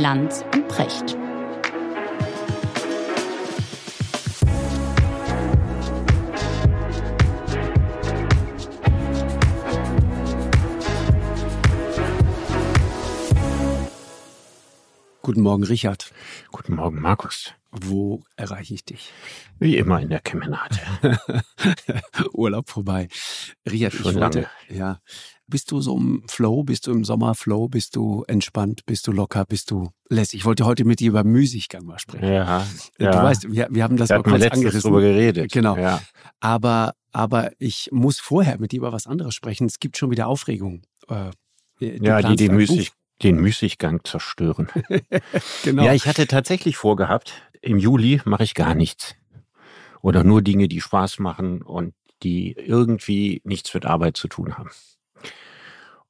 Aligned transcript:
Lanz 0.00 0.42
und 0.54 0.66
Precht. 0.66 1.14
Guten 15.20 15.42
Morgen, 15.42 15.64
Richard. 15.64 16.10
Guten 16.50 16.76
Morgen, 16.76 16.98
Markus. 17.02 17.52
Wo 17.72 18.22
erreiche 18.36 18.74
ich 18.74 18.84
dich? 18.84 19.12
Wie 19.60 19.76
immer 19.76 20.00
in 20.00 20.08
der 20.08 20.20
Kemenate. 20.20 20.80
Urlaub 22.32 22.68
vorbei. 22.68 23.08
Richard, 23.70 23.92
Schon 23.92 24.14
ich 24.16 24.20
wollte, 24.20 24.40
lange. 24.40 24.50
ja. 24.78 25.00
Bist 25.46 25.70
du 25.72 25.80
so 25.80 25.96
im 25.96 26.22
Flow? 26.28 26.62
Bist 26.62 26.86
du 26.86 26.92
im 26.92 27.04
Sommerflow? 27.04 27.68
Bist 27.68 27.96
du 27.96 28.22
entspannt? 28.28 28.86
Bist 28.86 29.06
du 29.08 29.12
locker? 29.12 29.44
Bist 29.44 29.70
du 29.72 29.90
lässig? 30.08 30.40
Ich 30.40 30.44
wollte 30.44 30.64
heute 30.64 30.84
mit 30.84 31.00
dir 31.00 31.08
über 31.08 31.24
Müßiggang 31.24 31.84
mal 31.84 31.98
sprechen. 31.98 32.28
Ja, 32.32 32.64
Du 32.98 33.04
ja. 33.04 33.22
weißt, 33.22 33.50
wir, 33.50 33.66
wir 33.70 33.82
haben 33.82 33.96
das 33.96 34.08
da 34.08 34.18
mal 34.18 34.24
wir 34.26 34.30
kurz 34.38 34.52
angerissen. 34.52 34.82
drüber 34.82 35.00
geredet. 35.00 35.50
Genau. 35.52 35.76
Ja. 35.76 36.00
Aber, 36.38 36.94
aber 37.12 37.50
ich 37.58 37.88
muss 37.92 38.20
vorher 38.20 38.60
mit 38.60 38.70
dir 38.70 38.76
über 38.78 38.92
was 38.92 39.08
anderes 39.08 39.34
sprechen. 39.34 39.66
Es 39.66 39.80
gibt 39.80 39.96
schon 39.96 40.12
wieder 40.12 40.28
Aufregung. 40.28 40.82
Äh, 41.08 41.30
Ja, 41.80 42.22
die 42.22 42.48
ein 42.48 42.54
Müßig, 42.54 42.92
den 43.22 43.36
Müßiggang 43.36 44.04
zerstören. 44.04 44.68
Genau. 45.62 45.84
Ja, 45.84 45.92
ich 45.92 46.06
hatte 46.06 46.26
tatsächlich 46.26 46.76
vorgehabt, 46.76 47.32
im 47.60 47.78
Juli 47.78 48.20
mache 48.24 48.44
ich 48.44 48.54
gar 48.54 48.74
nichts. 48.74 49.14
Oder 50.00 50.24
nur 50.24 50.42
Dinge, 50.42 50.68
die 50.68 50.80
Spaß 50.80 51.18
machen 51.18 51.62
und 51.62 51.94
die 52.22 52.52
irgendwie 52.52 53.42
nichts 53.44 53.72
mit 53.74 53.84
Arbeit 53.84 54.16
zu 54.16 54.28
tun 54.28 54.56
haben. 54.56 54.70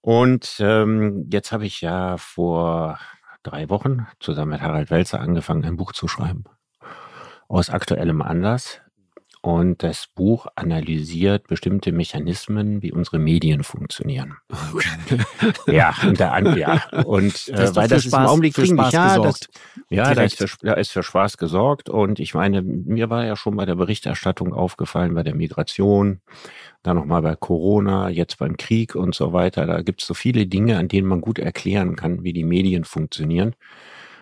Und 0.01 0.57
ähm, 0.61 1.29
jetzt 1.31 1.53
habe 1.53 1.67
ich 1.67 1.81
ja 1.81 2.17
vor 2.17 2.99
drei 3.43 3.69
Wochen 3.69 4.07
zusammen 4.19 4.53
mit 4.53 4.61
Harald 4.61 4.91
Welzer 4.91 5.21
angefangen, 5.21 5.65
ein 5.65 5.77
Buch 5.77 5.93
zu 5.93 6.09
schreiben. 6.09 6.45
Aus 7.49 7.71
aktuellem 7.71 8.23
Anlass. 8.23 8.81
Und 9.43 9.83
das 9.83 10.07
Buch 10.15 10.49
analysiert 10.55 11.47
bestimmte 11.47 11.93
Mechanismen, 11.93 12.83
wie 12.83 12.93
unsere 12.93 13.19
Medien 13.19 13.63
funktionieren. 13.65 14.37
Ja, 15.67 15.95
und 16.07 16.21
da 16.21 16.33
an, 16.33 16.59
ja. 16.59 16.83
Und 17.07 17.49
äh, 17.49 17.53
Das 17.53 17.75
weil 17.75 17.89
für 17.89 17.95
das 17.95 18.05
ist 18.05 18.13
im 18.13 18.19
Spaß- 18.19 18.27
Augenblick 18.27 18.55
für 18.55 18.67
Spaß 18.67 18.93
ja, 18.93 19.19
das, 19.19 19.41
gesorgt. 19.41 19.49
ja, 19.89 20.15
da 20.15 20.23
ist, 20.25 20.37
für, 20.37 20.49
da 20.61 20.75
ist 20.75 20.91
für 20.93 21.03
Spaß 21.03 21.39
gesorgt. 21.39 21.89
Und 21.89 22.21
ich 22.21 22.35
meine, 22.35 22.61
mir 22.61 23.09
war 23.09 23.25
ja 23.25 23.35
schon 23.35 23.57
bei 23.57 23.65
der 23.65 23.77
Berichterstattung 23.77 24.53
aufgefallen, 24.53 25.15
bei 25.15 25.23
der 25.23 25.35
Migration, 25.35 26.21
dann 26.83 26.97
nochmal 26.97 27.23
bei 27.23 27.35
Corona, 27.35 28.11
jetzt 28.11 28.37
beim 28.39 28.59
Krieg 28.59 28.95
und 28.95 29.15
so 29.15 29.33
weiter. 29.33 29.65
Da 29.65 29.81
gibt 29.81 30.03
es 30.03 30.07
so 30.07 30.13
viele 30.13 30.47
Dinge, 30.47 30.77
an 30.77 30.89
denen 30.89 31.09
man 31.09 31.23
gut 31.23 31.39
erklären 31.39 31.97
kann, 31.97 32.25
wie 32.25 32.35
die 32.35 32.45
Medien 32.45 32.85
funktionieren. 32.85 33.55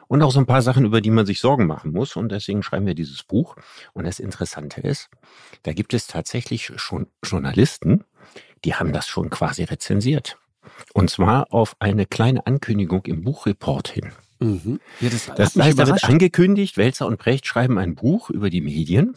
Und 0.09 0.23
auch 0.23 0.33
so 0.33 0.41
ein 0.41 0.47
paar 0.47 0.62
Sachen, 0.62 0.87
über 0.87 1.01
die 1.01 1.11
man 1.11 1.27
sich 1.27 1.39
Sorgen 1.39 1.67
machen 1.67 1.92
muss. 1.92 2.17
Und 2.17 2.31
deswegen 2.31 2.62
schreiben 2.62 2.87
wir 2.87 2.95
dieses 2.95 3.23
Buch. 3.23 3.56
Und 3.92 4.06
das 4.06 4.19
Interessante 4.19 4.81
ist, 4.81 5.11
da 5.62 5.75
gibt 5.75 5.95
es 5.95 6.06
tatsächlich 6.06 6.73
schon 6.77 7.09
Journalisten, 7.23 8.05
die 8.64 8.75
haben 8.75 8.92
das 8.92 9.06
schon 9.06 9.31
quasi 9.31 9.64
rezensiert. 9.64 10.39
Und 10.95 11.11
zwar 11.11 11.53
auf 11.53 11.77
eine 11.79 12.06
kleine 12.06 12.47
Ankündigung 12.47 13.05
im 13.05 13.23
Buchreport 13.23 13.89
hin. 13.89 14.12
Mhm. 14.41 14.81
Ja, 15.01 15.11
das, 15.11 15.27
Das 15.27 15.56
heißt, 15.56 15.79
da 15.79 15.86
wird 15.86 16.05
angekündigt, 16.05 16.77
Welzer 16.77 17.06
und 17.06 17.19
Brecht 17.19 17.47
schreiben 17.47 17.79
ein 17.79 17.95
Buch 17.95 18.31
über 18.31 18.51
die 18.51 18.61
Medien. 18.61 19.14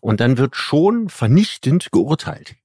Und 0.00 0.20
dann 0.20 0.38
wird 0.38 0.56
schon 0.56 1.08
vernichtend 1.08 1.92
geurteilt. 1.92 2.56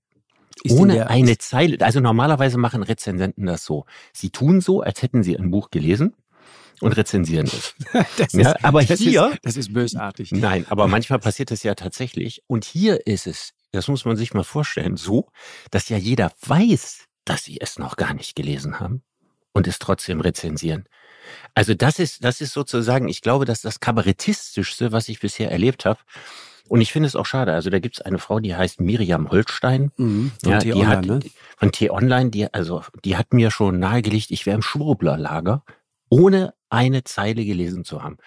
Ist 0.63 0.77
ohne 0.77 1.09
eine 1.09 1.37
Zeile. 1.37 1.77
Also 1.81 1.99
normalerweise 1.99 2.57
machen 2.57 2.81
Rezensenten 2.81 3.45
das 3.45 3.65
so. 3.65 3.85
Sie 4.13 4.29
tun 4.29 4.61
so, 4.61 4.81
als 4.81 5.01
hätten 5.01 5.21
sie 5.21 5.37
ein 5.37 5.51
Buch 5.51 5.69
gelesen 5.69 6.13
und 6.81 6.91
rezensieren 6.93 7.47
es. 7.47 7.73
das 8.17 8.33
Ja, 8.33 8.51
ist, 8.51 8.63
aber 8.65 8.83
das 8.83 8.99
hier- 8.99 9.29
Ist, 9.31 9.39
das 9.43 9.57
ist 9.57 9.73
bösartig. 9.73 10.31
Nein, 10.31 10.65
aber 10.69 10.87
manchmal 10.87 11.19
passiert 11.19 11.51
das 11.51 11.63
ja 11.63 11.75
tatsächlich. 11.75 12.41
Und 12.47 12.65
hier 12.65 13.05
ist 13.07 13.27
es, 13.27 13.53
das 13.71 13.87
muss 13.87 14.05
man 14.05 14.15
sich 14.17 14.33
mal 14.33 14.43
vorstellen, 14.43 14.97
so, 14.97 15.29
dass 15.71 15.89
ja 15.89 15.97
jeder 15.97 16.31
weiß, 16.45 17.05
dass 17.25 17.43
sie 17.43 17.59
es 17.59 17.79
noch 17.79 17.95
gar 17.97 18.13
nicht 18.13 18.35
gelesen 18.35 18.79
haben 18.79 19.01
und 19.53 19.67
es 19.67 19.79
trotzdem 19.79 20.21
rezensieren. 20.21 20.85
Also 21.55 21.73
das 21.73 21.97
ist, 21.99 22.23
das 22.23 22.39
ist 22.41 22.53
sozusagen, 22.53 23.07
ich 23.07 23.21
glaube, 23.21 23.45
das 23.45 23.59
ist 23.59 23.65
das 23.65 23.79
kabarettistischste, 23.79 24.91
was 24.91 25.09
ich 25.09 25.19
bisher 25.19 25.51
erlebt 25.51 25.85
habe. 25.85 25.99
Und 26.67 26.81
ich 26.81 26.91
finde 26.91 27.07
es 27.07 27.15
auch 27.15 27.25
schade. 27.27 27.53
Also 27.53 27.69
da 27.69 27.79
gibt 27.79 27.97
es 27.97 28.01
eine 28.01 28.17
Frau, 28.17 28.39
die 28.39 28.55
heißt 28.55 28.79
Miriam 28.81 29.29
Holstein. 29.29 29.91
Mhm. 29.97 30.31
Von 30.43 30.51
Ja, 30.51 30.59
T-Online, 30.59 31.01
die 31.01 31.11
hat, 31.11 31.23
ne? 31.23 31.31
von 31.57 31.71
T-Online, 31.71 32.29
die, 32.31 32.53
also, 32.53 32.83
die 33.03 33.17
hat 33.17 33.33
mir 33.33 33.51
schon 33.51 33.79
nahegelegt, 33.79 34.31
ich 34.31 34.45
wäre 34.45 34.55
im 34.55 34.61
Schwurblerlager, 34.63 35.63
ohne 36.15 36.53
eine 36.69 37.03
Zeile 37.03 37.43
gelesen 37.43 37.83
zu 37.83 38.01
haben. 38.01 38.17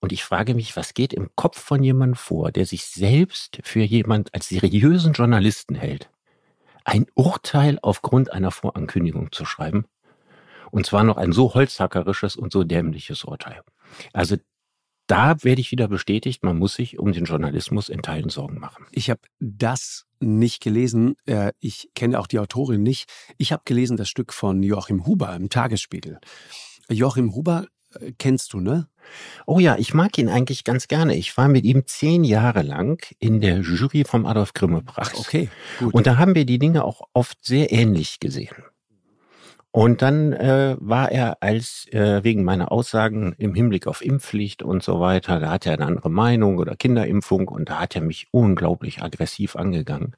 Und 0.00 0.12
ich 0.12 0.24
frage 0.24 0.54
mich, 0.54 0.76
was 0.76 0.94
geht 0.94 1.12
im 1.12 1.30
Kopf 1.36 1.60
von 1.60 1.82
jemandem 1.82 2.16
vor, 2.16 2.52
der 2.52 2.64
sich 2.64 2.86
selbst 2.86 3.58
für 3.62 3.82
jemand 3.82 4.34
als 4.34 4.48
seriösen 4.48 5.12
Journalisten 5.12 5.74
hält, 5.74 6.10
ein 6.84 7.06
Urteil 7.14 7.78
aufgrund 7.82 8.32
einer 8.32 8.50
Vorankündigung 8.50 9.30
zu 9.32 9.44
schreiben? 9.44 9.84
Und 10.70 10.86
zwar 10.86 11.04
noch 11.04 11.18
ein 11.18 11.32
so 11.32 11.54
holzhackerisches 11.54 12.36
und 12.36 12.50
so 12.50 12.64
dämliches 12.64 13.24
Urteil. 13.24 13.60
Also 14.12 14.36
da 15.06 15.42
werde 15.44 15.60
ich 15.60 15.70
wieder 15.70 15.88
bestätigt, 15.88 16.42
man 16.42 16.58
muss 16.58 16.74
sich 16.74 16.98
um 16.98 17.12
den 17.12 17.24
Journalismus 17.24 17.90
in 17.90 18.00
Teilen 18.00 18.30
Sorgen 18.30 18.58
machen. 18.58 18.86
Ich 18.90 19.10
habe 19.10 19.20
das 19.38 20.06
nicht 20.18 20.62
gelesen. 20.62 21.16
Äh, 21.26 21.52
Ich 21.60 21.90
kenne 21.94 22.18
auch 22.18 22.26
die 22.26 22.38
Autorin 22.38 22.82
nicht. 22.82 23.10
Ich 23.36 23.52
habe 23.52 23.62
gelesen 23.66 23.98
das 23.98 24.08
Stück 24.08 24.32
von 24.32 24.62
Joachim 24.62 25.06
Huber 25.06 25.36
im 25.36 25.50
Tagesspiegel. 25.50 26.18
Joachim 26.90 27.34
Huber 27.34 27.66
äh, 28.00 28.12
kennst 28.18 28.52
du, 28.52 28.60
ne? 28.60 28.88
Oh 29.46 29.58
ja, 29.58 29.76
ich 29.76 29.94
mag 29.94 30.16
ihn 30.18 30.28
eigentlich 30.28 30.64
ganz 30.64 30.88
gerne. 30.88 31.14
Ich 31.14 31.36
war 31.36 31.48
mit 31.48 31.64
ihm 31.64 31.86
zehn 31.86 32.24
Jahre 32.24 32.62
lang 32.62 33.04
in 33.18 33.40
der 33.40 33.60
Jury 33.60 34.04
vom 34.04 34.26
Adolf 34.26 34.54
Grimme 34.54 34.82
Preis. 34.82 35.14
Okay, 35.14 35.50
gut. 35.78 35.92
Und 35.92 36.06
da 36.06 36.16
haben 36.16 36.34
wir 36.34 36.46
die 36.46 36.58
Dinge 36.58 36.84
auch 36.84 37.02
oft 37.12 37.44
sehr 37.44 37.72
ähnlich 37.72 38.20
gesehen. 38.20 38.54
Und 39.70 40.02
dann 40.02 40.32
äh, 40.32 40.76
war 40.78 41.10
er 41.10 41.42
als 41.42 41.88
äh, 41.90 42.22
wegen 42.22 42.44
meiner 42.44 42.70
Aussagen 42.70 43.34
im 43.38 43.56
Hinblick 43.56 43.88
auf 43.88 44.04
Impfpflicht 44.04 44.62
und 44.62 44.84
so 44.84 45.00
weiter, 45.00 45.40
da 45.40 45.50
hat 45.50 45.66
er 45.66 45.72
eine 45.72 45.86
andere 45.86 46.10
Meinung 46.10 46.58
oder 46.58 46.76
Kinderimpfung 46.76 47.48
und 47.48 47.70
da 47.70 47.80
hat 47.80 47.96
er 47.96 48.02
mich 48.02 48.28
unglaublich 48.30 49.02
aggressiv 49.02 49.56
angegangen, 49.56 50.14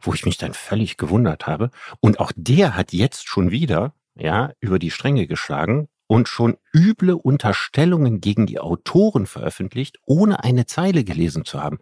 wo 0.00 0.12
ich 0.12 0.24
mich 0.24 0.38
dann 0.38 0.54
völlig 0.54 0.96
gewundert 0.96 1.46
habe. 1.46 1.70
Und 2.00 2.18
auch 2.18 2.32
der 2.34 2.76
hat 2.76 2.92
jetzt 2.92 3.28
schon 3.28 3.52
wieder 3.52 3.94
ja 4.16 4.50
über 4.58 4.80
die 4.80 4.90
Stränge 4.90 5.28
geschlagen 5.28 5.86
und 6.10 6.26
schon 6.26 6.56
üble 6.74 7.14
Unterstellungen 7.14 8.20
gegen 8.20 8.44
die 8.44 8.58
Autoren 8.58 9.26
veröffentlicht, 9.26 9.98
ohne 10.06 10.42
eine 10.42 10.66
Zeile 10.66 11.04
gelesen 11.04 11.44
zu 11.44 11.62
haben. 11.62 11.78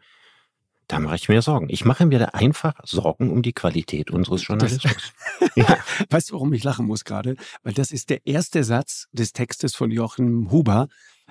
Da 0.86 0.98
mache 0.98 1.14
ich 1.14 1.30
mir 1.30 1.40
Sorgen. 1.40 1.70
Ich 1.70 1.86
mache 1.86 2.04
mir 2.04 2.18
da 2.18 2.26
einfach 2.26 2.74
Sorgen 2.84 3.30
um 3.30 3.40
die 3.40 3.54
Qualität 3.54 4.10
unseres 4.10 4.46
Journalismus. 4.46 5.14
ja, 5.54 5.78
Weißt 6.10 6.28
du, 6.28 6.34
warum 6.34 6.52
ich 6.52 6.62
lachen 6.62 6.84
muss 6.84 7.06
gerade? 7.06 7.36
Weil 7.62 7.72
das 7.72 7.90
ist 7.90 8.10
der 8.10 8.26
erste 8.26 8.64
Satz 8.64 9.06
des 9.12 9.32
Textes 9.32 9.74
von 9.74 9.90
Joachim 9.90 10.50
Huber. 10.50 10.88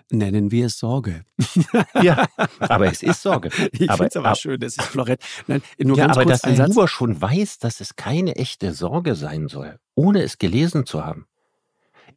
Nennen 0.09 0.49
wir 0.49 0.65
es 0.65 0.79
Sorge. 0.79 1.23
ja, 2.01 2.25
aber 2.57 2.87
es 2.87 3.03
ist 3.03 3.21
Sorge. 3.21 3.49
Ich 3.73 3.91
finde 3.91 4.07
es 4.07 4.15
aber 4.17 4.29
ab- 4.29 4.37
schön, 4.37 4.59
das 4.59 4.75
ist 4.75 4.81
Florett. 4.81 5.21
Nein, 5.45 5.61
nur 5.77 5.97
ja, 5.97 6.07
ganz 6.07 6.17
aber 6.17 6.25
kurz 6.25 6.41
dass 6.41 6.49
ein 6.49 6.55
Satz. 6.55 6.69
Huber 6.69 6.87
schon 6.87 7.21
weiß, 7.21 7.59
dass 7.59 7.79
es 7.79 7.95
keine 7.95 8.37
echte 8.37 8.73
Sorge 8.73 9.13
sein 9.13 9.49
soll, 9.49 9.77
ohne 9.93 10.23
es 10.23 10.39
gelesen 10.39 10.87
zu 10.87 11.05
haben. 11.05 11.27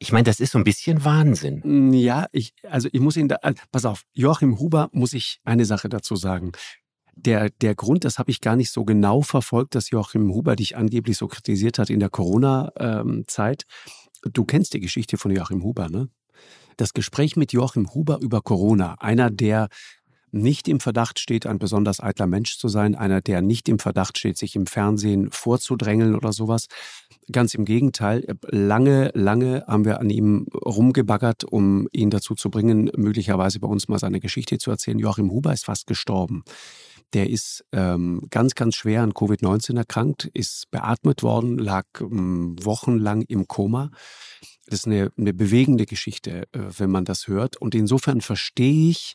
Ich 0.03 0.13
meine, 0.13 0.25
das 0.25 0.41
ist 0.41 0.53
so 0.53 0.59
ein 0.59 0.65
bisschen 0.65 1.05
Wahnsinn. 1.05 1.61
Mm, 1.63 1.93
Ja, 1.93 2.27
ich, 2.33 2.55
also 2.69 2.89
ich 2.91 3.01
muss 3.01 3.17
Ihnen 3.17 3.29
da, 3.29 3.37
also 3.37 3.63
pass 3.71 3.85
auf, 3.85 4.03
Joachim 4.15 4.59
Huber 4.59 4.89
muss 4.93 5.13
ich 5.13 5.41
eine 5.45 5.67
Sache 5.67 5.89
dazu 5.89 6.17
sagen. 6.17 6.53
Der, 7.15 7.51
der 7.51 7.75
Grund, 7.75 8.05
das 8.05 8.19
habe 8.19 8.31
ich 8.31 8.41
gar 8.41 8.57
nicht 8.57 8.71
so 8.71 8.85
genau 8.85 9.21
verfolgt, 9.21 9.75
dass 9.75 9.91
Joachim 9.91 10.33
Huber 10.33 10.57
dich 10.57 10.77
angeblich 10.77 11.19
so 11.19 11.29
kritisiert 11.29 11.79
hat 11.79 11.91
in 11.91 12.01
der 12.01 12.09
Corona-Zeit. 12.09 13.65
du 14.23 14.45
kennst 14.45 14.73
die 14.73 14.81
Geschichte 14.81 15.19
von 15.19 15.31
Joachim 15.31 15.63
Huber, 15.63 15.89
ne? 15.91 16.09
Das 16.79 16.95
Gespräch 16.95 17.37
mit 17.37 17.53
Joachim 17.53 17.93
Huber 17.93 18.21
über 18.23 18.41
Corona, 18.41 18.95
einer, 19.01 19.31
der 19.31 19.69
nicht 20.33 20.69
im 20.69 20.81
Verdacht 20.81 21.19
steht, 21.19 21.47
ein 21.47 21.59
besonders 21.59 22.01
eitler 22.01 22.27
Mensch 22.27 22.57
zu 22.57 22.69
sein, 22.69 22.95
einer, 22.95 23.21
der 23.21 23.43
nicht 23.43 23.69
im 23.69 23.79
Verdacht 23.79 24.17
steht, 24.19 24.39
sich 24.39 24.57
im 24.57 24.67
Fernsehen 24.67 25.31
vorzudrängeln 25.31 26.15
oder 26.15 26.33
sowas. 26.33 26.69
Ganz 27.31 27.55
im 27.55 27.65
Gegenteil, 27.65 28.25
lange, 28.49 29.11
lange 29.15 29.65
haben 29.67 29.85
wir 29.85 30.01
an 30.01 30.11
ihm 30.11 30.47
rumgebaggert, 30.55 31.45
um 31.45 31.89
ihn 31.93 32.11
dazu 32.11 32.35
zu 32.35 32.51
bringen, 32.51 32.91
möglicherweise 32.97 33.61
bei 33.61 33.69
uns 33.69 33.89
mal 33.89 33.99
seine 33.99 34.21
Geschichte 34.21 34.59
zu 34.59 34.71
erzählen. 34.71 34.99
Joachim 34.99 35.31
Huber 35.31 35.53
ist 35.53 35.65
fast 35.65 35.87
gestorben. 35.87 36.45
Der 37.13 37.29
ist 37.29 37.65
ähm, 37.73 38.23
ganz, 38.31 38.55
ganz 38.55 38.77
schwer 38.77 39.03
an 39.03 39.13
Covid-19 39.13 39.77
erkrankt, 39.77 40.31
ist 40.33 40.71
beatmet 40.71 41.23
worden, 41.23 41.59
lag 41.59 41.87
ähm, 42.01 42.57
wochenlang 42.63 43.23
im 43.23 43.49
Koma. 43.49 43.91
Das 44.67 44.81
ist 44.81 44.87
eine, 44.87 45.11
eine 45.19 45.35
bewegende 45.35 45.87
Geschichte, 45.87 46.45
äh, 46.53 46.61
wenn 46.79 46.91
man 46.91 47.05
das 47.05 47.27
hört. 47.27 47.57
Und 47.57 47.75
insofern 47.75 48.21
verstehe 48.21 48.91
ich, 48.91 49.15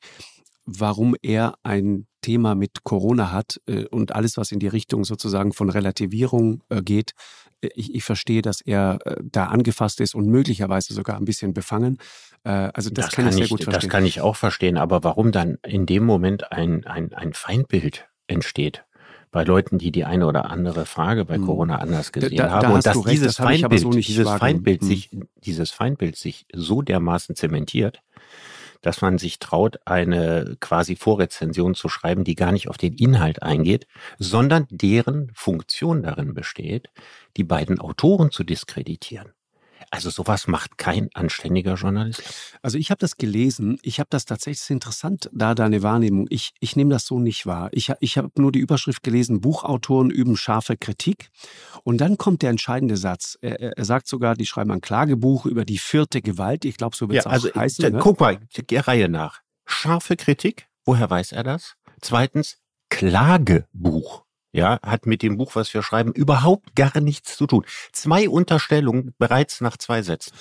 warum 0.66 1.16
er 1.22 1.56
ein 1.64 2.08
Thema 2.26 2.56
mit 2.56 2.84
Corona 2.84 3.32
hat 3.32 3.62
äh, 3.68 3.86
und 3.86 4.16
alles, 4.16 4.36
was 4.36 4.52
in 4.52 4.58
die 4.58 4.68
Richtung 4.68 5.06
sozusagen 5.06 5.54
von 5.54 5.70
Relativierung 5.70 6.64
äh, 6.70 6.82
geht, 6.82 7.14
ich, 7.62 7.94
ich 7.94 8.04
verstehe, 8.04 8.42
dass 8.42 8.62
er 8.62 9.00
äh, 9.06 9.18
da 9.24 9.46
angefasst 9.46 10.02
ist 10.02 10.16
und 10.16 10.28
möglicherweise 10.28 10.94
sogar 10.94 11.18
ein 11.18 11.26
bisschen 11.26 11.54
befangen. 11.54 12.00
Äh, 12.44 12.50
also 12.50 12.90
das, 12.90 13.06
das 13.06 13.16
kann, 13.16 13.28
ich 13.28 13.36
sehr 13.36 13.48
gut 13.48 13.64
verstehen. 13.64 13.82
Das 13.82 13.90
kann 13.90 14.06
ich 14.06 14.22
auch 14.22 14.36
verstehen, 14.36 14.78
aber 14.78 15.04
warum 15.04 15.32
dann 15.32 15.60
in 15.66 15.86
dem 15.86 16.04
Moment 16.04 16.52
ein, 16.52 16.86
ein, 16.86 17.14
ein 17.14 17.34
Feindbild 17.34 18.08
entsteht? 18.28 18.84
bei 19.32 19.44
Leuten, 19.44 19.78
die 19.78 19.92
die 19.92 20.06
eine 20.06 20.28
oder 20.28 20.50
andere 20.50 20.86
Frage 20.86 21.26
bei 21.26 21.36
hm. 21.36 21.46
Corona 21.46 21.80
anders 21.80 22.14
gesehen 22.14 22.38
da, 22.38 22.46
da 22.46 22.52
haben. 22.52 22.72
Und 22.72 22.86
dass 22.86 22.96
recht, 22.96 23.18
dieses, 23.18 23.36
das 23.36 23.46
Feindbild, 23.46 23.82
so 23.82 23.90
dieses, 23.90 24.30
Feindbild 24.30 24.80
hm. 24.80 24.88
sich, 24.88 25.10
dieses 25.44 25.72
Feindbild 25.72 26.16
sich 26.16 26.46
so 26.54 26.82
dermaßen 26.82 27.36
zementiert, 27.36 28.02
dass 28.82 29.02
man 29.02 29.18
sich 29.18 29.40
traut, 29.40 29.80
eine 29.86 30.58
quasi 30.60 30.96
Vorrezension 30.96 31.76
zu 31.76 31.90
schreiben, 31.90 32.24
die 32.24 32.36
gar 32.36 32.52
nicht 32.52 32.68
auf 32.68 32.78
den 32.78 32.94
Inhalt 32.94 33.44
eingeht, 33.44 33.88
sondern 34.18 34.68
deren 34.70 35.32
Funktion 35.34 36.04
darin 36.04 36.34
besteht, 36.34 36.90
die 37.38 37.44
beiden 37.44 37.80
Autoren 37.80 38.32
zu 38.32 38.44
diskreditieren. 38.44 39.34
Also 39.92 40.10
sowas 40.10 40.48
macht 40.48 40.78
kein 40.78 41.10
anständiger 41.14 41.76
Journalist. 41.76 42.24
Also 42.62 42.78
ich 42.78 42.92
habe 42.92 43.00
das 43.00 43.18
gelesen, 43.18 43.78
ich 43.82 44.00
habe 44.00 44.08
das 44.10 44.26
tatsächlich 44.26 44.70
interessant, 44.70 45.30
da 45.34 45.56
deine 45.56 45.84
Wahrnehmung. 45.84 46.28
Ich, 46.30 46.54
ich 46.60 46.76
nehme 46.76 46.92
das 46.92 47.06
so 47.06 47.20
nicht 47.20 47.46
wahr. 47.46 47.70
Ich, 47.72 47.92
ich 48.00 48.18
habe 48.18 48.30
nur 48.38 48.52
die 48.52 48.60
Überschrift 48.60 49.04
gelesen, 49.04 49.42
Buchautoren 49.42 50.10
üben 50.10 50.38
scharfe 50.38 50.78
Kritik. 50.78 51.30
Und 51.84 52.00
dann 52.00 52.18
kommt 52.18 52.42
der 52.42 52.50
entscheidende 52.50 52.98
Satz. 52.98 53.38
Er, 53.42 53.78
er 53.78 53.86
sagt 53.86 54.08
sogar, 54.08 54.36
die 54.36 54.46
schreiben 54.46 54.72
ein 54.72 54.82
Klagebuch 54.82 55.46
über 55.46 55.66
die 55.66 55.78
vierte 55.78 56.22
Gewalt. 56.22 56.66
Ich 56.66 56.78
glaube, 56.78 56.96
so 56.96 57.10
wird 57.10 57.20
es 57.20 57.26
ja, 57.26 57.32
auch 57.32 57.36
also, 57.36 57.54
heißen. 57.54 57.94
Ne? 57.94 58.00
Guck 58.00 58.20
mal, 58.20 58.40
der 58.70 58.88
Reihe 58.88 59.10
nach. 59.10 59.42
Scharfe 59.66 60.16
Kritik, 60.16 60.68
woher 60.84 61.10
weiß 61.10 61.32
er 61.32 61.44
das? 61.44 61.76
Zweitens, 62.02 62.58
Klagebuch 62.90 64.25
ja, 64.56 64.80
hat 64.82 65.06
mit 65.06 65.22
dem 65.22 65.38
Buch, 65.38 65.56
was 65.56 65.74
wir 65.74 65.84
schreiben, 65.84 66.14
überhaupt 66.14 66.76
gar 66.76 67.02
nichts 67.02 67.36
zu 67.36 67.46
tun. 67.46 67.66
Zwei 67.92 68.30
Unterstellungen 68.30 69.14
bereits 69.18 69.60
nach 69.60 69.76
zwei 69.78 70.02
Sätzen. 70.02 70.32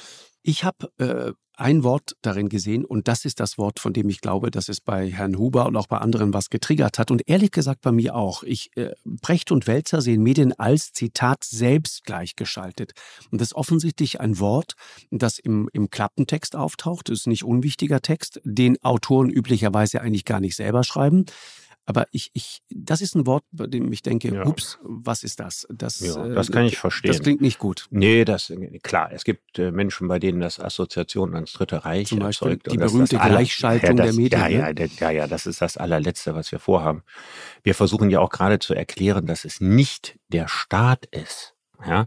Ich 0.43 0.63
habe 0.63 0.89
äh, 0.99 1.33
ein 1.57 1.85
Wort 1.85 2.17
darin 2.23 2.49
gesehen 2.49 2.85
und 2.85 3.09
das 3.09 3.25
ist 3.25 3.41
das 3.41 3.59
Wort, 3.59 3.81
von 3.81 3.93
dem 3.93 4.09
ich 4.09 4.21
glaube, 4.21 4.51
dass 4.51 4.69
es 4.69 4.81
bei 4.81 5.11
Herrn 5.11 5.39
Huber 5.39 5.67
und 5.67 5.77
auch 5.77 5.87
bei 5.87 5.99
anderen 5.99 6.33
was 6.33 6.51
getriggert 6.51 6.99
hat 6.99 7.11
und 7.11 7.29
ehrlich 7.29 7.51
gesagt 7.51 7.81
bei 7.81 7.93
mir 7.93 8.15
auch. 8.15 8.43
Ich, 8.43 8.71
äh, 8.77 8.93
Brecht 9.05 9.51
und 9.51 9.67
Welzer 9.67 10.01
sehen 10.01 10.23
Medien 10.23 10.53
als 10.53 10.93
Zitat 10.93 11.43
selbst 11.43 12.05
gleichgeschaltet. 12.05 12.93
Und 13.31 13.41
das 13.41 13.49
ist 13.49 13.55
offensichtlich 13.55 14.21
ein 14.21 14.39
Wort, 14.39 14.75
das 15.11 15.39
im, 15.39 15.69
im 15.73 15.91
Klappentext 15.91 16.55
auftaucht. 16.55 17.09
Das 17.09 17.21
ist 17.21 17.27
nicht 17.27 17.45
unwichtiger 17.45 18.01
Text, 18.01 18.41
den 18.45 18.81
Autoren 18.83 19.31
üblicherweise 19.31 20.01
eigentlich 20.01 20.25
gar 20.25 20.41
nicht 20.41 20.57
selber 20.57 20.85
schreiben. 20.85 21.25
Aber 21.87 22.07
ich, 22.13 22.31
ich, 22.33 22.63
das 22.71 23.03
ist 23.03 23.15
ein 23.15 23.27
Wort, 23.27 23.45
bei 23.53 23.67
dem 23.67 23.93
ich 23.93 24.01
denke, 24.01 24.35
ja. 24.35 24.47
ups, 24.47 24.79
was 24.83 25.23
ist 25.23 25.41
das? 25.41 25.67
Das, 25.69 26.01
ja, 26.01 26.29
das 26.29 26.49
äh, 26.49 26.53
kann 26.53 26.65
ich 26.65 26.79
verstehen. 26.79 27.13
Das 27.13 27.21
klingt 27.21 27.43
nicht 27.43 27.59
gut. 27.59 27.87
Nee, 27.91 28.25
das, 28.25 28.51
klar, 28.83 29.11
es 29.13 29.25
gibt 29.25 29.59
äh, 29.59 29.71
Menschen, 29.71 30.09
bei 30.09 30.19
denen 30.19 30.41
das 30.41 30.59
Assoziation 30.59 31.35
ans 31.35 31.53
Dritte 31.53 31.85
Reich 31.85 32.09
Zum 32.09 32.21
Beispiel 32.21 32.53
erzeugt. 32.53 32.73
Die 32.73 32.79
berühmte 32.79 33.17
das, 33.17 33.27
Gleichschaltung 33.27 33.99
ja, 33.99 34.05
das, 34.05 34.07
der 34.07 34.23
Medien. 34.23 34.41
Ja, 34.41 34.49
ja, 34.49 34.73
ne? 34.73 34.89
ja, 34.99 35.11
ja, 35.11 35.27
das 35.27 35.45
ist 35.45 35.61
das 35.61 35.77
allerletzte, 35.77 36.35
was 36.35 36.51
wir 36.53 36.59
vorhaben. 36.59 37.03
Wir 37.63 37.75
versuchen 37.75 38.09
ja 38.09 38.21
auch 38.21 38.31
gerade 38.31 38.59
zu 38.59 38.73
erklären, 38.73 39.27
dass 39.27 39.45
es 39.45 39.61
nicht 39.61 40.19
der 40.29 40.49
Staat 40.49 41.05
ist, 41.07 41.54
ja, 41.87 42.07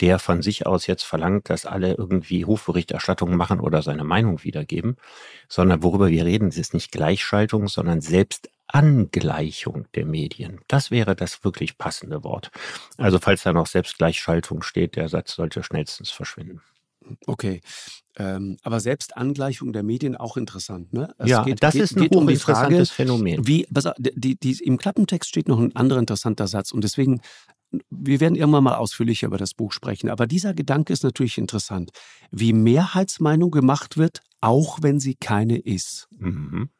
der 0.00 0.18
von 0.18 0.42
sich 0.42 0.66
aus 0.66 0.86
jetzt 0.86 1.04
verlangt, 1.04 1.50
dass 1.50 1.66
alle 1.66 1.94
irgendwie 1.94 2.44
Hofberichterstattungen 2.44 3.36
machen 3.36 3.60
oder 3.60 3.82
seine 3.82 4.04
Meinung 4.04 4.44
wiedergeben, 4.44 4.96
sondern 5.48 5.82
worüber 5.82 6.08
wir 6.08 6.24
reden, 6.24 6.48
ist 6.48 6.74
nicht 6.74 6.92
Gleichschaltung, 6.92 7.68
sondern 7.68 8.00
Selbstangleichung 8.00 9.86
der 9.94 10.06
Medien. 10.06 10.60
Das 10.68 10.90
wäre 10.90 11.16
das 11.16 11.44
wirklich 11.44 11.78
passende 11.78 12.24
Wort. 12.24 12.50
Also 12.98 13.18
falls 13.18 13.42
da 13.42 13.52
noch 13.52 13.66
Selbstgleichschaltung 13.66 14.62
steht, 14.62 14.96
der 14.96 15.08
Satz 15.08 15.34
sollte 15.34 15.62
schnellstens 15.62 16.10
verschwinden. 16.10 16.62
Okay. 17.26 17.60
Ähm, 18.18 18.56
aber 18.62 18.80
Selbstangleichung 18.80 19.72
der 19.72 19.82
Medien 19.82 20.16
auch 20.16 20.36
interessant, 20.36 20.92
ne? 20.92 21.14
Es 21.18 21.28
ja, 21.28 21.44
geht, 21.44 21.62
das 21.62 21.74
geht, 21.74 21.82
ist 21.82 21.96
ein 21.96 22.02
geht 22.02 22.16
um 22.16 22.26
die 22.26 22.36
Frage, 22.36 22.84
Phänomen. 22.86 23.46
Wie, 23.46 23.66
die, 23.98 24.36
die, 24.36 24.64
Im 24.64 24.78
Klappentext 24.78 25.28
steht 25.28 25.48
noch 25.48 25.60
ein 25.60 25.76
anderer 25.76 25.98
interessanter 25.98 26.46
Satz 26.48 26.72
und 26.72 26.82
deswegen 26.82 27.20
wir 27.90 28.20
werden 28.20 28.34
irgendwann 28.34 28.64
mal 28.64 28.76
ausführlicher 28.76 29.26
über 29.26 29.38
das 29.38 29.54
Buch 29.54 29.72
sprechen, 29.72 30.08
aber 30.10 30.26
dieser 30.26 30.54
Gedanke 30.54 30.92
ist 30.92 31.02
natürlich 31.02 31.38
interessant, 31.38 31.90
wie 32.30 32.52
Mehrheitsmeinung 32.52 33.50
gemacht 33.50 33.96
wird, 33.96 34.22
auch 34.40 34.78
wenn 34.82 35.00
sie 35.00 35.14
keine 35.14 35.58
ist. 35.58 36.08
Mhm. 36.18 36.70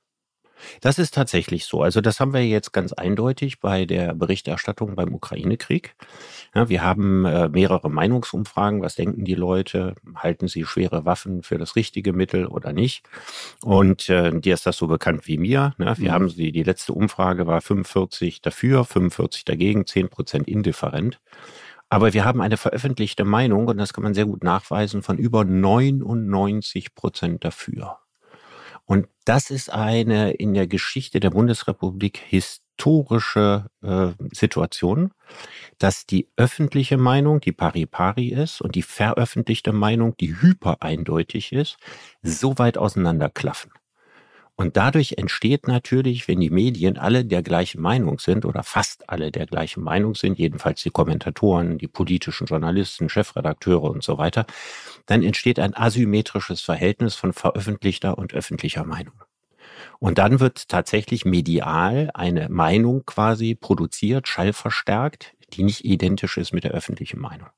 Das 0.81 0.99
ist 0.99 1.15
tatsächlich 1.15 1.65
so. 1.65 1.83
Also 1.83 2.01
das 2.01 2.21
haben 2.21 2.33
wir 2.33 2.47
jetzt 2.47 2.73
ganz 2.73 2.93
eindeutig 2.93 3.61
bei 3.61 3.85
der 3.85 4.15
Berichterstattung 4.15 4.95
beim 4.95 5.15
Ukraine-Krieg. 5.15 5.95
Ja, 6.55 6.69
wir 6.69 6.83
haben 6.83 7.25
äh, 7.25 7.49
mehrere 7.49 7.91
Meinungsumfragen. 7.91 8.83
Was 8.83 8.95
denken 8.95 9.25
die 9.25 9.35
Leute? 9.35 9.95
Halten 10.15 10.49
sie 10.49 10.65
schwere 10.65 11.05
Waffen 11.05 11.43
für 11.43 11.59
das 11.59 11.77
richtige 11.77 12.13
Mittel 12.13 12.47
oder 12.47 12.73
nicht? 12.73 13.05
Und 13.63 14.09
äh, 14.09 14.39
dir 14.39 14.55
ist 14.55 14.67
das 14.67 14.77
so 14.77 14.87
bekannt 14.87 15.27
wie 15.27 15.39
mir. 15.39 15.75
Ne? 15.79 15.95
Wir 15.99 16.11
mhm. 16.11 16.15
haben 16.15 16.29
die, 16.29 16.53
die 16.53 16.63
letzte 16.63 16.93
Umfrage 16.93 17.47
war 17.47 17.61
45 17.61 18.41
dafür, 18.43 18.85
45 18.85 19.45
dagegen, 19.45 19.87
10 19.87 20.09
Prozent 20.09 20.49
indifferent. 20.49 21.21
Aber 21.89 22.13
wir 22.13 22.25
haben 22.25 22.41
eine 22.41 22.57
veröffentlichte 22.57 23.25
Meinung, 23.25 23.69
und 23.69 23.79
das 23.79 23.93
kann 23.93 24.03
man 24.03 24.15
sehr 24.15 24.27
gut 24.27 24.43
nachweisen, 24.43 25.03
von 25.03 25.19
über 25.19 25.45
99 25.45 26.95
Prozent 26.95 27.45
dafür. 27.45 27.99
Und 28.87 29.09
das 29.25 29.51
ist 29.51 29.71
eine 29.71 30.31
in 30.33 30.55
der 30.55 30.67
Geschichte 30.67 31.21
der 31.21 31.31
Bundesrepublik 31.31 32.19
historische 32.19 33.67
äh, 33.83 34.13
Situation, 34.33 35.13
dass 35.79 36.07
die 36.07 36.29
öffentliche 36.37 36.97
Meinung, 36.97 37.41
die 37.41 37.53
pari-pari 37.53 38.29
ist, 38.29 38.61
und 38.61 38.77
die 38.77 38.83
veröffentlichte 38.83 39.73
Meinung, 39.73 40.17
die 40.17 40.41
hypereindeutig 40.41 41.53
ist, 41.53 41.79
so 42.23 42.59
weit 42.59 42.79
auseinanderklaffen. 42.79 43.73
Und 44.59 44.79
dadurch 44.79 45.17
entsteht 45.19 45.69
natürlich, 45.69 46.29
wenn 46.29 46.41
die 46.41 46.49
Medien 46.49 46.97
alle 46.97 47.27
der 47.27 47.43
gleichen 47.43 47.81
Meinung 47.83 48.19
sind 48.19 48.47
oder 48.47 48.63
fast 48.63 49.09
alle 49.11 49.31
der 49.31 49.47
gleichen 49.47 49.83
Meinung 49.83 50.15
sind, 50.15 50.39
jedenfalls 50.39 50.83
die 50.83 50.91
Kommentatoren, 50.91 51.77
die 51.77 51.89
politischen 51.89 52.47
Journalisten, 52.47 53.11
Chefredakteure 53.11 53.83
und 53.91 54.03
so 54.03 54.17
weiter, 54.17 54.47
dann 55.05 55.23
entsteht 55.23 55.59
ein 55.59 55.77
asymmetrisches 55.77 56.63
Verhältnis 56.63 57.15
von 57.15 57.35
veröffentlichter 57.35 58.17
und 58.17 58.33
öffentlicher 58.33 58.85
Meinung. 58.85 59.15
Und 59.99 60.17
dann 60.17 60.41
wird 60.41 60.69
tatsächlich 60.69 61.27
medial 61.27 62.11
eine 62.15 62.49
Meinung 62.49 63.05
quasi 63.05 63.55
produziert, 63.55 64.27
schallverstärkt, 64.27 65.35
die 65.53 65.65
nicht 65.65 65.85
identisch 65.85 66.39
ist 66.39 66.55
mit 66.55 66.65
der 66.65 66.73
öffentlichen 66.73 67.21
Meinung. 67.21 67.49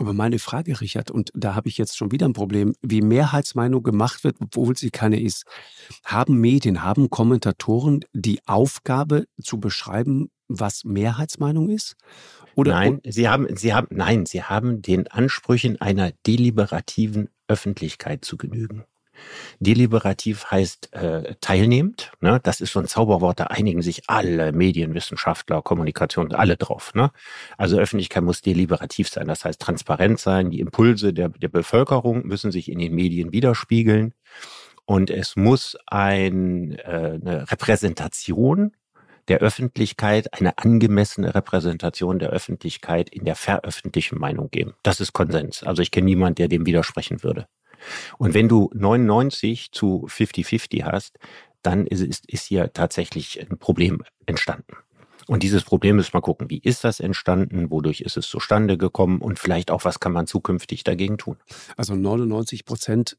Aber 0.00 0.14
meine 0.14 0.38
Frage, 0.38 0.80
Richard, 0.80 1.10
und 1.10 1.30
da 1.34 1.54
habe 1.54 1.68
ich 1.68 1.76
jetzt 1.76 1.98
schon 1.98 2.10
wieder 2.10 2.26
ein 2.26 2.32
Problem, 2.32 2.74
wie 2.80 3.02
Mehrheitsmeinung 3.02 3.82
gemacht 3.82 4.24
wird, 4.24 4.36
obwohl 4.40 4.74
sie 4.74 4.90
keine 4.90 5.20
ist. 5.20 5.44
Haben 6.06 6.40
Medien, 6.40 6.82
haben 6.82 7.10
Kommentatoren 7.10 8.00
die 8.14 8.40
Aufgabe 8.46 9.26
zu 9.42 9.60
beschreiben, 9.60 10.30
was 10.48 10.84
Mehrheitsmeinung 10.84 11.68
ist? 11.68 11.96
Oder 12.54 12.72
nein, 12.72 13.00
sie 13.04 13.28
haben, 13.28 13.54
sie 13.54 13.74
haben, 13.74 13.88
nein, 13.90 14.24
sie 14.24 14.42
haben 14.42 14.80
den 14.80 15.06
Ansprüchen 15.06 15.78
einer 15.82 16.12
deliberativen 16.26 17.28
Öffentlichkeit 17.46 18.24
zu 18.24 18.38
genügen. 18.38 18.84
Deliberativ 19.58 20.50
heißt 20.50 20.92
äh, 20.94 21.34
teilnehmend. 21.40 22.12
Ne? 22.20 22.40
Das 22.42 22.60
ist 22.60 22.72
so 22.72 22.80
ein 22.80 22.86
Zauberwort, 22.86 23.40
da 23.40 23.44
einigen 23.44 23.82
sich 23.82 24.02
alle 24.08 24.52
Medienwissenschaftler, 24.52 25.62
Kommunikation, 25.62 26.32
alle 26.32 26.56
drauf. 26.56 26.94
Ne? 26.94 27.10
Also 27.58 27.78
Öffentlichkeit 27.78 28.22
muss 28.22 28.40
deliberativ 28.40 29.08
sein, 29.08 29.26
das 29.26 29.44
heißt 29.44 29.60
transparent 29.60 30.18
sein. 30.18 30.50
Die 30.50 30.60
Impulse 30.60 31.12
der, 31.12 31.28
der 31.28 31.48
Bevölkerung 31.48 32.26
müssen 32.26 32.50
sich 32.52 32.70
in 32.70 32.78
den 32.78 32.94
Medien 32.94 33.32
widerspiegeln. 33.32 34.14
Und 34.86 35.10
es 35.10 35.36
muss 35.36 35.76
ein, 35.86 36.72
äh, 36.78 37.18
eine 37.22 37.50
Repräsentation 37.50 38.72
der 39.28 39.38
Öffentlichkeit, 39.38 40.34
eine 40.34 40.58
angemessene 40.58 41.34
Repräsentation 41.34 42.18
der 42.18 42.30
Öffentlichkeit 42.30 43.08
in 43.08 43.24
der 43.24 43.36
veröffentlichten 43.36 44.18
Meinung 44.18 44.50
geben. 44.50 44.74
Das 44.82 45.00
ist 45.00 45.12
Konsens. 45.12 45.62
Also 45.62 45.82
ich 45.82 45.92
kenne 45.92 46.06
niemanden, 46.06 46.34
der 46.36 46.48
dem 46.48 46.66
widersprechen 46.66 47.22
würde. 47.22 47.46
Und 48.18 48.34
wenn 48.34 48.48
du 48.48 48.70
99 48.74 49.72
zu 49.72 50.06
50-50 50.08 50.84
hast, 50.84 51.18
dann 51.62 51.86
ist, 51.86 52.02
ist, 52.02 52.30
ist 52.30 52.46
hier 52.46 52.72
tatsächlich 52.72 53.40
ein 53.40 53.58
Problem 53.58 54.02
entstanden. 54.26 54.76
Und 55.26 55.42
dieses 55.42 55.62
Problem 55.62 55.96
müssen 55.96 56.14
wir 56.14 56.22
gucken, 56.22 56.50
wie 56.50 56.58
ist 56.58 56.82
das 56.82 56.98
entstanden, 56.98 57.70
wodurch 57.70 58.00
ist 58.00 58.16
es 58.16 58.28
zustande 58.28 58.76
gekommen 58.76 59.20
und 59.20 59.38
vielleicht 59.38 59.70
auch, 59.70 59.84
was 59.84 60.00
kann 60.00 60.12
man 60.12 60.26
zukünftig 60.26 60.82
dagegen 60.82 61.18
tun. 61.18 61.36
Also 61.76 61.94
99 61.94 62.64
Prozent 62.64 63.16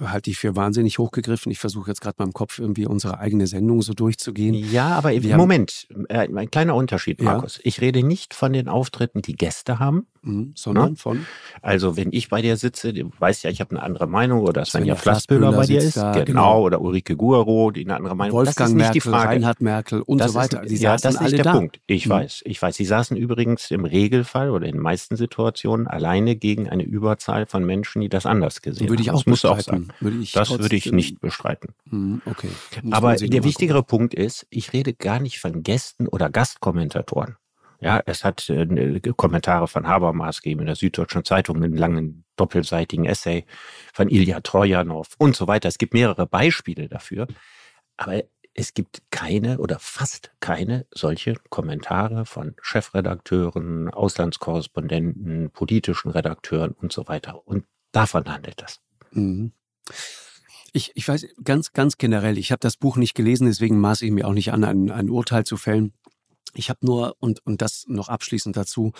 halte 0.00 0.30
ich 0.30 0.38
für 0.38 0.56
wahnsinnig 0.56 0.98
hochgegriffen. 0.98 1.50
Ich 1.52 1.58
versuche 1.58 1.90
jetzt 1.90 2.00
gerade 2.00 2.22
im 2.22 2.32
Kopf 2.32 2.58
irgendwie 2.58 2.86
unsere 2.86 3.18
eigene 3.18 3.46
Sendung 3.46 3.82
so 3.82 3.92
durchzugehen. 3.92 4.54
Ja, 4.54 4.88
aber 4.88 5.10
Wir 5.10 5.36
Moment, 5.36 5.86
äh, 6.08 6.28
ein 6.28 6.50
kleiner 6.50 6.74
Unterschied, 6.74 7.22
Markus. 7.22 7.56
Ja. 7.56 7.62
Ich 7.64 7.80
rede 7.80 8.02
nicht 8.02 8.34
von 8.34 8.52
den 8.52 8.68
Auftritten, 8.68 9.22
die 9.22 9.34
Gäste 9.34 9.78
haben, 9.78 10.06
mhm, 10.22 10.52
sondern 10.54 10.90
ne? 10.90 10.96
von. 10.96 11.26
Also 11.62 11.96
wenn 11.96 12.12
ich 12.12 12.28
bei 12.28 12.42
dir 12.42 12.56
sitze, 12.56 12.92
du 12.92 13.10
weißt 13.18 13.44
ja, 13.44 13.50
ich 13.50 13.60
habe 13.60 13.70
eine 13.70 13.82
andere 13.82 14.06
Meinung 14.06 14.40
oder 14.40 14.64
Svenja 14.64 14.96
Flassbühler 14.96 15.52
bei 15.52 15.66
dir 15.66 15.78
ist, 15.78 15.96
da, 15.96 16.12
genau, 16.12 16.24
genau, 16.24 16.62
oder 16.62 16.80
Ulrike 16.80 17.16
Guaro, 17.16 17.70
die 17.70 17.84
eine 17.84 17.96
andere 17.96 18.16
Meinung. 18.16 18.36
Wolfgang 18.36 18.56
das 18.56 18.68
ist 18.70 18.74
Merkel, 18.74 18.94
nicht 18.94 19.04
die 19.04 19.08
Frage. 19.08 19.28
Reinhard 19.28 19.60
Merkel 19.60 20.02
und 20.02 20.18
das 20.18 20.32
so 20.32 20.38
weiter. 20.38 20.64
Ist, 20.64 20.80
ja, 20.80 20.96
das 20.96 21.20
ist 21.20 21.32
der 21.32 21.44
da. 21.44 21.52
Punkt. 21.52 21.80
Ich 21.86 22.06
mhm. 22.06 22.10
weiß, 22.10 22.42
ich 22.44 22.60
weiß. 22.60 22.76
Sie 22.76 22.84
saßen 22.84 23.16
übrigens 23.16 23.70
im 23.70 23.84
Regelfall 23.84 24.50
oder 24.50 24.66
in 24.66 24.72
den 24.72 24.82
meisten 24.82 25.16
Situationen 25.16 25.86
alleine 25.86 26.36
gegen 26.36 26.68
eine 26.68 26.82
Überzahl 26.82 27.46
von 27.46 27.64
Menschen, 27.64 28.00
die 28.00 28.08
das 28.08 28.26
anders 28.26 28.62
gesehen 28.62 28.88
würde 28.88 29.02
ich 29.02 29.08
haben. 29.08 29.16
Auch 29.16 29.24
bestreiten. 29.24 29.58
Auch 29.58 29.62
sagen. 29.62 29.83
Würde 30.00 30.18
ich 30.18 30.32
das 30.32 30.50
würde 30.50 30.76
ich 30.76 30.90
nicht 30.92 31.20
bestreiten. 31.20 31.74
Hm, 31.88 32.22
okay. 32.26 32.50
Aber 32.90 33.16
der 33.16 33.44
wichtigere 33.44 33.78
gucken. 33.78 33.98
Punkt 33.98 34.14
ist, 34.14 34.46
ich 34.50 34.72
rede 34.72 34.94
gar 34.94 35.20
nicht 35.20 35.40
von 35.40 35.62
Gästen 35.62 36.08
oder 36.08 36.30
Gastkommentatoren. 36.30 37.36
Ja, 37.80 38.02
es 38.06 38.24
hat 38.24 38.48
äh, 38.48 39.00
Kommentare 39.16 39.68
von 39.68 39.86
Habermas 39.86 40.40
gegeben 40.40 40.60
in 40.60 40.66
der 40.66 40.76
Süddeutschen 40.76 41.24
Zeitung, 41.24 41.56
einen 41.56 41.76
langen 41.76 42.24
doppelseitigen 42.36 43.04
Essay 43.04 43.44
von 43.92 44.08
Ilya 44.08 44.40
Trojanow 44.40 45.06
und 45.18 45.36
so 45.36 45.46
weiter. 45.48 45.68
Es 45.68 45.78
gibt 45.78 45.92
mehrere 45.92 46.26
Beispiele 46.26 46.88
dafür. 46.88 47.26
Aber 47.96 48.22
es 48.54 48.72
gibt 48.72 49.02
keine 49.10 49.58
oder 49.58 49.78
fast 49.80 50.32
keine 50.40 50.86
solche 50.92 51.34
Kommentare 51.50 52.24
von 52.24 52.54
Chefredakteuren, 52.62 53.90
Auslandskorrespondenten, 53.90 55.50
politischen 55.50 56.10
Redakteuren 56.10 56.70
und 56.72 56.92
so 56.92 57.08
weiter. 57.08 57.46
Und 57.46 57.64
davon 57.92 58.24
handelt 58.32 58.62
das. 58.62 58.80
Mhm. 59.10 59.52
Ich, 60.72 60.90
ich 60.94 61.06
weiß 61.06 61.26
ganz, 61.44 61.72
ganz 61.72 61.98
generell, 61.98 62.36
ich 62.36 62.50
habe 62.50 62.60
das 62.60 62.76
Buch 62.76 62.96
nicht 62.96 63.14
gelesen, 63.14 63.46
deswegen 63.46 63.78
maße 63.78 64.04
ich 64.04 64.10
mir 64.10 64.26
auch 64.26 64.32
nicht 64.32 64.52
an, 64.52 64.64
ein, 64.64 64.90
ein 64.90 65.08
Urteil 65.08 65.44
zu 65.44 65.56
fällen. 65.56 65.92
Ich 66.54 66.68
habe 66.68 66.84
nur, 66.84 67.16
und, 67.20 67.44
und 67.46 67.62
das 67.62 67.84
noch 67.88 68.08
abschließend 68.08 68.56
dazu, 68.56 68.92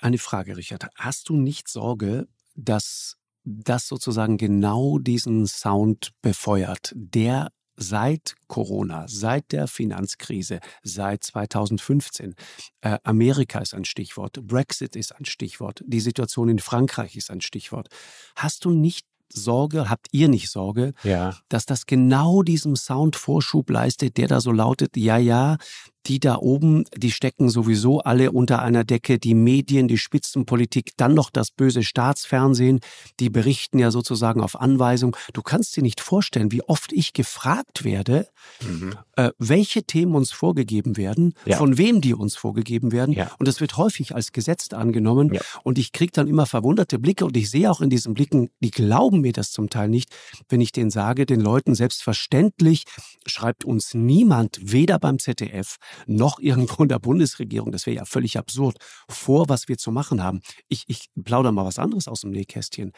eine 0.00 0.18
Frage, 0.18 0.56
Richard. 0.56 0.86
Hast 0.96 1.28
du 1.28 1.36
nicht 1.36 1.68
Sorge, 1.68 2.28
dass 2.54 3.16
das 3.44 3.88
sozusagen 3.88 4.38
genau 4.38 4.98
diesen 4.98 5.46
Sound 5.46 6.12
befeuert, 6.22 6.92
der 6.94 7.50
seit 7.76 8.36
Corona, 8.46 9.06
seit 9.08 9.52
der 9.52 9.66
Finanzkrise, 9.66 10.60
seit 10.82 11.24
2015. 11.24 12.34
Äh, 12.80 12.98
Amerika 13.02 13.58
ist 13.58 13.74
ein 13.74 13.84
Stichwort, 13.84 14.46
Brexit 14.46 14.96
ist 14.96 15.14
ein 15.14 15.24
Stichwort, 15.24 15.82
die 15.86 16.00
Situation 16.00 16.48
in 16.48 16.58
Frankreich 16.58 17.16
ist 17.16 17.30
ein 17.30 17.40
Stichwort. 17.40 17.88
Hast 18.36 18.64
du 18.64 18.70
nicht 18.70 19.06
Sorge, 19.34 19.90
habt 19.90 20.08
ihr 20.12 20.28
nicht 20.28 20.50
Sorge, 20.50 20.94
ja. 21.02 21.34
dass 21.48 21.66
das 21.66 21.86
genau 21.86 22.42
diesem 22.42 22.76
Sound 22.76 23.16
Vorschub 23.16 23.70
leistet, 23.70 24.16
der 24.16 24.28
da 24.28 24.40
so 24.40 24.52
lautet, 24.52 24.96
ja, 24.96 25.16
ja, 25.16 25.58
die 26.06 26.20
da 26.20 26.36
oben, 26.36 26.84
die 26.96 27.10
stecken 27.10 27.48
sowieso 27.48 28.00
alle 28.00 28.32
unter 28.32 28.62
einer 28.62 28.84
Decke, 28.84 29.18
die 29.18 29.34
Medien, 29.34 29.88
die 29.88 29.98
Spitzenpolitik, 29.98 30.92
dann 30.96 31.14
noch 31.14 31.30
das 31.30 31.50
böse 31.50 31.82
Staatsfernsehen, 31.82 32.80
die 33.20 33.30
berichten 33.30 33.78
ja 33.78 33.90
sozusagen 33.90 34.40
auf 34.40 34.60
Anweisung. 34.60 35.16
Du 35.32 35.42
kannst 35.42 35.76
dir 35.76 35.82
nicht 35.82 36.00
vorstellen, 36.00 36.52
wie 36.52 36.62
oft 36.62 36.92
ich 36.92 37.12
gefragt 37.12 37.84
werde, 37.84 38.28
mhm. 38.62 38.94
äh, 39.16 39.30
welche 39.38 39.84
Themen 39.84 40.14
uns 40.14 40.32
vorgegeben 40.32 40.96
werden, 40.96 41.34
ja. 41.46 41.56
von 41.56 41.78
wem 41.78 42.00
die 42.00 42.14
uns 42.14 42.36
vorgegeben 42.36 42.92
werden. 42.92 43.12
Ja. 43.14 43.30
Und 43.38 43.48
das 43.48 43.60
wird 43.60 43.76
häufig 43.76 44.14
als 44.14 44.32
gesetzt 44.32 44.74
angenommen. 44.74 45.32
Ja. 45.32 45.40
Und 45.62 45.78
ich 45.78 45.92
kriege 45.92 46.12
dann 46.12 46.28
immer 46.28 46.46
verwunderte 46.46 46.98
Blicke 46.98 47.24
und 47.24 47.36
ich 47.36 47.50
sehe 47.50 47.70
auch 47.70 47.80
in 47.80 47.90
diesen 47.90 48.14
Blicken, 48.14 48.50
die 48.60 48.70
glauben 48.70 49.20
mir 49.20 49.32
das 49.32 49.50
zum 49.50 49.70
Teil 49.70 49.88
nicht, 49.88 50.14
wenn 50.48 50.60
ich 50.60 50.72
denen 50.72 50.90
sage, 50.90 51.26
den 51.26 51.40
Leuten 51.40 51.74
selbstverständlich 51.74 52.84
schreibt 53.26 53.64
uns 53.64 53.94
niemand, 53.94 54.58
weder 54.60 54.98
beim 54.98 55.18
ZDF, 55.18 55.76
noch 56.06 56.38
irgendwo 56.38 56.82
in 56.82 56.88
der 56.88 56.98
Bundesregierung, 56.98 57.72
das 57.72 57.86
wäre 57.86 57.96
ja 57.96 58.04
völlig 58.04 58.38
absurd, 58.38 58.76
vor, 59.08 59.48
was 59.48 59.68
wir 59.68 59.78
zu 59.78 59.92
machen 59.92 60.22
haben. 60.22 60.40
Ich, 60.68 60.84
ich 60.88 61.08
plaudere 61.22 61.52
mal 61.52 61.64
was 61.64 61.78
anderes 61.78 62.08
aus 62.08 62.22
dem 62.22 62.30
Nähkästchen 62.30 62.92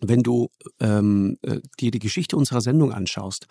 wenn 0.00 0.22
du 0.22 0.50
ähm, 0.80 1.38
äh, 1.42 1.60
dir 1.80 1.90
die 1.90 1.98
Geschichte 1.98 2.36
unserer 2.36 2.60
Sendung 2.60 2.92
anschaust, 2.92 3.46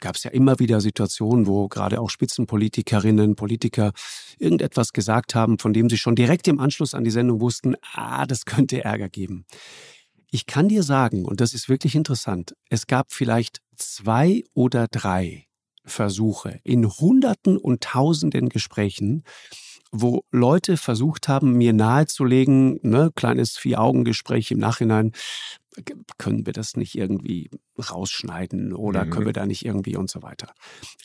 gab 0.00 0.16
es 0.16 0.22
ja 0.22 0.30
immer 0.30 0.58
wieder 0.58 0.80
Situationen, 0.80 1.46
wo 1.46 1.68
gerade 1.68 2.00
auch 2.00 2.10
Spitzenpolitikerinnen, 2.10 3.34
Politiker 3.34 3.92
irgendetwas 4.38 4.92
gesagt 4.92 5.34
haben, 5.34 5.58
von 5.58 5.72
dem 5.72 5.90
sie 5.90 5.98
schon 5.98 6.14
direkt 6.14 6.46
im 6.46 6.60
Anschluss 6.60 6.94
an 6.94 7.04
die 7.04 7.10
Sendung 7.10 7.40
wussten, 7.40 7.74
ah, 7.94 8.26
das 8.26 8.44
könnte 8.44 8.84
Ärger 8.84 9.08
geben. 9.08 9.44
Ich 10.30 10.46
kann 10.46 10.68
dir 10.68 10.82
sagen, 10.82 11.24
und 11.24 11.40
das 11.40 11.54
ist 11.54 11.68
wirklich 11.68 11.94
interessant, 11.94 12.54
es 12.68 12.86
gab 12.86 13.12
vielleicht 13.12 13.60
zwei 13.76 14.44
oder 14.54 14.86
drei 14.86 15.47
Versuche. 15.88 16.60
In 16.64 16.86
Hunderten 16.88 17.56
und 17.56 17.82
Tausenden 17.82 18.48
Gesprächen, 18.48 19.24
wo 19.90 20.24
Leute 20.30 20.76
versucht 20.76 21.28
haben, 21.28 21.52
mir 21.54 21.72
nahezulegen, 21.72 22.78
ne, 22.82 23.10
kleines 23.14 23.56
Vier-Augen-Gespräch 23.56 24.50
im 24.50 24.58
Nachhinein, 24.58 25.12
können 26.18 26.46
wir 26.46 26.52
das 26.52 26.76
nicht 26.76 26.96
irgendwie 26.96 27.50
rausschneiden 27.78 28.72
oder 28.72 29.04
mhm. 29.04 29.10
können 29.10 29.26
wir 29.26 29.32
da 29.32 29.46
nicht 29.46 29.64
irgendwie 29.64 29.96
und 29.96 30.10
so 30.10 30.22
weiter. 30.22 30.52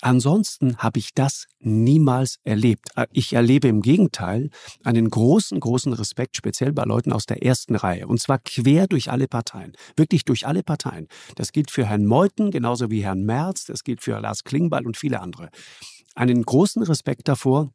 Ansonsten 0.01 0.77
habe 0.77 0.99
ich 0.99 1.13
das 1.13 1.47
niemals 1.59 2.39
erlebt. 2.43 2.89
Äh, 2.95 3.07
ich 3.11 3.33
erlebe 3.33 3.67
im 3.67 3.81
Gegenteil 3.81 4.49
einen 4.83 5.09
großen, 5.09 5.59
großen 5.59 5.93
Respekt, 5.93 6.37
speziell 6.37 6.73
bei 6.73 6.83
Leuten 6.83 7.13
aus 7.13 7.25
der 7.25 7.43
ersten 7.43 7.75
Reihe. 7.75 8.07
Und 8.07 8.19
zwar 8.19 8.39
quer 8.39 8.87
durch 8.87 9.11
alle 9.11 9.27
Parteien. 9.27 9.73
Wirklich 9.95 10.25
durch 10.25 10.47
alle 10.47 10.63
Parteien. 10.63 11.07
Das 11.35 11.51
gilt 11.51 11.71
für 11.71 11.85
Herrn 11.85 12.05
Meuthen 12.05 12.51
genauso 12.51 12.89
wie 12.89 13.03
Herrn 13.03 13.23
Merz. 13.23 13.65
Das 13.65 13.83
gilt 13.83 14.01
für 14.01 14.19
Lars 14.19 14.43
Klingbeil 14.43 14.85
und 14.85 14.97
viele 14.97 15.21
andere. 15.21 15.49
Einen 16.15 16.43
großen 16.43 16.83
Respekt 16.83 17.27
davor, 17.27 17.71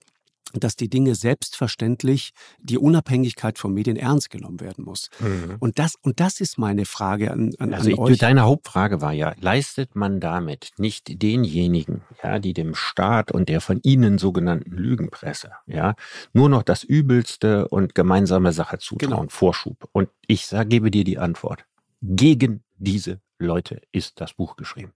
dass 0.55 0.77
die 0.77 0.89
Dinge 0.89 1.15
selbstverständlich 1.15 2.31
die 2.61 2.79
Unabhängigkeit 2.79 3.59
von 3.59 3.73
Medien 3.73 3.97
ernst 3.97 4.31
genommen 4.31 4.61
werden 4.61 4.85
muss. 4.85 5.11
Mhm. 5.21 5.57
Und 5.59 5.79
das 5.79 5.95
und 6.01 6.21
das 6.21 6.41
ist 6.41 6.59
meine 6.59 6.85
Frage 6.85 7.31
an, 7.31 7.53
an, 7.59 7.75
also 7.75 7.91
an 7.91 7.99
euch. 7.99 8.19
Deine 8.19 8.43
Hauptfrage 8.43 9.01
war 9.01 9.13
ja: 9.13 9.35
Leistet 9.41 9.97
man 9.97 10.21
damit 10.21 10.71
nicht 10.79 11.23
denjenigen, 11.23 12.03
ja, 12.23 12.39
die 12.39 12.53
dem 12.53 12.75
Staat 12.75 13.33
und 13.33 13.49
der 13.49 13.61
von 13.61 13.81
Ihnen 13.83 14.19
sogenannten 14.19 14.73
Lügenpresse, 14.73 15.53
ja, 15.67 15.95
nur 16.33 16.49
noch 16.49 16.63
das 16.63 16.85
Übelste 16.85 17.69
und 17.69 17.95
gemeinsame 17.95 18.53
Sache 18.53 18.79
zutrauen, 18.79 19.11
genau. 19.11 19.27
Vorschub? 19.29 19.89
Und 19.93 20.09
ich 20.27 20.47
sage, 20.47 20.69
gebe 20.69 20.91
dir 20.91 21.05
die 21.05 21.19
Antwort: 21.19 21.65
Gegen 22.03 22.63
diese 22.79 23.21
Leute 23.39 23.81
ist 23.93 24.21
das 24.21 24.35
Buch 24.35 24.57
geschrieben. 24.57 24.93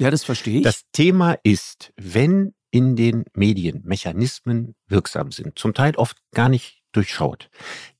Ja, 0.00 0.10
das 0.10 0.24
verstehe 0.24 0.58
ich. 0.58 0.62
Das 0.62 0.82
Thema 0.92 1.36
ist, 1.42 1.92
wenn 1.96 2.54
in 2.70 2.96
den 2.96 3.24
Medien 3.34 3.82
Mechanismen 3.84 4.74
wirksam 4.86 5.32
sind, 5.32 5.58
zum 5.58 5.74
Teil 5.74 5.94
oft 5.96 6.16
gar 6.32 6.48
nicht 6.48 6.82
durchschaut, 6.92 7.50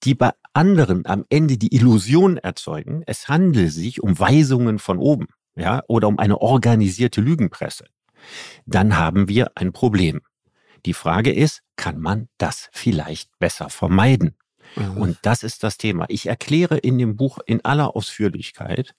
die 0.05 0.15
bei 0.15 0.31
anderen 0.53 1.07
am 1.07 1.25
Ende 1.29 1.59
die 1.59 1.75
Illusion 1.75 2.37
erzeugen, 2.37 3.03
es 3.07 3.29
handele 3.29 3.71
sich 3.71 4.03
um 4.03 4.19
Weisungen 4.19 4.79
von 4.79 4.99
oben, 4.99 5.29
ja, 5.57 5.83
oder 5.89 6.09
um 6.09 6.19
eine 6.19 6.41
organisierte 6.41 7.21
Lügenpresse, 7.21 7.87
dann 8.67 8.97
haben 8.97 9.29
wir 9.29 9.53
ein 9.55 9.73
Problem. 9.73 10.21
Die 10.87 10.95
Frage 10.95 11.33
ist, 11.33 11.63
kann 11.77 11.99
man 12.01 12.29
das 12.39 12.69
vielleicht 12.73 13.31
besser 13.39 13.69
vermeiden? 13.69 14.37
Und 14.77 15.19
das 15.23 15.43
ist 15.43 15.65
das 15.65 15.79
Thema. 15.79 16.07
Ich 16.09 16.27
erkläre 16.27 16.79
in 16.79 16.99
dem 16.99 17.17
Buch 17.17 17.39
in 17.47 17.65
aller 17.65 17.97
Ausführlichkeit, 17.97 18.95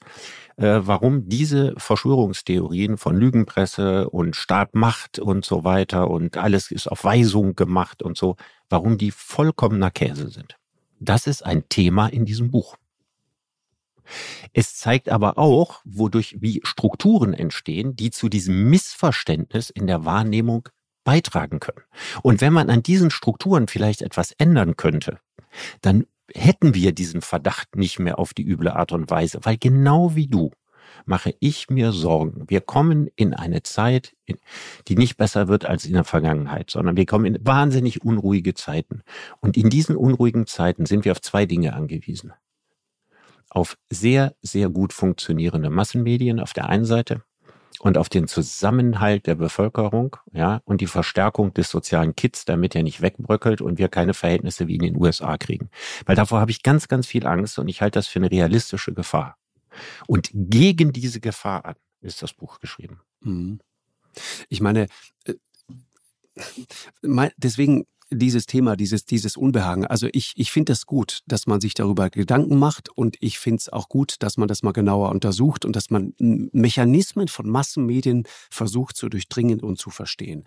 äh, 0.58 0.80
warum 0.82 1.30
diese 1.30 1.74
Verschwörungstheorien 1.78 2.98
von 2.98 3.16
Lügenpresse 3.16 4.10
und 4.10 4.36
Staat 4.36 4.76
macht 4.76 5.20
und 5.20 5.46
so 5.46 5.64
weiter 5.64 6.10
und 6.10 6.38
alles 6.38 6.72
ist 6.72 6.88
auf 6.88 7.04
Weisung 7.04 7.56
gemacht 7.56 8.04
und 8.04 8.18
so, 8.18 8.36
warum 8.70 8.98
die 8.98 9.12
vollkommener 9.12 9.92
Käse 9.92 10.30
sind. 10.30 10.58
Das 11.00 11.28
ist 11.28 11.46
ein 11.46 11.68
Thema 11.70 12.08
in 12.08 12.26
diesem 12.26 12.52
Buch. 12.52 12.76
Es 14.54 14.76
zeigt 14.76 15.10
aber 15.10 15.38
auch, 15.38 15.82
wodurch 15.86 16.38
wie 16.40 16.62
Strukturen 16.64 17.34
entstehen, 17.34 17.96
die 17.96 18.12
zu 18.12 18.28
diesem 18.28 18.70
Missverständnis 18.70 19.70
in 19.70 19.88
der 19.88 20.04
Wahrnehmung 20.04 20.68
beitragen 21.04 21.60
können. 21.60 21.84
Und 22.22 22.42
wenn 22.42 22.54
man 22.54 22.70
an 22.70 22.84
diesen 22.84 23.12
Strukturen 23.12 23.68
vielleicht 23.68 24.02
etwas 24.02 24.32
ändern 24.34 24.76
könnte, 24.78 25.20
dann 25.82 26.06
hätten 26.34 26.75
wir 26.75 26.91
diesen 26.91 27.22
Verdacht 27.22 27.75
nicht 27.75 28.00
mehr 28.00 28.20
auf 28.20 28.34
die 28.34 28.44
üble 28.44 28.72
Art 28.72 28.91
und 28.91 29.10
Weise, 29.10 29.39
weil 29.44 29.58
genau 29.58 30.15
wie 30.15 30.27
du 30.27 30.51
mache 31.06 31.34
ich 31.39 31.70
mir 31.70 31.91
Sorgen. 31.91 32.46
Wir 32.48 32.62
kommen 32.62 33.10
in 33.15 33.34
eine 33.34 33.63
Zeit, 33.63 34.15
die 34.88 34.96
nicht 34.96 35.18
besser 35.18 35.48
wird 35.48 35.65
als 35.65 35.86
in 35.86 35.94
der 35.94 36.03
Vergangenheit, 36.03 36.72
sondern 36.72 36.98
wir 36.98 37.06
kommen 37.06 37.25
in 37.25 37.46
wahnsinnig 37.46 38.03
unruhige 38.03 38.53
Zeiten. 38.53 39.01
Und 39.39 39.58
in 39.58 39.70
diesen 39.70 39.96
unruhigen 39.96 40.48
Zeiten 40.48 40.86
sind 40.86 41.06
wir 41.06 41.12
auf 41.12 41.22
zwei 41.22 41.46
Dinge 41.46 41.74
angewiesen. 41.74 42.34
Auf 43.50 43.77
sehr, 43.89 44.36
sehr 44.41 44.70
gut 44.70 44.94
funktionierende 44.94 45.70
Massenmedien 45.70 46.39
auf 46.39 46.53
der 46.53 46.70
einen 46.70 46.86
Seite 46.86 47.24
und 47.79 47.98
auf 47.98 48.09
den 48.09 48.27
Zusammenhalt 48.27 49.25
der 49.25 49.36
Bevölkerung, 49.36 50.17
ja, 50.31 50.62
und 50.65 50.81
die 50.81 50.88
Verstärkung 50.88 51.53
des 51.53 51.69
sozialen 51.69 52.15
Kits, 52.15 52.45
damit 52.45 52.75
er 52.75 52.83
nicht 52.83 53.01
wegbröckelt 53.01 53.62
und 53.62 53.77
wir 53.77 53.88
keine 53.88 54.13
Verhältnisse 54.13 54.67
wie 54.67 54.75
in 54.75 54.81
den 54.81 54.98
USA 54.98 55.38
kriegen. 55.38 55.69
Weil 56.05 56.15
davor 56.15 56.41
habe 56.41 56.51
ich 56.51 56.62
ganz, 56.62 56.88
ganz 56.88 57.07
viel 57.07 57.25
Angst 57.25 57.57
und 57.57 57.67
ich 57.67 57.81
halte 57.81 58.00
das 58.00 58.07
für 58.07 58.19
eine 58.19 58.31
realistische 58.31 58.93
Gefahr. 58.93 59.38
Und 60.07 60.29
gegen 60.33 60.91
diese 60.91 61.19
Gefahr 61.21 61.65
an 61.65 61.75
ist 62.01 62.21
das 62.21 62.33
Buch 62.33 62.59
geschrieben. 62.59 63.00
Mhm. 63.21 63.59
Ich 64.50 64.62
meine, 64.62 64.88
äh, 65.25 65.33
deswegen 67.38 67.86
dieses 68.12 68.46
Thema, 68.46 68.75
dieses, 68.75 69.06
dieses 69.06 69.38
Unbehagen. 69.38 69.86
Also 69.86 70.08
ich, 70.12 70.34
ich 70.36 70.51
finde 70.51 70.72
das 70.72 70.86
gut, 70.86 71.22
dass 71.28 71.48
man 71.48 71.62
sich 71.62 71.74
darüber 71.74 72.10
Gedanken 72.10 72.58
macht 72.58 72.89
und 72.89 73.18
ich 73.20 73.38
finde 73.38 73.58
es 73.58 73.70
auch 73.70 73.88
gut, 73.88 74.16
dass 74.20 74.38
man 74.38 74.48
das 74.48 74.63
mal 74.63 74.72
genauer 74.72 75.10
untersucht 75.10 75.63
und 75.63 75.75
dass 75.75 75.89
man 75.89 76.13
Mechanismen 76.18 77.28
von 77.28 77.48
Massenmedien 77.50 78.24
versucht 78.50 78.98
zu 78.98 79.10
durchdringen 79.10 79.62
und 79.62 79.78
zu 79.78 79.92
verstehen. 79.92 80.44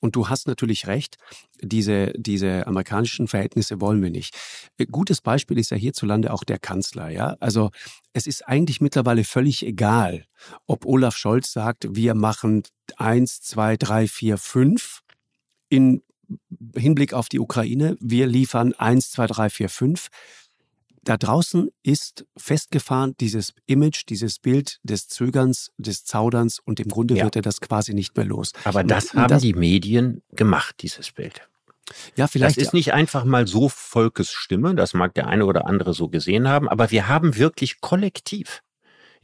Und 0.00 0.14
du 0.14 0.28
hast 0.28 0.46
natürlich 0.46 0.86
recht, 0.86 1.16
diese, 1.62 2.12
diese 2.16 2.66
amerikanischen 2.66 3.28
Verhältnisse 3.28 3.80
wollen 3.80 4.02
wir 4.02 4.10
nicht. 4.10 4.36
Gutes 4.90 5.22
Beispiel 5.22 5.58
ist 5.58 5.70
ja 5.70 5.76
hierzulande 5.76 6.32
auch 6.32 6.44
der 6.44 6.58
Kanzler, 6.58 7.08
ja. 7.08 7.36
Also 7.40 7.70
es 8.12 8.26
ist 8.26 8.46
eigentlich 8.46 8.80
mittlerweile 8.80 9.24
völlig 9.24 9.64
egal, 9.64 10.26
ob 10.66 10.84
Olaf 10.84 11.16
Scholz 11.16 11.52
sagt, 11.52 11.88
wir 11.90 12.14
machen 12.14 12.62
eins, 12.96 13.40
zwei, 13.40 13.76
drei, 13.76 14.06
vier, 14.06 14.36
fünf 14.36 15.00
in 15.68 16.02
Hinblick 16.74 17.12
auf 17.12 17.28
die 17.28 17.40
Ukraine, 17.40 17.96
wir 18.00 18.26
liefern 18.26 18.72
1, 18.74 19.10
2, 19.12 19.26
3, 19.26 19.50
4, 19.50 19.68
5. 19.68 20.08
Da 21.02 21.16
draußen 21.16 21.70
ist 21.84 22.26
festgefahren 22.36 23.14
dieses 23.20 23.54
Image, 23.66 24.02
dieses 24.08 24.40
Bild 24.40 24.80
des 24.82 25.06
Zögerns, 25.06 25.70
des 25.78 26.04
Zauderns 26.04 26.58
und 26.58 26.80
im 26.80 26.88
Grunde 26.88 27.14
ja. 27.14 27.24
wird 27.24 27.36
er 27.36 27.42
das 27.42 27.60
quasi 27.60 27.94
nicht 27.94 28.16
mehr 28.16 28.26
los. 28.26 28.52
Aber 28.64 28.82
das 28.82 29.14
haben 29.14 29.28
das, 29.28 29.42
die 29.42 29.54
Medien 29.54 30.22
gemacht, 30.32 30.76
dieses 30.80 31.12
Bild. 31.12 31.48
Ja, 32.16 32.26
vielleicht. 32.26 32.56
Das 32.56 32.64
ist 32.64 32.74
nicht 32.74 32.92
einfach 32.92 33.24
mal 33.24 33.46
so 33.46 33.68
Volkes 33.68 34.32
Stimme, 34.32 34.74
das 34.74 34.94
mag 34.94 35.14
der 35.14 35.28
eine 35.28 35.46
oder 35.46 35.66
andere 35.66 35.94
so 35.94 36.08
gesehen 36.08 36.48
haben, 36.48 36.68
aber 36.68 36.90
wir 36.90 37.06
haben 37.06 37.36
wirklich 37.36 37.80
kollektiv 37.80 38.62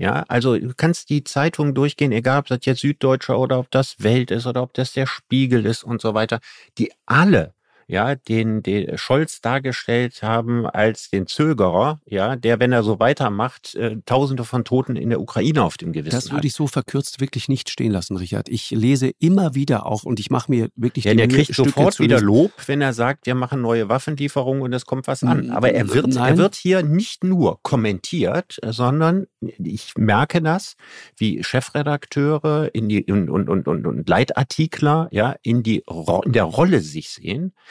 ja, 0.03 0.25
also 0.27 0.59
du 0.59 0.75
kannst 0.77 1.11
die 1.11 1.23
Zeitung 1.23 1.75
durchgehen, 1.75 2.11
egal 2.11 2.41
ob 2.41 2.47
das 2.49 2.59
jetzt 2.65 2.81
Süddeutscher 2.81 3.39
oder 3.39 3.61
ob 3.61 3.71
das 3.71 4.03
Welt 4.03 4.33
ist 4.33 4.47
oder 4.49 4.61
ob 4.65 4.75
das 4.75 4.93
der 4.93 5.07
Spiegel 5.07 5.65
ist 5.65 5.85
und 5.85 6.01
so 6.03 6.13
weiter, 6.13 6.41
die 6.77 6.93
alle 7.07 7.55
ja, 7.87 8.15
den, 8.15 8.62
den 8.62 8.97
Scholz 8.99 9.41
dargestellt 9.41 10.23
haben 10.23 10.67
als 10.67 11.11
den 11.11 11.27
Zögerer, 11.27 12.01
ja, 12.07 12.37
der, 12.37 12.61
wenn 12.61 12.73
er 12.73 12.83
so 12.83 12.99
weitermacht, 12.99 13.75
äh, 13.75 13.97
Tausende 14.07 14.45
von 14.45 14.65
Toten 14.65 14.97
in 14.97 15.11
der 15.11 15.21
Ukraine 15.21 15.62
auf 15.62 15.77
dem 15.77 15.93
Gewissen 15.93 16.15
Das 16.15 16.33
würde 16.33 16.47
ich 16.47 16.55
so 16.55 16.67
verkürzt 16.67 17.21
wirklich 17.21 17.49
nicht 17.49 17.71
stehen 17.71 17.93
lassen, 17.93 18.17
Richard. 18.17 18.49
Ich 18.49 18.71
lese 18.71 19.12
immer 19.19 19.55
wieder 19.55 19.87
auch 19.87 20.05
und 20.05 20.21
ich 20.21 20.31
mache 20.31 20.51
mir 20.51 20.69
wirklich 20.77 21.05
ja, 21.05 21.12
die 21.12 21.19
der 21.19 21.27
Mühe, 21.29 21.37
kriegt 21.37 21.55
Stücke 21.55 21.71
sofort 21.71 21.99
wieder 21.99 22.21
Lob, 22.21 22.53
wenn 22.67 22.81
er 22.81 22.93
sagt, 22.93 23.27
wir 23.27 23.35
machen 23.35 23.61
neue 23.61 23.89
Waffenlieferungen 23.89 24.62
und 24.62 24.73
es 24.73 24.87
kommt 24.87 25.07
was 25.07 25.23
an. 25.23 25.51
Aber 25.51 25.73
er 25.73 25.93
wird, 25.93 26.17
er 26.17 26.37
wird 26.37 26.55
hier 26.55 26.83
nicht 26.83 27.25
nur 27.25 27.61
kommentiert, 27.62 28.59
sondern 28.62 29.27
ich 29.41 29.95
merke 29.97 30.41
das, 30.41 30.77
wie 31.17 31.43
Chefredakteure 31.43 32.71
in 32.73 32.89
die 32.89 33.05
und, 33.05 33.29
und, 33.31 33.49
und, 33.49 33.87
und 33.87 34.09
Leitartikler 34.09 35.09
ja 35.11 35.37
in 35.43 35.62
die 35.62 35.83
in 36.25 36.33
der 36.33 36.45
Rolle 36.45 36.81
sich 36.81 37.11
sehen 37.11 37.53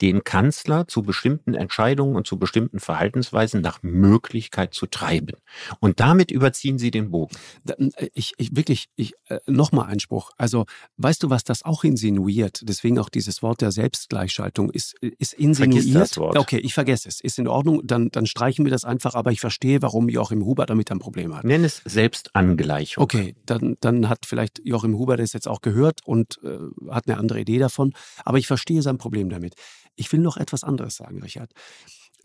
den 0.00 0.24
Kanzler 0.24 0.88
zu 0.88 1.02
bestimmten 1.02 1.54
Entscheidungen 1.54 2.16
und 2.16 2.26
zu 2.26 2.38
bestimmten 2.38 2.80
Verhaltensweisen 2.80 3.60
nach 3.60 3.82
Möglichkeit 3.82 4.74
zu 4.74 4.86
treiben. 4.86 5.36
Und 5.80 6.00
damit 6.00 6.30
überziehen 6.30 6.78
sie 6.78 6.90
den 6.90 7.10
Bogen. 7.10 7.36
Äh, 7.66 8.08
ich, 8.14 8.32
ich 8.36 8.56
wirklich, 8.56 8.86
ich, 8.96 9.14
äh, 9.28 9.38
nochmal 9.46 9.86
Einspruch. 9.86 10.30
Also, 10.36 10.66
weißt 10.96 11.22
du, 11.22 11.30
was 11.30 11.44
das 11.44 11.62
auch 11.64 11.84
insinuiert? 11.84 12.60
Deswegen 12.64 12.98
auch 12.98 13.08
dieses 13.08 13.42
Wort 13.42 13.60
der 13.60 13.72
Selbstgleichschaltung 13.72 14.70
ist, 14.70 14.94
ist 15.00 15.34
insinuiert. 15.34 15.84
Vergiss 15.84 15.94
das 15.94 16.16
Wort. 16.16 16.38
Okay, 16.38 16.58
ich 16.58 16.74
vergesse 16.74 17.08
es. 17.08 17.20
Ist 17.20 17.38
in 17.38 17.48
Ordnung, 17.48 17.82
dann, 17.84 18.10
dann 18.10 18.26
streichen 18.26 18.64
wir 18.64 18.72
das 18.72 18.84
einfach, 18.84 19.14
aber 19.14 19.32
ich 19.32 19.40
verstehe, 19.40 19.82
warum 19.82 20.08
Joachim 20.08 20.44
Huber 20.44 20.66
damit 20.66 20.90
ein 20.90 20.98
Problem 20.98 21.34
hat. 21.34 21.44
Nenn 21.44 21.64
es 21.64 21.82
Selbstangleichung. 21.84 23.02
Okay, 23.02 23.36
dann, 23.46 23.76
dann 23.80 24.08
hat 24.08 24.26
vielleicht 24.26 24.60
Joachim 24.64 24.96
Huber 24.98 25.16
das 25.16 25.32
jetzt 25.32 25.48
auch 25.48 25.60
gehört 25.60 26.00
und 26.04 26.40
äh, 26.42 26.58
hat 26.90 27.08
eine 27.08 27.18
andere 27.18 27.40
Idee 27.40 27.58
davon. 27.58 27.94
Aber 28.24 28.38
ich 28.38 28.46
verstehe 28.46 28.82
sein 28.82 28.98
Problem 28.98 29.30
damit. 29.30 29.54
Ich 29.96 30.12
will 30.12 30.20
noch 30.20 30.36
etwas 30.36 30.64
anderes 30.64 30.96
sagen, 30.96 31.22
Richard. 31.22 31.52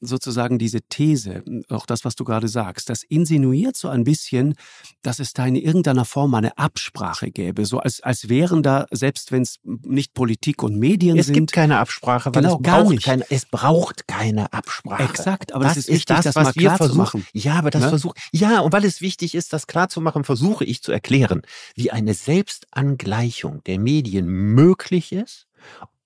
Sozusagen 0.01 0.59
diese 0.59 0.79
These, 0.83 1.43
auch 1.67 1.85
das, 1.85 2.05
was 2.05 2.15
du 2.15 2.23
gerade 2.23 2.47
sagst, 2.47 2.89
das 2.89 3.03
insinuiert 3.03 3.75
so 3.75 3.89
ein 3.89 4.05
bisschen, 4.05 4.55
dass 5.01 5.19
es 5.19 5.33
da 5.33 5.45
in 5.45 5.57
irgendeiner 5.57 6.05
Form 6.05 6.33
eine 6.35 6.57
Absprache 6.57 7.31
gäbe, 7.31 7.65
so 7.65 7.79
als, 7.79 7.99
als 7.99 8.29
wären 8.29 8.63
da, 8.63 8.85
selbst 8.91 9.33
wenn 9.33 9.41
es 9.41 9.59
nicht 9.65 10.13
Politik 10.13 10.63
und 10.63 10.79
Medien 10.79 11.19
es 11.19 11.25
sind. 11.25 11.35
Es 11.35 11.39
gibt 11.39 11.51
keine 11.51 11.79
Absprache, 11.79 12.33
weil 12.33 12.43
genau, 12.43 12.55
es, 12.55 12.63
gar 12.63 12.89
nicht. 12.89 13.03
Keine, 13.03 13.25
es 13.29 13.45
braucht 13.45 14.07
keine 14.07 14.53
Absprache. 14.53 15.03
Exakt, 15.03 15.53
aber 15.53 15.65
das, 15.65 15.73
das 15.73 15.89
ist 15.89 15.93
wichtig, 15.93 16.15
das, 16.15 16.23
das 16.23 16.35
was 16.35 16.55
mal 16.55 16.55
wir 16.55 16.71
versuchen. 16.77 17.25
Ja, 17.33 17.55
aber 17.55 17.69
das 17.69 17.81
ne? 17.81 17.89
versucht, 17.89 18.17
ja, 18.31 18.61
und 18.61 18.71
weil 18.71 18.85
es 18.85 19.01
wichtig 19.01 19.35
ist, 19.35 19.51
das 19.51 19.67
klar 19.67 19.89
zu 19.89 19.99
machen, 19.99 20.23
versuche 20.23 20.63
ich 20.63 20.81
zu 20.81 20.93
erklären, 20.93 21.41
wie 21.75 21.91
eine 21.91 22.13
Selbstangleichung 22.13 23.65
der 23.65 23.79
Medien 23.79 24.27
möglich 24.27 25.11
ist 25.11 25.49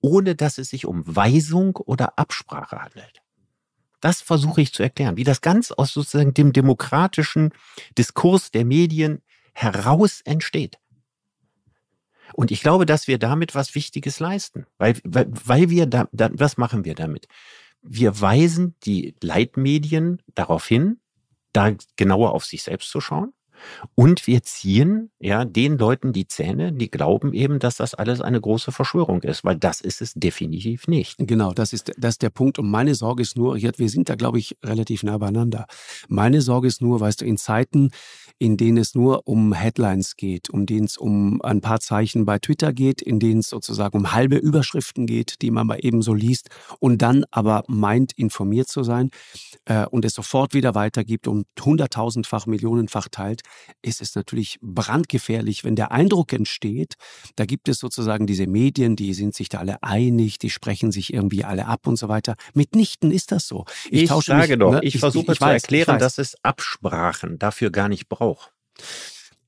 ohne 0.04 0.34
dass 0.34 0.58
es 0.58 0.68
sich 0.68 0.84
um 0.84 1.02
Weisung 1.06 1.76
oder 1.76 2.18
Absprache 2.18 2.76
handelt. 2.78 3.22
Das 4.02 4.20
versuche 4.20 4.60
ich 4.60 4.74
zu 4.74 4.82
erklären, 4.82 5.16
wie 5.16 5.24
das 5.24 5.40
ganz 5.40 5.72
aus 5.72 5.94
sozusagen 5.94 6.34
dem 6.34 6.52
demokratischen 6.52 7.54
Diskurs 7.96 8.50
der 8.50 8.66
Medien 8.66 9.22
heraus 9.54 10.20
entsteht. 10.26 10.78
Und 12.34 12.50
ich 12.50 12.60
glaube, 12.60 12.84
dass 12.84 13.08
wir 13.08 13.18
damit 13.18 13.54
was 13.54 13.74
Wichtiges 13.74 14.20
leisten, 14.20 14.66
weil, 14.76 14.98
weil, 15.04 15.26
weil 15.30 15.70
wir 15.70 15.86
da, 15.86 16.06
da, 16.12 16.28
was 16.34 16.58
machen 16.58 16.84
wir 16.84 16.94
damit? 16.94 17.26
Wir 17.80 18.20
weisen 18.20 18.74
die 18.84 19.14
Leitmedien 19.22 20.20
darauf 20.34 20.66
hin, 20.66 21.00
da 21.54 21.74
genauer 21.96 22.32
auf 22.32 22.44
sich 22.44 22.62
selbst 22.62 22.90
zu 22.90 23.00
schauen 23.00 23.32
und 23.94 24.26
wir 24.26 24.42
ziehen 24.42 25.10
ja 25.20 25.44
den 25.44 25.78
Leuten 25.78 26.12
die 26.12 26.26
Zähne, 26.26 26.72
die 26.72 26.90
glauben 26.90 27.32
eben, 27.32 27.58
dass 27.58 27.76
das 27.76 27.94
alles 27.94 28.20
eine 28.20 28.40
große 28.40 28.72
Verschwörung 28.72 29.22
ist, 29.22 29.44
weil 29.44 29.56
das 29.56 29.80
ist 29.80 30.00
es 30.00 30.14
definitiv 30.14 30.88
nicht. 30.88 31.16
Genau, 31.18 31.52
das 31.52 31.72
ist, 31.72 31.92
das 31.96 32.14
ist 32.14 32.22
der 32.22 32.30
Punkt. 32.30 32.58
Und 32.58 32.70
meine 32.70 32.94
Sorge 32.94 33.22
ist 33.22 33.36
nur, 33.36 33.56
wir 33.56 33.88
sind 33.88 34.08
da, 34.08 34.14
glaube 34.14 34.38
ich, 34.38 34.56
relativ 34.64 35.02
nah 35.02 35.18
beieinander. 35.18 35.66
Meine 36.08 36.40
Sorge 36.40 36.68
ist 36.68 36.82
nur, 36.82 37.00
weißt 37.00 37.20
du, 37.20 37.24
in 37.24 37.36
Zeiten, 37.36 37.90
in 38.38 38.56
denen 38.56 38.78
es 38.78 38.94
nur 38.94 39.26
um 39.26 39.52
Headlines 39.52 40.16
geht, 40.16 40.50
um 40.50 40.66
denen 40.66 40.86
es 40.86 40.96
um 40.96 41.40
ein 41.42 41.60
paar 41.60 41.80
Zeichen 41.80 42.24
bei 42.24 42.38
Twitter 42.38 42.72
geht, 42.72 43.00
in 43.00 43.20
denen 43.20 43.40
es 43.40 43.48
sozusagen 43.48 43.96
um 43.96 44.12
halbe 44.12 44.36
Überschriften 44.36 45.06
geht, 45.06 45.40
die 45.42 45.50
man 45.50 45.66
mal 45.66 45.78
eben 45.80 46.02
so 46.02 46.14
liest 46.14 46.50
und 46.80 47.00
dann 47.00 47.24
aber 47.30 47.64
meint, 47.68 48.12
informiert 48.16 48.68
zu 48.68 48.82
sein 48.82 49.10
äh, 49.66 49.86
und 49.86 50.04
es 50.04 50.14
sofort 50.14 50.54
wieder 50.54 50.74
weitergibt 50.74 51.28
und 51.28 51.46
hunderttausendfach, 51.60 52.46
millionenfach 52.46 53.08
teilt, 53.08 53.42
ist 53.82 54.00
es 54.00 54.14
natürlich 54.14 54.58
brandgefährlich, 54.60 55.64
wenn 55.64 55.76
der 55.76 55.92
Eindruck 55.92 56.32
entsteht, 56.32 56.94
da 57.36 57.44
gibt 57.44 57.68
es 57.68 57.78
sozusagen 57.78 58.26
diese 58.26 58.46
Medien, 58.46 58.96
die 58.96 59.14
sind 59.14 59.34
sich 59.34 59.48
da 59.48 59.58
alle 59.58 59.82
einig, 59.82 60.38
die 60.38 60.50
sprechen 60.50 60.92
sich 60.92 61.12
irgendwie 61.12 61.44
alle 61.44 61.66
ab 61.66 61.86
und 61.86 61.96
so 61.96 62.08
weiter. 62.08 62.36
Mitnichten 62.54 63.10
ist 63.10 63.32
das 63.32 63.46
so. 63.46 63.64
Ich, 63.90 64.04
ich 64.04 64.10
sage 64.10 64.48
mich, 64.48 64.58
doch, 64.58 64.72
ne? 64.72 64.80
ich, 64.82 64.96
ich 64.96 65.00
versuche 65.00 65.34
zu 65.34 65.40
weiß, 65.40 65.62
erklären, 65.62 65.98
dass 65.98 66.18
es 66.18 66.36
Absprachen 66.42 67.38
dafür 67.38 67.70
gar 67.70 67.88
nicht 67.88 68.08
braucht. 68.08 68.52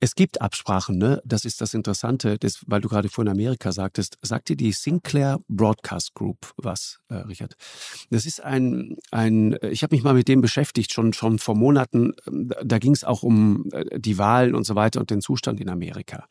Es 0.07 0.15
gibt 0.15 0.41
Absprachen, 0.41 0.99
ne? 0.99 1.21
Das 1.25 1.45
ist 1.45 1.61
das 1.61 1.75
Interessante, 1.75 2.39
das, 2.39 2.61
weil 2.69 2.81
du 2.81 2.89
gerade 2.89 3.09
vorhin 3.09 3.29
Amerika 3.29 3.73
sagtest. 3.73 4.19
Sagt 4.23 4.49
dir 4.49 4.57
die 4.57 4.71
Sinclair 4.71 5.41
Broadcast 5.49 6.15
Group 6.15 6.53
was, 6.57 7.01
äh, 7.09 7.15
Richard? 7.15 7.57
Das 8.11 8.25
ist 8.25 8.41
ein, 8.41 8.99
ein 9.11 9.57
ich 9.63 9.83
habe 9.83 9.97
mich 9.97 10.05
mal 10.05 10.15
mit 10.15 10.29
dem 10.29 10.43
beschäftigt, 10.43 10.93
schon, 10.93 11.13
schon 11.13 11.41
vor 11.41 11.57
Monaten. 11.57 12.13
Da 12.25 12.79
ging 12.79 12.93
es 12.93 13.03
auch 13.03 13.25
um 13.25 13.69
äh, 13.73 13.99
die 13.99 14.17
Wahlen 14.17 14.55
und 14.55 14.63
so 14.63 14.77
weiter 14.77 15.01
und 15.01 15.11
den 15.11 15.21
Zustand 15.21 15.61
in 15.61 15.69
Amerika. 15.69 16.29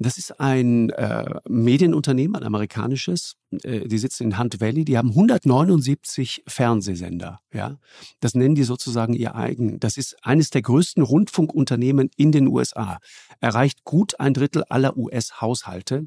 Das 0.00 0.18
ist 0.18 0.40
ein 0.40 0.90
äh, 0.90 1.38
Medienunternehmen, 1.48 2.34
ein 2.34 2.42
amerikanisches. 2.42 3.36
Äh, 3.62 3.86
die 3.88 3.98
sitzen 3.98 4.24
in 4.24 4.38
Hunt 4.38 4.60
Valley. 4.60 4.84
Die 4.84 4.98
haben 4.98 5.10
179 5.10 6.42
Fernsehsender. 6.46 7.40
Ja, 7.52 7.78
das 8.20 8.34
nennen 8.34 8.54
die 8.54 8.64
sozusagen 8.64 9.14
ihr 9.14 9.34
eigen. 9.34 9.80
Das 9.80 9.96
ist 9.96 10.16
eines 10.22 10.50
der 10.50 10.62
größten 10.62 11.02
Rundfunkunternehmen 11.02 12.10
in 12.16 12.32
den 12.32 12.48
USA. 12.48 12.98
Erreicht 13.40 13.84
gut 13.84 14.18
ein 14.20 14.34
Drittel 14.34 14.64
aller 14.68 14.96
US-Haushalte. 14.96 16.06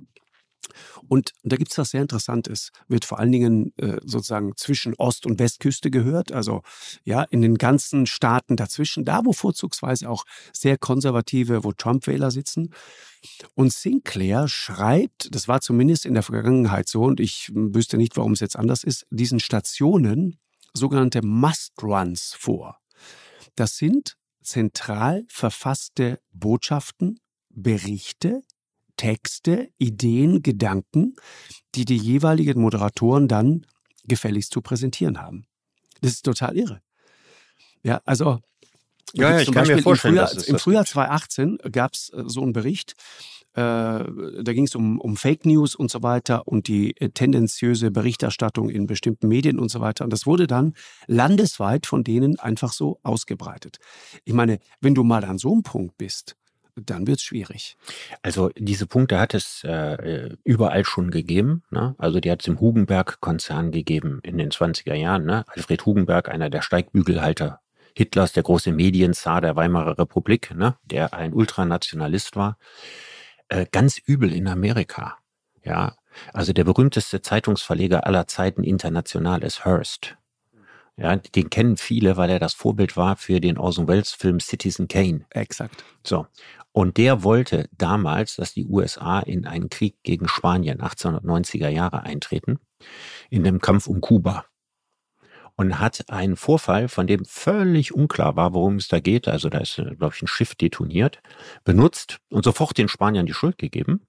Und 1.07 1.31
da 1.43 1.55
gibt 1.55 1.71
es 1.71 1.77
was 1.77 1.91
sehr 1.91 2.01
Interessantes. 2.01 2.71
Wird 2.87 3.05
vor 3.05 3.19
allen 3.19 3.31
Dingen 3.31 3.73
äh, 3.77 3.97
sozusagen 4.03 4.53
zwischen 4.55 4.93
Ost- 4.95 5.25
und 5.25 5.39
Westküste 5.39 5.91
gehört, 5.91 6.31
also 6.31 6.61
ja, 7.03 7.23
in 7.23 7.41
den 7.41 7.55
ganzen 7.55 8.05
Staaten 8.05 8.55
dazwischen, 8.55 9.05
da 9.05 9.21
wo 9.25 9.33
vorzugsweise 9.33 10.09
auch 10.09 10.25
sehr 10.53 10.77
konservative, 10.77 11.63
wo 11.63 11.71
Trump-Wähler 11.71 12.31
sitzen. 12.31 12.73
Und 13.55 13.73
Sinclair 13.73 14.47
schreibt, 14.47 15.33
das 15.33 15.47
war 15.47 15.61
zumindest 15.61 16.05
in 16.05 16.13
der 16.13 16.23
Vergangenheit 16.23 16.87
so, 16.87 17.03
und 17.03 17.19
ich 17.19 17.51
wüsste 17.53 17.97
nicht, 17.97 18.15
warum 18.17 18.33
es 18.33 18.39
jetzt 18.39 18.55
anders 18.55 18.83
ist, 18.83 19.05
diesen 19.09 19.39
Stationen 19.39 20.39
sogenannte 20.73 21.21
Must-Runs 21.21 22.35
vor. 22.37 22.79
Das 23.55 23.77
sind 23.77 24.17
zentral 24.41 25.25
verfasste 25.27 26.19
Botschaften, 26.31 27.19
Berichte, 27.49 28.41
Texte, 28.97 29.69
Ideen, 29.77 30.43
Gedanken, 30.43 31.15
die 31.75 31.85
die 31.85 31.97
jeweiligen 31.97 32.61
Moderatoren 32.61 33.27
dann 33.27 33.65
gefälligst 34.05 34.51
zu 34.51 34.61
präsentieren 34.61 35.19
haben. 35.19 35.45
Das 36.01 36.11
ist 36.11 36.23
total 36.23 36.57
irre. 36.57 36.81
Ja, 37.83 38.01
also 38.05 38.39
Ja, 39.13 39.31
ja 39.31 39.41
ich 39.41 39.51
kann 39.51 39.67
mir 39.67 39.81
vorstellen, 39.81 40.17
im 40.17 40.27
Frühjahr, 40.27 40.47
im 40.47 40.59
Frühjahr 40.59 40.85
2018 40.85 41.57
gab 41.71 41.93
es 41.93 42.07
so 42.07 42.41
einen 42.41 42.53
Bericht, 42.53 42.95
äh, 43.57 43.59
da 43.59 44.53
ging 44.53 44.65
es 44.65 44.75
um, 44.75 44.99
um 44.99 45.17
Fake 45.17 45.43
News 45.43 45.73
und 45.73 45.89
so 45.89 46.03
weiter 46.03 46.47
und 46.47 46.67
die 46.67 46.95
äh, 47.01 47.09
tendenziöse 47.09 47.89
Berichterstattung 47.89 48.69
in 48.69 48.85
bestimmten 48.85 49.27
Medien 49.27 49.57
und 49.57 49.69
so 49.69 49.81
weiter. 49.81 50.03
Und 50.03 50.13
das 50.13 50.27
wurde 50.27 50.45
dann 50.45 50.75
landesweit 51.07 51.87
von 51.87 52.03
denen 52.03 52.37
einfach 52.39 52.71
so 52.71 52.99
ausgebreitet. 53.01 53.77
Ich 54.25 54.33
meine, 54.33 54.59
wenn 54.79 54.93
du 54.93 55.03
mal 55.03 55.25
an 55.25 55.39
so 55.39 55.53
einem 55.53 55.63
Punkt 55.63 55.97
bist, 55.97 56.35
dann 56.85 57.07
wird 57.07 57.17
es 57.17 57.23
schwierig. 57.23 57.77
Also 58.21 58.49
diese 58.57 58.87
Punkte 58.87 59.19
hat 59.19 59.33
es 59.33 59.63
äh, 59.63 60.35
überall 60.43 60.85
schon 60.85 61.11
gegeben. 61.11 61.63
Ne? 61.69 61.95
Also 61.97 62.19
die 62.19 62.31
hat 62.31 62.41
es 62.41 62.47
im 62.47 62.59
Hugenberg-Konzern 62.59 63.71
gegeben 63.71 64.19
in 64.23 64.37
den 64.37 64.51
20er 64.51 64.93
Jahren. 64.93 65.25
Ne? 65.25 65.45
Alfred 65.47 65.85
Hugenberg, 65.85 66.29
einer 66.29 66.49
der 66.49 66.61
Steigbügelhalter 66.61 67.61
Hitlers, 67.95 68.33
der 68.33 68.43
große 68.43 68.71
Medienzar 68.71 69.41
der 69.41 69.55
Weimarer 69.55 69.97
Republik, 69.97 70.53
ne? 70.53 70.75
der 70.83 71.13
ein 71.13 71.33
Ultranationalist 71.33 72.35
war. 72.35 72.57
Äh, 73.49 73.65
ganz 73.71 73.97
übel 73.97 74.33
in 74.33 74.47
Amerika. 74.47 75.17
Ja, 75.63 75.95
also 76.33 76.53
der 76.53 76.63
berühmteste 76.63 77.21
Zeitungsverleger 77.21 78.05
aller 78.05 78.27
Zeiten 78.27 78.63
international 78.63 79.43
ist 79.43 79.65
Hearst. 79.65 80.17
Ja, 80.99 81.15
den 81.15 81.51
kennen 81.51 81.77
viele, 81.77 82.17
weil 82.17 82.31
er 82.31 82.39
das 82.39 82.55
Vorbild 82.55 82.97
war 82.97 83.17
für 83.17 83.39
den 83.39 83.59
Orson 83.59 83.87
Welles 83.87 84.13
Film 84.13 84.39
Citizen 84.39 84.87
Kane. 84.87 85.25
Exakt. 85.29 85.83
So. 86.03 86.25
Und 86.71 86.97
der 86.97 87.23
wollte 87.23 87.69
damals, 87.71 88.35
dass 88.35 88.53
die 88.53 88.65
USA 88.65 89.19
in 89.19 89.45
einen 89.45 89.69
Krieg 89.69 89.95
gegen 90.03 90.27
Spanien 90.27 90.81
1890er 90.81 91.69
Jahre 91.69 92.03
eintreten, 92.03 92.59
in 93.29 93.43
dem 93.43 93.59
Kampf 93.61 93.87
um 93.87 94.01
Kuba. 94.01 94.45
Und 95.55 95.79
hat 95.79 96.09
einen 96.09 96.35
Vorfall, 96.35 96.87
von 96.87 97.07
dem 97.07 97.25
völlig 97.25 97.93
unklar 97.93 98.35
war, 98.35 98.53
worum 98.53 98.75
es 98.75 98.87
da 98.87 98.99
geht, 98.99 99.27
also 99.27 99.49
da 99.49 99.59
ist, 99.59 99.75
glaube 99.75 100.13
ich, 100.15 100.21
ein 100.21 100.27
Schiff 100.27 100.53
detoniert, 100.53 101.19
benutzt 101.63 102.19
und 102.29 102.43
sofort 102.43 102.77
den 102.77 102.89
Spaniern 102.89 103.25
die 103.25 103.33
Schuld 103.33 103.57
gegeben. 103.57 104.05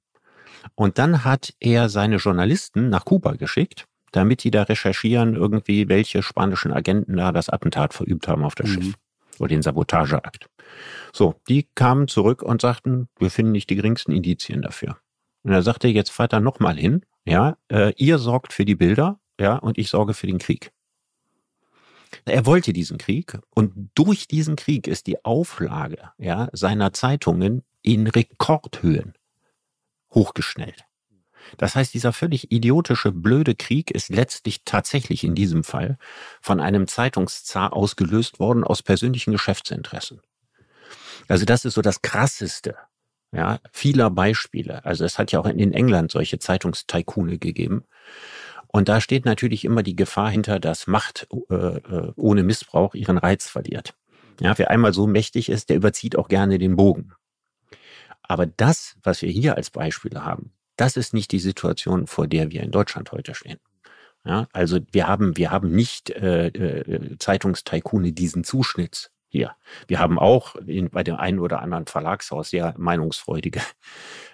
Und 0.74 0.98
dann 0.98 1.24
hat 1.24 1.54
er 1.60 1.88
seine 1.88 2.16
Journalisten 2.16 2.90
nach 2.90 3.06
Kuba 3.06 3.32
geschickt 3.32 3.87
damit 4.12 4.44
die 4.44 4.50
da 4.50 4.62
recherchieren, 4.62 5.34
irgendwie, 5.34 5.88
welche 5.88 6.22
spanischen 6.22 6.72
Agenten 6.72 7.16
da 7.16 7.32
das 7.32 7.48
Attentat 7.48 7.94
verübt 7.94 8.28
haben 8.28 8.44
auf 8.44 8.54
das 8.54 8.68
mhm. 8.68 8.82
Schiff 8.82 8.94
oder 9.38 9.48
den 9.48 9.62
Sabotageakt. 9.62 10.48
So, 11.12 11.34
die 11.48 11.68
kamen 11.74 12.08
zurück 12.08 12.42
und 12.42 12.60
sagten, 12.60 13.08
wir 13.18 13.30
finden 13.30 13.52
nicht 13.52 13.70
die 13.70 13.76
geringsten 13.76 14.12
Indizien 14.12 14.62
dafür. 14.62 14.98
Und 15.42 15.52
er 15.52 15.62
sagte, 15.62 15.88
jetzt 15.88 16.10
fahrt 16.10 16.32
er 16.32 16.40
nochmal 16.40 16.76
hin, 16.76 17.04
ja, 17.24 17.56
äh, 17.70 17.92
ihr 17.96 18.18
sorgt 18.18 18.52
für 18.52 18.64
die 18.64 18.74
Bilder, 18.74 19.20
ja, 19.40 19.56
und 19.56 19.78
ich 19.78 19.88
sorge 19.88 20.14
für 20.14 20.26
den 20.26 20.38
Krieg. 20.38 20.72
Er 22.24 22.46
wollte 22.46 22.72
diesen 22.72 22.98
Krieg 22.98 23.38
und 23.54 23.90
durch 23.94 24.28
diesen 24.28 24.56
Krieg 24.56 24.86
ist 24.86 25.06
die 25.06 25.24
Auflage 25.24 26.10
ja, 26.16 26.48
seiner 26.52 26.92
Zeitungen 26.92 27.62
in 27.82 28.06
Rekordhöhen 28.06 29.14
hochgeschnellt. 30.14 30.87
Das 31.56 31.74
heißt, 31.74 31.94
dieser 31.94 32.12
völlig 32.12 32.52
idiotische, 32.52 33.12
blöde 33.12 33.54
Krieg 33.54 33.90
ist 33.90 34.10
letztlich 34.10 34.62
tatsächlich 34.64 35.24
in 35.24 35.34
diesem 35.34 35.64
Fall 35.64 35.98
von 36.40 36.60
einem 36.60 36.86
Zeitungszar 36.86 37.72
ausgelöst 37.72 38.38
worden 38.38 38.64
aus 38.64 38.82
persönlichen 38.82 39.32
Geschäftsinteressen. 39.32 40.20
Also 41.28 41.44
das 41.44 41.64
ist 41.64 41.74
so 41.74 41.82
das 41.82 42.02
Krasseste, 42.02 42.76
ja, 43.32 43.58
vieler 43.72 44.10
Beispiele. 44.10 44.84
Also 44.84 45.04
es 45.04 45.18
hat 45.18 45.32
ja 45.32 45.40
auch 45.40 45.46
in 45.46 45.72
England 45.72 46.10
solche 46.10 46.38
Zeitungstaikune 46.38 47.38
gegeben. 47.38 47.84
Und 48.68 48.88
da 48.88 49.00
steht 49.00 49.24
natürlich 49.24 49.64
immer 49.64 49.82
die 49.82 49.96
Gefahr 49.96 50.30
hinter, 50.30 50.60
dass 50.60 50.86
Macht 50.86 51.26
äh, 51.50 51.54
äh, 51.54 52.12
ohne 52.16 52.42
Missbrauch 52.42 52.94
ihren 52.94 53.18
Reiz 53.18 53.48
verliert. 53.48 53.94
Ja, 54.40 54.56
wer 54.56 54.70
einmal 54.70 54.92
so 54.92 55.06
mächtig 55.06 55.48
ist, 55.48 55.68
der 55.68 55.76
überzieht 55.76 56.16
auch 56.16 56.28
gerne 56.28 56.58
den 56.58 56.76
Bogen. 56.76 57.12
Aber 58.22 58.46
das, 58.46 58.96
was 59.02 59.22
wir 59.22 59.30
hier 59.30 59.56
als 59.56 59.70
Beispiele 59.70 60.24
haben, 60.24 60.52
das 60.78 60.96
ist 60.96 61.12
nicht 61.12 61.32
die 61.32 61.38
Situation, 61.38 62.06
vor 62.06 62.26
der 62.26 62.50
wir 62.50 62.62
in 62.62 62.70
Deutschland 62.70 63.12
heute 63.12 63.34
stehen. 63.34 63.58
Ja, 64.24 64.48
also 64.52 64.78
wir 64.92 65.06
haben, 65.06 65.36
wir 65.36 65.50
haben 65.50 65.70
nicht 65.74 66.10
äh, 66.10 66.48
äh, 66.48 67.18
Zeitungstaikune 67.18 68.12
diesen 68.12 68.44
Zuschnitt 68.44 69.10
hier. 69.28 69.52
Wir 69.86 69.98
haben 69.98 70.18
auch 70.18 70.56
in, 70.56 70.90
bei 70.90 71.04
dem 71.04 71.16
einen 71.16 71.38
oder 71.38 71.60
anderen 71.60 71.86
Verlagshaus 71.86 72.50
sehr 72.50 72.74
meinungsfreudige 72.78 73.60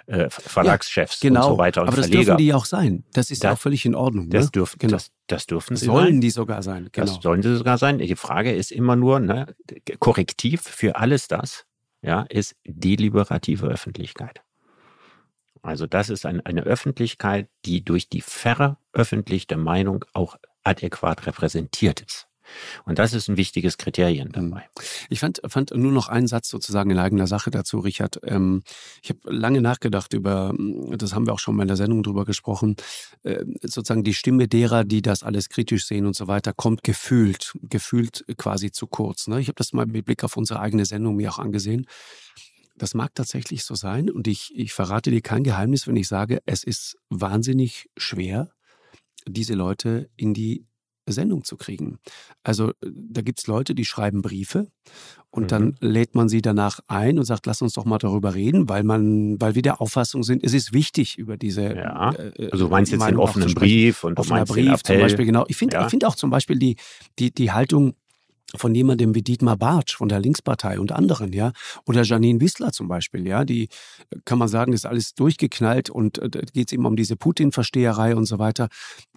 äh, 0.07 0.31
Verlagschefs 0.31 1.23
ja, 1.23 1.29
genau. 1.29 1.47
und 1.47 1.53
so 1.53 1.59
weiter 1.59 1.83
und 1.83 1.89
Aber 1.89 1.97
das 1.97 2.07
Verleger. 2.07 2.25
dürfen 2.25 2.39
die 2.39 2.55
auch 2.55 2.65
sein. 2.65 3.05
Das 3.13 3.31
ist 3.31 3.43
ja 3.43 3.53
auch 3.53 3.59
völlig 3.59 3.85
in 3.85 3.95
Ordnung. 3.95 4.31
Das, 4.31 4.47
ne? 4.47 4.51
dürfen, 4.53 4.79
genau. 4.79 4.93
das, 4.93 5.11
das 5.27 5.47
dürfen 5.47 5.77
sie 5.77 5.87
Sollen 5.87 6.15
sein. 6.15 6.21
die 6.21 6.31
sogar 6.31 6.63
sein. 6.63 6.89
Genau. 6.93 7.07
Das 7.07 7.23
sollen 7.23 7.43
sie 7.43 7.57
sogar 7.57 7.79
sein. 7.79 7.99
Die 7.99 8.17
Frage 8.17 8.53
ist 8.53 8.73
immer 8.73 8.97
nur, 8.97 9.21
ne, 9.21 9.55
Korrektiv 9.99 10.63
für 10.63 10.97
alles 10.97 11.29
das 11.29 11.67
ja, 12.05 12.23
ist 12.29 12.55
deliberative 12.65 13.67
Öffentlichkeit. 13.67 14.43
Also 15.65 15.87
das 15.87 16.11
ist 16.11 16.27
ein, 16.27 16.45
eine 16.45 16.63
Öffentlichkeit, 16.63 17.49
die 17.65 17.85
durch 17.85 18.09
die 18.09 18.21
veröffentlichte 18.21 19.57
Meinung 19.57 20.05
auch 20.13 20.37
adäquat 20.63 21.27
repräsentiert 21.27 22.01
ist. 22.03 22.29
Und 22.85 22.99
das 22.99 23.15
ist 23.15 23.29
ein 23.29 23.39
wichtiges 23.39 23.79
Kriterium 23.79 24.29
mhm. 24.29 24.33
dabei. 24.33 24.69
Ich 25.09 25.21
fand, 25.21 25.41
fand 25.47 25.71
nur 25.75 25.93
noch 25.93 26.09
einen 26.09 26.27
Satz 26.27 26.51
sozusagen 26.51 26.91
in 26.91 26.99
eigener 26.99 27.27
Sache 27.27 27.51
dazu, 27.51 27.79
Richard. 27.79 28.21
Ähm, 28.25 28.63
ich 29.03 29.09
habe 29.09 29.21
lange 29.25 29.63
nachgedacht 29.63 30.13
über, 30.13 30.55
das 30.91 31.15
haben 31.15 31.27
wir 31.27 31.33
auch 31.33 31.39
schon 31.39 31.57
mal 31.57 31.63
in 31.63 31.69
der 31.69 31.79
Sendung 31.79 32.03
drüber 32.03 32.27
gesprochen, 32.27 32.77
äh, 33.23 33.45
sozusagen 33.63 34.05
die 34.05 34.13
Stimme 34.13 34.47
derer, 34.49 34.85
die 34.85 35.01
das 35.01 35.23
alles 35.23 35.49
kritisch 35.49 35.87
sehen 35.87 36.05
und 36.05 36.15
so 36.15 36.29
weiter, 36.29 36.53
kommt 36.53 36.83
gefühlt, 36.83 37.55
gefühlt 37.63 38.25
quasi 38.37 38.71
zu 38.71 38.87
kurz. 38.87 39.29
Ne? 39.29 39.41
Ich 39.41 39.49
habe 39.49 39.57
das 39.57 39.73
mal 39.73 39.87
mit 39.87 40.05
Blick 40.05 40.25
auf 40.25 40.37
unsere 40.37 40.61
eigene 40.61 40.85
Sendung 40.85 41.17
mir 41.17 41.31
auch 41.31 41.39
angesehen. 41.39 41.87
Das 42.77 42.95
mag 42.95 43.15
tatsächlich 43.15 43.65
so 43.65 43.75
sein 43.75 44.11
und 44.11 44.27
ich, 44.27 44.53
ich 44.55 44.73
verrate 44.73 45.11
dir 45.11 45.21
kein 45.21 45.45
Geheimnis, 45.45 45.87
wenn 45.87 45.97
ich 45.97 46.09
sage, 46.09 46.41
es 46.47 46.65
ist 46.65 46.97
wahnsinnig 47.09 47.89
schwer, 47.97 48.51
diese 49.27 49.55
Leute 49.55 50.11
in 50.17 50.35
die 50.35 50.67
Sendung 51.07 51.45
zu 51.45 51.57
kriegen. 51.57 51.99
Also 52.43 52.73
da 52.81 53.21
gibt 53.21 53.41
es 53.41 53.47
Leute, 53.47 53.75
die 53.75 53.85
schreiben 53.85 54.23
Briefe 54.23 54.69
und 55.31 55.45
mhm. 55.45 55.49
dann 55.49 55.77
lädt 55.81 56.15
man 56.15 56.29
sie 56.29 56.41
danach 56.41 56.81
ein 56.87 57.19
und 57.19 57.25
sagt, 57.25 57.47
lass 57.47 57.61
uns 57.63 57.75
doch 57.75 57.85
mal 57.85 57.99
darüber 57.99 58.35
reden, 58.35 58.69
weil 58.69 58.85
man, 58.85 59.41
weil 59.41 59.55
wir 59.55 59.63
der 59.63 59.81
Auffassung 59.81 60.23
sind, 60.23 60.43
es 60.43 60.55
ist 60.55 60.73
wichtig 60.73 61.19
über 61.19 61.37
diese. 61.37 61.75
Ja. 61.75 62.13
Äh, 62.13 62.49
also 62.51 62.65
du 62.65 62.71
meinst 62.71 62.93
jetzt 62.93 63.07
den 63.07 63.19
offenen 63.19 63.53
Brief 63.55 64.05
und 64.05 64.19
offener 64.19 64.45
Brief 64.45 64.83
zum 64.83 64.99
Beispiel, 64.99 65.27
genau. 65.27 65.45
Ich 65.49 65.57
finde, 65.57 65.77
ja. 65.77 65.85
ich 65.85 65.91
finde 65.91 66.09
auch 66.09 66.17
zum 66.17 66.31
Beispiel 66.31 66.59
die, 66.59 66.77
die, 67.19 67.33
die 67.33 67.53
Haltung 67.53 67.95
von 68.57 68.75
jemandem 68.75 69.15
wie 69.15 69.23
Dietmar 69.23 69.57
Bartsch 69.57 69.97
von 69.97 70.09
der 70.09 70.21
Linkspartei 70.21 70.79
und 70.79 70.93
anderen, 70.93 71.33
ja, 71.33 71.53
oder 71.87 72.03
Janine 72.03 72.41
Wissler 72.41 72.73
zum 72.73 72.89
Beispiel, 72.89 73.27
ja, 73.27 73.45
die 73.45 73.69
kann 74.25 74.39
man 74.39 74.49
sagen, 74.49 74.73
ist 74.73 74.87
alles 74.87 75.15
durchgeknallt 75.15 75.91
und 75.91 76.19
äh, 76.19 76.29
geht 76.53 76.69
es 76.69 76.73
eben 76.73 76.87
um 76.87 76.97
diese 76.97 77.17
Putin-Versteherei 77.17 78.17
und 78.17 78.27
so 78.27 78.39
weiter. 78.39 78.69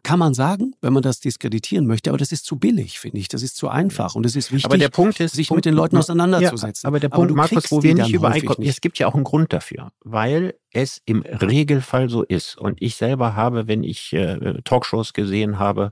Kann 0.04 0.20
man 0.20 0.34
sagen, 0.34 0.74
wenn 0.82 0.94
man 0.94 1.04
das 1.04 1.20
diskreditieren 1.20 1.86
möchte, 1.86 2.10
aber 2.10 2.18
das 2.18 2.32
ist 2.32 2.46
zu 2.46 2.58
billig, 2.58 3.00
finde 3.00 3.18
ich. 3.20 3.28
Das 3.28 3.42
ist 3.42 3.58
zu 3.58 3.68
einfach 3.68 4.16
und 4.16 4.26
es 4.26 4.36
ist 4.36 4.52
wichtig, 4.52 4.66
aber 4.66 4.78
der 4.78 4.90
Punkt 4.90 5.20
ist, 5.20 5.36
sich 5.36 5.50
Punkt, 5.50 5.60
mit 5.60 5.66
den 5.66 5.74
Leuten 5.74 5.98
auseinanderzusetzen. 5.98 6.86
Ja, 6.86 6.88
aber 6.88 7.00
der 7.00 7.10
Punkt, 7.10 7.32
aber 7.32 7.38
Markus, 7.38 7.72
wo 7.72 7.84
wir 7.84 7.96
nicht 7.96 8.14
übereinkommen, 8.14 8.68
es 8.68 8.82
gibt 8.82 9.00
ja 9.00 9.08
auch 9.08 9.16
einen 9.16 9.24
Grund 9.24 9.52
dafür, 9.54 9.92
weil 10.04 10.54
es 10.72 11.02
im 11.06 11.22
Regelfall 11.22 12.10
so 12.10 12.24
ist. 12.24 12.58
Und 12.58 12.82
ich 12.82 12.96
selber 12.96 13.36
habe, 13.36 13.68
wenn 13.68 13.84
ich 13.84 14.14
äh, 14.14 14.62
Talkshows 14.64 15.14
gesehen 15.14 15.60
habe, 15.60 15.92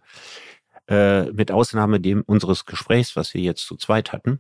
äh, 0.88 1.32
mit 1.32 1.52
Ausnahme 1.52 2.00
dem 2.00 2.22
unseres 2.22 2.66
Gesprächs, 2.66 3.16
was 3.16 3.34
wir 3.34 3.42
jetzt 3.42 3.66
zu 3.66 3.76
zweit 3.76 4.12
hatten. 4.12 4.40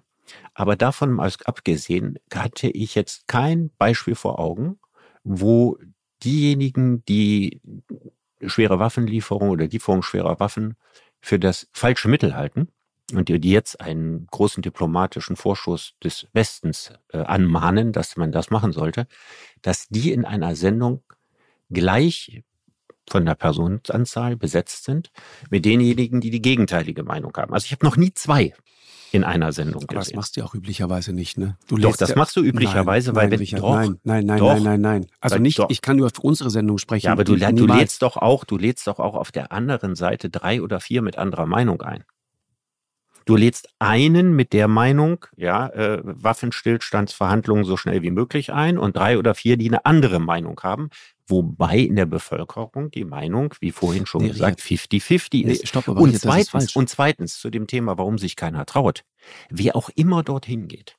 Aber 0.53 0.75
davon 0.75 1.11
mal 1.11 1.31
abgesehen, 1.45 2.17
hatte 2.33 2.67
ich 2.67 2.95
jetzt 2.95 3.27
kein 3.27 3.71
Beispiel 3.77 4.15
vor 4.15 4.39
Augen, 4.39 4.79
wo 5.23 5.77
diejenigen, 6.23 7.03
die 7.05 7.61
schwere 8.45 8.79
Waffenlieferung 8.79 9.49
oder 9.49 9.67
Lieferung 9.67 10.01
schwerer 10.01 10.39
Waffen 10.39 10.75
für 11.21 11.39
das 11.39 11.67
falsche 11.71 12.07
Mittel 12.07 12.35
halten 12.35 12.69
und 13.13 13.29
die 13.29 13.51
jetzt 13.51 13.81
einen 13.81 14.27
großen 14.27 14.63
diplomatischen 14.63 15.35
Vorschuss 15.35 15.93
des 16.03 16.27
Westens 16.33 16.93
äh, 17.09 17.19
anmahnen, 17.19 17.91
dass 17.91 18.17
man 18.17 18.31
das 18.31 18.49
machen 18.49 18.71
sollte, 18.71 19.07
dass 19.61 19.87
die 19.89 20.11
in 20.11 20.25
einer 20.25 20.55
Sendung 20.55 21.03
gleich 21.69 22.43
von 23.09 23.25
der 23.25 23.35
Personenanzahl 23.35 24.35
besetzt 24.35 24.85
sind, 24.85 25.11
mit 25.49 25.65
denjenigen, 25.65 26.21
die 26.21 26.29
die 26.29 26.41
gegenteilige 26.41 27.03
Meinung 27.03 27.35
haben. 27.37 27.53
Also 27.53 27.65
ich 27.65 27.71
habe 27.71 27.85
noch 27.85 27.97
nie 27.97 28.13
zwei 28.13 28.53
in 29.11 29.23
einer 29.23 29.51
Sendung 29.51 29.81
gesehen. 29.81 29.89
Aber 29.89 29.99
das 29.99 30.13
machst 30.13 30.35
du 30.35 30.41
ja 30.41 30.45
auch 30.45 30.53
üblicherweise 30.53 31.13
nicht, 31.13 31.37
ne? 31.37 31.57
Du 31.67 31.77
doch, 31.77 31.95
das 31.95 32.09
ja, 32.09 32.15
machst 32.15 32.35
du 32.35 32.41
üblicherweise, 32.41 33.11
nein, 33.11 33.15
weil 33.15 33.37
nein, 33.37 33.39
wenn, 33.39 33.59
doch, 33.59 33.75
nein, 33.75 33.99
nein, 34.03 34.25
nein, 34.25 34.39
doch, 34.39 34.53
nein, 34.55 34.63
nein, 34.63 34.81
nein. 34.81 35.07
Also 35.21 35.37
nicht, 35.37 35.59
doch. 35.59 35.69
ich 35.69 35.81
kann 35.81 35.97
nur 35.97 36.09
für 36.09 36.21
unsere 36.21 36.49
Sendung 36.49 36.77
sprechen. 36.77 37.05
Ja, 37.05 37.11
aber 37.13 37.23
du, 37.23 37.35
du 37.35 37.65
lädst 37.65 38.01
doch 38.01 38.17
auch, 38.17 38.43
du 38.43 38.57
lädst 38.57 38.87
doch 38.87 38.99
auch 38.99 39.15
auf 39.15 39.31
der 39.31 39.51
anderen 39.51 39.95
Seite 39.95 40.29
drei 40.29 40.61
oder 40.61 40.79
vier 40.79 41.01
mit 41.01 41.17
anderer 41.17 41.45
Meinung 41.45 41.81
ein. 41.81 42.03
Du 43.25 43.35
lädst 43.35 43.69
einen 43.79 44.35
mit 44.35 44.53
der 44.53 44.67
Meinung, 44.67 45.25
ja, 45.35 45.67
äh, 45.69 45.99
Waffenstillstandsverhandlungen 46.03 47.65
so 47.65 47.75
schnell 47.75 48.03
wie 48.03 48.11
möglich 48.11 48.53
ein 48.53 48.77
und 48.77 48.95
drei 48.95 49.17
oder 49.17 49.33
vier, 49.33 49.57
die 49.57 49.67
eine 49.67 49.83
andere 49.83 50.19
Meinung 50.19 50.59
haben, 50.61 50.89
wobei 51.27 51.79
in 51.79 51.95
der 51.95 52.05
Bevölkerung 52.05 52.91
die 52.91 53.03
Meinung, 53.03 53.55
wie 53.59 53.71
vorhin 53.71 54.05
schon 54.05 54.21
nee, 54.21 54.29
gesagt, 54.29 54.59
50-50 54.59 55.41
ist. 55.43 55.61
Nee, 55.61 55.67
stopp, 55.67 55.89
aber 55.89 56.01
und, 56.01 56.19
zweitens, 56.19 56.75
und 56.75 56.87
zweitens 56.87 57.39
zu 57.39 57.49
dem 57.49 57.65
Thema, 57.65 57.97
warum 57.97 58.19
sich 58.19 58.35
keiner 58.35 58.63
traut. 58.67 59.03
Wer 59.49 59.75
auch 59.75 59.89
immer 59.95 60.21
dorthin 60.21 60.67
geht, 60.67 60.95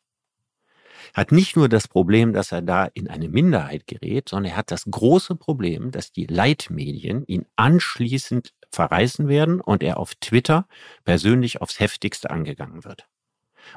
hat 1.15 1.31
nicht 1.31 1.57
nur 1.57 1.69
das 1.69 1.87
Problem, 1.87 2.33
dass 2.33 2.51
er 2.51 2.63
da 2.63 2.87
in 2.93 3.09
eine 3.09 3.29
Minderheit 3.29 3.87
gerät, 3.87 4.29
sondern 4.29 4.53
er 4.53 4.57
hat 4.57 4.73
das 4.73 4.85
große 4.91 5.37
Problem, 5.37 5.93
dass 5.93 6.11
die 6.11 6.27
Leitmedien 6.27 7.25
ihn 7.27 7.47
anschließend 7.55 8.53
verreißen 8.71 9.29
werden 9.29 9.61
und 9.61 9.83
er 9.83 9.99
auf 9.99 10.15
Twitter 10.17 10.67
persönlich 11.05 11.61
aufs 11.61 11.81
heftigste 11.81 12.31
angegangen 12.31 12.85
wird. 12.85 13.07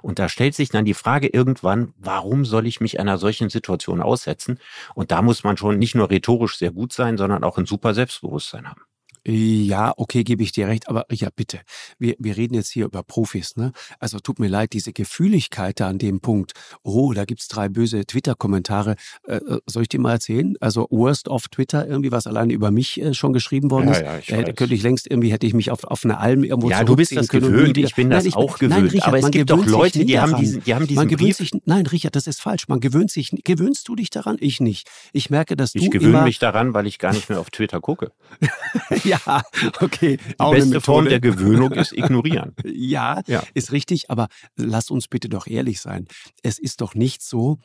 Und 0.02 0.20
da 0.20 0.30
stellt 0.30 0.56
sich 0.56 0.70
dann 0.70 0.86
die 0.86 0.94
Frage 0.94 1.28
irgendwann, 1.28 1.94
warum 1.98 2.46
soll 2.46 2.68
ich 2.68 2.80
mich 2.80 3.00
einer 3.00 3.18
solchen 3.18 3.50
Situation 3.50 4.02
aussetzen? 4.02 4.60
Und 4.94 5.12
da 5.12 5.22
muss 5.22 5.44
man 5.44 5.58
schon 5.58 5.80
nicht 5.80 5.96
nur 5.96 6.10
rhetorisch 6.10 6.58
sehr 6.58 6.72
gut 6.72 6.94
sein, 6.94 7.18
sondern 7.18 7.44
auch 7.44 7.58
ein 7.58 7.66
super 7.66 7.94
Selbstbewusstsein 7.94 8.70
haben. 8.70 8.82
Ja, 9.26 9.94
okay, 9.98 10.24
gebe 10.24 10.44
ich 10.44 10.52
dir 10.52 10.68
recht, 10.68 10.88
aber 10.88 11.06
ja, 11.12 11.30
bitte. 11.36 11.60
Wir, 11.98 12.16
wir 12.20 12.38
reden 12.38 12.54
jetzt 12.56 12.70
hier 12.72 12.86
über 12.86 13.04
Profis, 13.04 13.56
ne? 13.58 13.72
Also 14.00 14.20
tut 14.20 14.40
mir 14.40 14.48
leid, 14.48 14.74
diese 14.74 14.94
Gefühligkeit 14.94 15.80
da 15.80 15.88
an 15.90 15.98
dem 15.98 16.20
Punkt, 16.22 16.54
oh, 16.84 17.14
da 17.14 17.26
gibt's 17.26 17.48
drei 17.48 17.70
böse 17.70 18.06
Twitter-Kommentare. 18.06 18.96
Äh, 19.28 19.36
äh, 19.36 19.60
soll 19.66 19.84
ich 19.84 19.90
dir 19.90 20.00
mal 20.00 20.14
erzählen? 20.14 20.56
Also 20.62 20.88
Worst 20.90 21.28
of 21.28 21.48
Twitter, 21.50 21.88
irgendwie, 21.88 22.12
was 22.12 22.28
alleine 22.28 22.54
über 22.54 22.72
mich 22.72 23.00
äh, 23.02 23.14
schon 23.14 23.34
geschrieben 23.34 23.72
worden 23.72 23.88
Ja, 23.90 23.94
ist. 23.94 24.02
ja, 24.30 24.40
ich 24.40 24.48
äh, 24.48 24.54
könnte 24.54 24.74
ich 24.74 24.84
längst 24.84 25.08
irgendwie, 25.10 25.32
hätte 25.32 25.46
ich 25.48 25.54
mich 25.54 25.70
auf, 25.72 25.84
auf 25.84 26.06
eine 26.06 26.18
Alm 26.18 26.44
irgendwo 26.44 26.70
Ja, 26.70 26.84
du 26.84 26.96
bist 26.96 27.16
das 27.16 27.28
können 27.28 27.52
gewöhnt, 27.52 27.78
ich 27.78 27.96
bin 27.96 28.10
das 28.10 28.24
Nein, 28.24 28.30
ich- 28.30 28.36
auch 28.36 28.60
nein, 28.62 28.70
gewöhnt. 28.72 28.94
Richard, 28.94 29.08
Aber 29.10 29.18
es 29.18 29.24
man 29.24 29.32
gibt 29.32 29.50
doch 29.50 29.66
Leute, 29.66 30.06
die 30.06 30.20
haben 30.20 30.36
diesen, 30.38 30.64
die 30.64 30.74
haben 30.74 30.82
Man 30.82 30.88
diesen 30.88 31.08
gewöhnt 31.08 31.20
Brief. 31.20 31.38
sich, 31.38 31.52
nein, 31.66 31.86
Richard, 31.88 32.16
das 32.16 32.28
ist 32.28 32.42
falsch. 32.42 32.68
Man 32.68 32.80
gewöhnt 32.80 33.12
sich, 33.12 33.32
gewöhnst 33.44 33.88
du 33.88 33.96
dich 33.96 34.10
daran? 34.10 34.38
Ich 34.40 34.60
nicht. 34.60 34.88
Ich 35.14 35.30
merke, 35.30 35.56
dass 35.56 35.74
du 35.74 35.80
Ich 35.80 35.92
gewöhne 35.92 36.22
mich 36.24 36.40
daran, 36.40 36.74
weil 36.74 36.88
ich 36.88 37.00
gar 37.00 37.14
nicht 37.14 37.30
mehr 37.30 37.40
auf 37.40 37.50
Twitter 37.50 37.80
gucke. 37.82 38.12
ja, 39.10 39.42
okay. 39.82 40.18
Die 40.18 40.52
beste 40.52 40.82
Form 40.82 41.06
der 41.06 41.20
Gewöhnung 41.20 41.72
ist 41.74 41.92
ignorieren. 41.94 42.54
Ja, 42.66 43.22
Ja. 43.28 43.44
ist 43.54 43.72
richtig, 43.72 44.10
aber 44.10 44.28
lass 44.56 44.90
uns 44.92 45.08
bitte 45.08 45.30
doch 45.30 45.48
ehrlich 45.48 45.82
sein. 45.82 46.08
Es 46.44 46.60
ist 46.60 46.82
doch 46.82 46.96
nicht 46.96 47.22
so, 47.22 47.58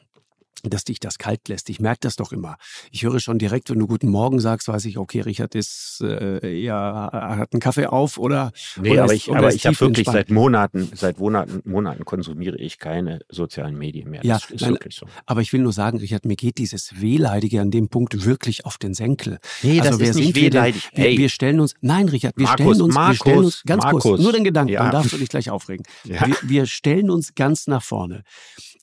dass 0.70 0.84
dich 0.84 1.00
das 1.00 1.18
kalt 1.18 1.48
lässt. 1.48 1.68
Ich 1.70 1.80
merke 1.80 2.00
das 2.00 2.16
doch 2.16 2.32
immer. 2.32 2.56
Ich 2.90 3.02
höre 3.02 3.20
schon 3.20 3.38
direkt, 3.38 3.70
wenn 3.70 3.78
du 3.78 3.86
Guten 3.86 4.08
Morgen 4.08 4.40
sagst, 4.40 4.68
weiß 4.68 4.84
ich, 4.86 4.98
okay, 4.98 5.20
Richard 5.20 5.54
ist 5.54 6.00
äh, 6.02 6.54
ja 6.56 7.10
hat 7.12 7.52
einen 7.52 7.60
Kaffee 7.60 7.86
auf 7.86 8.18
oder 8.18 8.52
Nee, 8.80 8.92
oder 8.92 9.04
aber 9.04 9.14
ist- 9.14 9.28
ich, 9.28 9.34
aber 9.34 9.54
ich 9.54 9.66
habe 9.66 9.78
wirklich 9.80 10.06
entspannt. 10.06 10.26
seit 10.28 10.30
Monaten, 10.30 10.90
seit 10.94 11.18
Monaten, 11.18 11.62
Monaten 11.68 12.04
konsumiere 12.04 12.56
ich 12.58 12.78
keine 12.78 13.20
sozialen 13.30 13.76
Medien 13.76 14.10
mehr. 14.10 14.20
Ja, 14.24 14.34
das 14.38 14.50
ist 14.50 14.60
nein, 14.62 14.72
wirklich 14.72 14.96
so. 14.96 15.06
Aber 15.26 15.40
ich 15.40 15.52
will 15.52 15.60
nur 15.60 15.72
sagen, 15.72 15.98
Richard, 15.98 16.24
mir 16.24 16.36
geht 16.36 16.58
dieses 16.58 17.00
Wehleidige 17.00 17.60
an 17.60 17.70
dem 17.70 17.88
Punkt 17.88 18.24
wirklich 18.24 18.64
auf 18.64 18.78
den 18.78 18.94
Senkel. 18.94 19.38
Nee, 19.62 19.78
das 19.78 19.88
also 19.88 20.00
wer 20.00 20.10
ist 20.10 20.16
nicht 20.16 20.34
wir 20.34 20.42
wehleidig. 20.52 20.90
Wir, 20.94 21.06
Ey. 21.06 21.18
wir 21.18 21.28
stellen 21.28 21.60
uns, 21.60 21.74
nein, 21.80 22.08
Richard, 22.08 22.36
wir 22.36 22.44
Markus, 22.44 22.60
stellen 22.76 22.82
uns, 22.82 22.94
wir 22.96 23.14
stellen 23.14 23.38
uns 23.38 23.44
Markus, 23.44 23.62
ganz 23.64 23.82
kurz, 23.84 24.04
Markus. 24.04 24.20
nur 24.20 24.32
den 24.32 24.44
Gedanken, 24.44 24.72
Ja. 24.72 24.82
dann 24.82 24.92
darfst 24.92 25.12
du 25.12 25.16
dich 25.18 25.28
gleich 25.28 25.50
aufregen. 25.50 25.84
Ja. 26.04 26.26
Wir, 26.26 26.36
wir 26.42 26.66
stellen 26.66 27.10
uns 27.10 27.34
ganz 27.34 27.66
nach 27.66 27.82
vorne. 27.82 28.22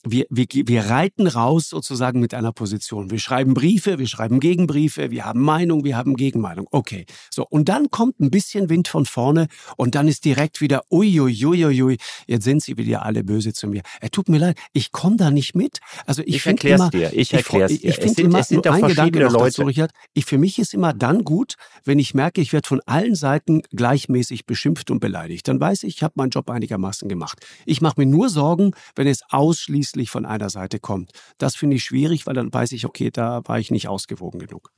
Wir, 0.04 0.26
wir, 0.30 0.46
wir 0.50 0.86
reiten 0.86 1.26
raus 1.28 1.71
sozusagen 1.72 2.20
mit 2.20 2.34
einer 2.34 2.52
Position. 2.52 3.10
Wir 3.10 3.18
schreiben 3.18 3.54
Briefe, 3.54 3.98
wir 3.98 4.06
schreiben 4.06 4.40
Gegenbriefe, 4.40 5.10
wir 5.10 5.24
haben 5.24 5.40
Meinung, 5.40 5.84
wir 5.84 5.96
haben 5.96 6.16
Gegenmeinung. 6.16 6.68
Okay. 6.70 7.06
So. 7.30 7.46
Und 7.48 7.70
dann 7.70 7.90
kommt 7.90 8.20
ein 8.20 8.30
bisschen 8.30 8.68
Wind 8.68 8.88
von 8.88 9.06
vorne 9.06 9.48
und 9.78 9.94
dann 9.94 10.06
ist 10.06 10.26
direkt 10.26 10.60
wieder, 10.60 10.82
uiuiuiui, 10.90 11.96
jetzt 12.26 12.44
sind 12.44 12.62
sie 12.62 12.76
wieder 12.76 13.06
alle 13.06 13.24
böse 13.24 13.54
zu 13.54 13.68
mir. 13.68 13.80
Er 14.02 14.10
tut 14.10 14.28
mir 14.28 14.38
leid, 14.38 14.58
ich 14.74 14.92
komme 14.92 15.16
da 15.16 15.30
nicht 15.30 15.54
mit. 15.54 15.80
Also 16.04 16.22
ich, 16.26 16.44
Ich 16.46 16.64
immer, 16.64 16.90
dir, 16.90 17.10
ich 17.14 17.32
erklär's 17.32 17.72
ich, 17.72 17.80
dir. 17.80 17.88
Ich 17.88 17.98
Es 17.98 18.04
finde 18.04 18.22
immer, 18.22 18.40
es 18.40 18.48
sind 18.48 18.66
ein 18.66 18.82
Gedanke 18.82 19.20
noch 19.20 19.32
dazu, 19.32 19.62
Leute. 19.62 19.66
Richard. 19.66 19.92
Ich, 20.12 20.26
für 20.26 20.36
mich 20.36 20.58
ist 20.58 20.74
immer 20.74 20.92
dann 20.92 21.24
gut, 21.24 21.54
wenn 21.84 21.98
ich 21.98 22.12
merke, 22.12 22.42
ich 22.42 22.52
werde 22.52 22.68
von 22.68 22.82
allen 22.84 23.14
Seiten 23.14 23.62
gleichmäßig 23.74 24.44
beschimpft 24.44 24.90
und 24.90 25.00
beleidigt. 25.00 25.48
Dann 25.48 25.58
weiß 25.58 25.84
ich, 25.84 25.96
ich 25.96 26.02
habe 26.02 26.12
meinen 26.16 26.30
Job 26.30 26.50
einigermaßen 26.50 27.08
gemacht. 27.08 27.38
Ich 27.64 27.80
mache 27.80 27.94
mir 27.96 28.06
nur 28.06 28.28
Sorgen, 28.28 28.72
wenn 28.94 29.06
es 29.06 29.22
ausschließlich 29.30 30.10
von 30.10 30.26
einer 30.26 30.50
Seite 30.50 30.78
kommt. 30.78 31.12
Das 31.38 31.56
finde 31.62 31.76
ich 31.76 31.84
schwierig, 31.84 32.26
weil 32.26 32.34
dann 32.34 32.52
weiß 32.52 32.72
ich, 32.72 32.84
okay, 32.86 33.12
da 33.12 33.40
war 33.44 33.60
ich 33.60 33.70
nicht 33.70 33.86
ausgewogen 33.86 34.40
genug. 34.40 34.72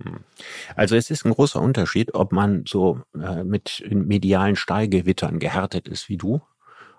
Also 0.76 0.96
es 0.96 1.10
ist 1.10 1.24
ein 1.24 1.32
großer 1.32 1.58
Unterschied, 1.58 2.12
ob 2.12 2.30
man 2.30 2.64
so 2.68 3.00
äh, 3.18 3.42
mit 3.42 3.82
medialen 3.88 4.54
Stahlgewittern 4.54 5.38
gehärtet 5.38 5.88
ist 5.88 6.10
wie 6.10 6.18
du 6.18 6.42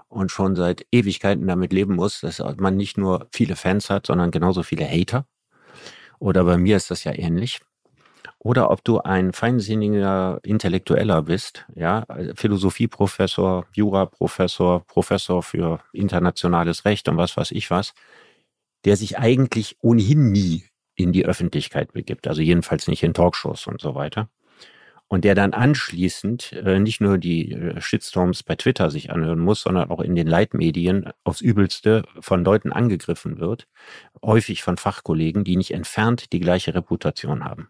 und 0.08 0.32
schon 0.32 0.56
seit 0.56 0.88
Ewigkeiten 0.92 1.46
damit 1.46 1.72
leben 1.72 1.94
muss, 1.94 2.22
dass 2.22 2.42
man 2.58 2.76
nicht 2.76 2.98
nur 2.98 3.28
viele 3.32 3.56
Fans 3.56 3.92
hat, 3.92 4.08
sondern 4.08 4.32
genauso 4.32 4.64
viele 4.64 4.88
Hater. 4.88 5.28
Oder 6.18 6.46
bei 6.46 6.58
mir 6.58 6.78
ist 6.78 6.90
das 6.90 7.04
ja 7.04 7.14
ähnlich. 7.14 7.60
Oder 8.40 8.72
ob 8.72 8.84
du 8.84 9.02
ein 9.02 9.34
feinsinniger 9.34 10.40
Intellektueller 10.42 11.22
bist, 11.22 11.68
ja, 11.76 12.08
Philosophieprofessor, 12.34 13.68
Juraprofessor, 13.74 14.84
Professor 14.88 15.44
für 15.44 15.80
internationales 15.94 16.86
Recht 16.86 17.08
und 17.08 17.18
was 17.18 17.38
weiß 17.38 17.52
ich 17.52 17.70
was, 17.70 17.94
der 18.86 18.96
sich 18.96 19.18
eigentlich 19.18 19.78
ohnehin 19.82 20.32
nie 20.32 20.64
in 20.96 21.12
die 21.12 21.26
Öffentlichkeit 21.26 21.94
begibt, 21.94 22.28
also 22.28 22.42
jedenfalls 22.42 22.88
nicht 22.88 23.04
in 23.04 23.14
Talkshows 23.14 23.68
und 23.68 23.82
so 23.82 23.96
weiter. 23.96 24.30
Und 25.08 25.24
der 25.24 25.36
dann 25.36 25.54
anschließend 25.54 26.54
äh, 26.54 26.80
nicht 26.80 27.00
nur 27.00 27.20
die 27.20 27.52
äh, 27.52 27.80
Shitstorms 27.80 28.42
bei 28.42 28.56
Twitter 28.56 28.90
sich 28.90 29.12
anhören 29.12 29.40
muss, 29.40 29.62
sondern 29.62 29.92
auch 29.92 30.00
in 30.00 30.16
den 30.16 30.26
Leitmedien 30.26 31.12
aufs 31.24 31.42
Übelste 31.42 32.04
von 32.20 32.44
Leuten 32.44 32.72
angegriffen 32.72 33.40
wird, 33.40 33.68
häufig 34.24 34.64
von 34.64 34.78
Fachkollegen, 34.78 35.44
die 35.44 35.58
nicht 35.58 35.72
entfernt 35.72 36.34
die 36.34 36.40
gleiche 36.40 36.74
Reputation 36.74 37.44
haben. 37.44 37.70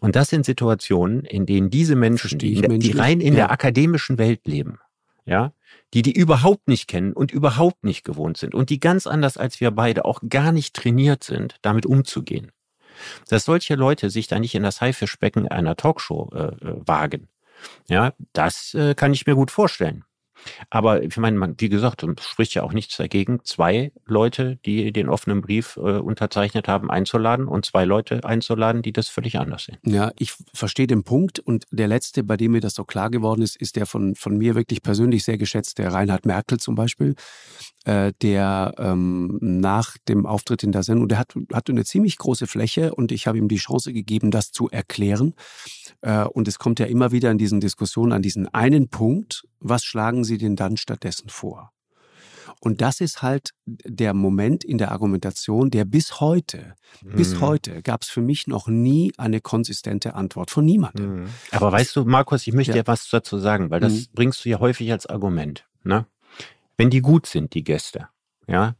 Und 0.00 0.16
das 0.16 0.30
sind 0.30 0.46
Situationen, 0.46 1.24
in 1.24 1.44
denen 1.44 1.68
diese 1.68 1.96
Menschen, 1.96 2.38
die, 2.38 2.62
die 2.62 2.92
rein 2.92 3.20
in 3.20 3.34
ja. 3.34 3.40
der 3.40 3.50
akademischen 3.50 4.16
Welt 4.16 4.46
leben, 4.46 4.78
ja, 5.26 5.52
die 5.94 6.02
die 6.02 6.12
überhaupt 6.12 6.68
nicht 6.68 6.88
kennen 6.88 7.12
und 7.12 7.32
überhaupt 7.32 7.84
nicht 7.84 8.04
gewohnt 8.04 8.36
sind 8.36 8.54
und 8.54 8.70
die 8.70 8.80
ganz 8.80 9.06
anders 9.06 9.36
als 9.36 9.60
wir 9.60 9.70
beide 9.70 10.04
auch 10.04 10.20
gar 10.28 10.52
nicht 10.52 10.74
trainiert 10.74 11.24
sind, 11.24 11.56
damit 11.62 11.86
umzugehen. 11.86 12.50
Dass 13.28 13.44
solche 13.44 13.74
Leute 13.74 14.10
sich 14.10 14.26
da 14.26 14.38
nicht 14.38 14.54
in 14.54 14.62
das 14.62 14.80
Haifischbecken 14.80 15.48
einer 15.48 15.76
Talkshow 15.76 16.30
äh, 16.34 16.38
äh, 16.38 16.76
wagen, 16.86 17.28
ja, 17.88 18.12
das 18.32 18.74
äh, 18.74 18.94
kann 18.94 19.12
ich 19.12 19.26
mir 19.26 19.34
gut 19.34 19.50
vorstellen. 19.50 20.04
Aber 20.70 21.02
ich 21.02 21.16
meine, 21.16 21.38
man, 21.38 21.54
wie 21.58 21.68
gesagt, 21.68 22.02
es 22.02 22.24
spricht 22.26 22.54
ja 22.54 22.62
auch 22.62 22.72
nichts 22.72 22.96
dagegen, 22.96 23.40
zwei 23.44 23.92
Leute, 24.06 24.58
die 24.64 24.92
den 24.92 25.08
offenen 25.08 25.40
Brief 25.40 25.76
äh, 25.76 25.98
unterzeichnet 25.98 26.68
haben, 26.68 26.90
einzuladen 26.90 27.46
und 27.46 27.64
zwei 27.64 27.84
Leute 27.84 28.24
einzuladen, 28.24 28.82
die 28.82 28.92
das 28.92 29.08
völlig 29.08 29.38
anders 29.38 29.64
sehen. 29.64 29.78
Ja, 29.84 30.12
ich 30.18 30.34
verstehe 30.52 30.86
den 30.86 31.04
Punkt. 31.04 31.38
Und 31.38 31.64
der 31.70 31.88
letzte, 31.88 32.24
bei 32.24 32.36
dem 32.36 32.52
mir 32.52 32.60
das 32.60 32.74
so 32.74 32.84
klar 32.84 33.10
geworden 33.10 33.42
ist, 33.42 33.56
ist 33.56 33.76
der 33.76 33.86
von, 33.86 34.14
von 34.14 34.36
mir 34.36 34.54
wirklich 34.54 34.82
persönlich 34.82 35.24
sehr 35.24 35.38
geschätzte 35.38 35.92
Reinhard 35.92 36.26
Merkel 36.26 36.58
zum 36.58 36.74
Beispiel, 36.74 37.14
äh, 37.84 38.12
der 38.22 38.74
ähm, 38.78 39.38
nach 39.40 39.96
dem 40.08 40.26
Auftritt 40.26 40.62
in 40.62 40.72
der 40.72 40.82
Sendung, 40.82 41.08
der 41.08 41.18
hat, 41.18 41.34
hatte 41.52 41.72
eine 41.72 41.84
ziemlich 41.84 42.18
große 42.18 42.46
Fläche 42.46 42.94
und 42.94 43.12
ich 43.12 43.26
habe 43.26 43.38
ihm 43.38 43.48
die 43.48 43.56
Chance 43.56 43.92
gegeben, 43.92 44.30
das 44.30 44.52
zu 44.52 44.68
erklären. 44.68 45.34
Äh, 46.00 46.24
und 46.24 46.48
es 46.48 46.58
kommt 46.58 46.78
ja 46.80 46.86
immer 46.86 47.12
wieder 47.12 47.30
in 47.30 47.38
diesen 47.38 47.60
Diskussionen 47.60 48.12
an 48.12 48.22
diesen 48.22 48.48
einen 48.48 48.88
Punkt, 48.88 49.44
was 49.62 49.84
schlagen 49.84 50.24
Sie 50.24 50.38
denn 50.38 50.56
dann 50.56 50.76
stattdessen 50.76 51.28
vor? 51.28 51.70
Und 52.60 52.80
das 52.80 53.00
ist 53.00 53.22
halt 53.22 53.50
der 53.66 54.14
Moment 54.14 54.64
in 54.64 54.78
der 54.78 54.92
Argumentation, 54.92 55.70
der 55.70 55.84
bis 55.84 56.20
heute, 56.20 56.74
bis 57.14 57.34
Mhm. 57.34 57.40
heute 57.40 57.82
gab 57.82 58.02
es 58.02 58.08
für 58.08 58.20
mich 58.20 58.46
noch 58.46 58.68
nie 58.68 59.12
eine 59.16 59.40
konsistente 59.40 60.14
Antwort 60.14 60.50
von 60.50 60.64
niemandem. 60.64 61.28
Aber 61.50 61.72
weißt 61.72 61.96
du, 61.96 62.04
Markus, 62.04 62.46
ich 62.46 62.52
möchte 62.52 62.76
Ja. 62.76 62.82
dir 62.82 62.86
was 62.86 63.08
dazu 63.08 63.38
sagen, 63.38 63.70
weil 63.70 63.80
das 63.80 63.92
Mhm. 63.92 64.06
bringst 64.14 64.44
du 64.44 64.48
ja 64.48 64.60
häufig 64.60 64.90
als 64.92 65.06
Argument. 65.06 65.66
Ne? 65.84 66.06
Wenn 66.76 66.90
die 66.90 67.00
gut 67.00 67.26
sind, 67.26 67.54
die 67.54 67.64
Gäste, 67.64 68.08
ja, 68.46 68.76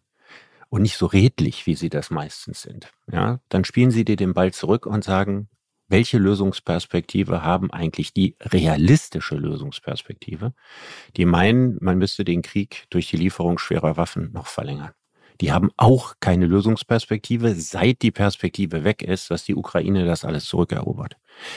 und 0.69 0.83
nicht 0.83 0.97
so 0.97 1.07
redlich, 1.07 1.67
wie 1.67 1.75
sie 1.75 1.91
das 1.91 2.11
meistens 2.11 2.63
sind, 2.63 2.93
ja, 3.11 3.41
dann 3.49 3.65
spielen 3.65 3.91
sie 3.91 4.05
dir 4.05 4.17
den 4.17 4.33
Ball 4.33 4.53
zurück 4.53 4.87
und 4.87 5.05
sagen, 5.05 5.49
welche 5.93 6.19
Lösungsperspektive 6.19 7.43
haben 7.45 7.73
eigentlich 7.73 8.13
die 8.15 8.37
realistische 8.41 9.37
Lösungsperspektive? 9.37 10.55
Die 11.17 11.27
meinen, 11.27 11.79
man 11.81 11.99
müsste 11.99 12.25
den 12.25 12.43
Krieg 12.43 12.87
durch 12.91 13.11
die 13.11 13.19
Lieferung 13.19 13.59
schwerer 13.59 13.97
Waffen 13.97 14.33
noch 14.33 14.49
verlängern. 14.49 14.93
Die 15.41 15.53
haben 15.53 15.71
auch 15.77 16.15
keine 16.21 16.47
Lösungsperspektive, 16.47 17.55
seit 17.55 18.03
die 18.03 18.11
Perspektive 18.11 18.85
weg 18.85 19.03
ist, 19.03 19.31
dass 19.31 19.45
die 19.45 19.55
Ukraine 19.55 20.05
das 20.05 20.25
alles 20.25 20.45
zurückerobert. 20.45 21.17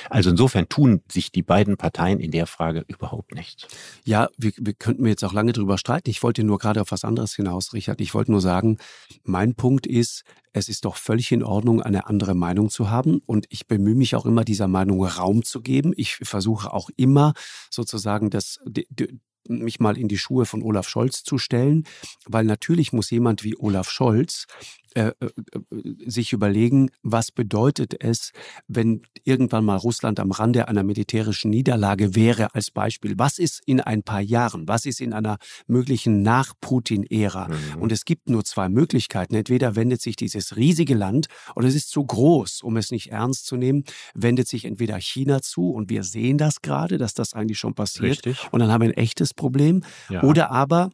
Also 0.10 0.30
insofern 0.30 0.70
tun 0.70 1.02
sich 1.12 1.32
die 1.32 1.44
beiden 1.44 1.78
Parteien 1.78 2.20
in 2.20 2.32
der 2.32 2.48
Frage 2.48 2.86
überhaupt 2.88 3.36
nichts. 3.36 3.68
Ja, 4.04 4.30
wir, 4.38 4.54
wir 4.58 4.74
könnten 4.74 5.06
jetzt 5.06 5.24
auch 5.24 5.34
lange 5.34 5.54
drüber 5.54 5.78
streiten. 5.78 6.10
Ich 6.10 6.24
wollte 6.24 6.44
nur 6.44 6.58
gerade 6.58 6.82
auf 6.82 6.92
was 6.92 7.04
anderes 7.04 7.36
hinaus, 7.36 7.74
Richard. 7.74 8.02
Ich 8.02 8.14
wollte 8.14 8.32
nur 8.32 8.42
sagen, 8.42 8.78
mein 9.24 9.56
Punkt 9.56 9.86
ist, 9.86 10.24
es 10.54 10.70
ist 10.70 10.86
doch 10.86 10.96
völlig 10.96 11.32
in 11.32 11.44
Ordnung, 11.44 11.82
eine 11.82 12.08
andere 12.08 12.34
Meinung 12.34 12.70
zu 12.70 12.90
haben. 12.90 13.22
Und 13.26 13.46
ich 13.50 13.68
bemühe 13.68 13.96
mich 13.96 14.16
auch 14.16 14.26
immer, 14.26 14.46
dieser 14.46 14.68
Meinung 14.68 15.04
Raum 15.04 15.44
zu 15.44 15.62
geben. 15.62 15.94
Ich 15.96 16.16
versuche 16.16 16.74
auch 16.74 16.90
immer 16.96 17.34
sozusagen 17.70 18.30
das, 18.30 18.60
die, 18.66 18.88
die, 18.90 19.20
mich 19.48 19.80
mal 19.80 19.98
in 19.98 20.08
die 20.08 20.18
Schuhe 20.18 20.46
von 20.46 20.62
Olaf 20.64 20.88
Scholz 20.88 21.24
zu 21.24 21.38
stellen, 21.38 21.86
weil 22.26 22.46
natürlich 22.46 22.94
muss 22.94 23.10
jemand 23.10 23.44
wie 23.44 23.58
Olaf 23.58 23.90
Scholz 23.90 24.48
äh, 24.96 25.12
äh, 25.20 26.10
sich 26.10 26.32
überlegen, 26.32 26.90
was 27.04 27.32
bedeutet 27.32 28.02
es, 28.02 28.32
wenn 28.68 29.02
irgendwann 29.24 29.66
mal 29.66 29.76
Russland 29.76 30.20
am 30.22 30.32
Rande 30.32 30.70
einer 30.70 30.84
militärischen 30.84 31.52
Niederlage 31.52 32.16
wäre, 32.16 32.56
als 32.56 32.72
Beispiel. 32.72 33.16
Was 33.18 33.38
ist 33.38 33.62
in 33.66 33.82
ein 33.82 34.04
paar 34.04 34.22
Jahren? 34.22 34.68
Was 34.70 34.86
ist 34.86 35.02
in 35.02 35.12
einer 35.12 35.38
möglichen 35.68 36.22
Nach-Putin-Ära? 36.22 37.50
Mhm. 37.50 37.82
Und 37.82 37.92
es 37.92 38.06
gibt 38.06 38.30
nur 38.30 38.46
zwei 38.46 38.70
Möglichkeiten. 38.70 39.36
Entweder 39.36 39.76
wendet 39.76 40.02
sich 40.02 40.16
dieses 40.16 40.56
riesige 40.56 40.96
Land 40.96 41.28
oder 41.56 41.68
es 41.68 41.76
ist 41.76 41.90
zu 41.90 42.06
groß, 42.06 42.62
um 42.62 42.78
es 42.78 42.90
nicht 42.92 43.12
ernst 43.12 43.48
zu 43.48 43.58
nehmen, 43.58 43.84
wendet 44.14 44.48
sich 44.48 44.64
entweder 44.64 44.98
China 44.98 45.42
zu 45.42 45.72
und 45.72 45.90
wir 45.90 46.04
sehen 46.04 46.38
das 46.38 46.62
gerade, 46.62 46.98
dass 46.98 47.14
das 47.14 47.34
eigentlich 47.34 47.60
schon 47.60 47.76
passiert. 47.76 48.26
Richtig. 48.26 48.48
Und 48.52 48.62
dann 48.62 48.72
haben 48.72 48.82
wir 48.82 48.90
ein 48.90 48.98
echtes 48.98 49.34
Problem. 49.34 49.84
Ja. 50.10 50.24
Oder 50.24 50.52
aber 50.52 50.90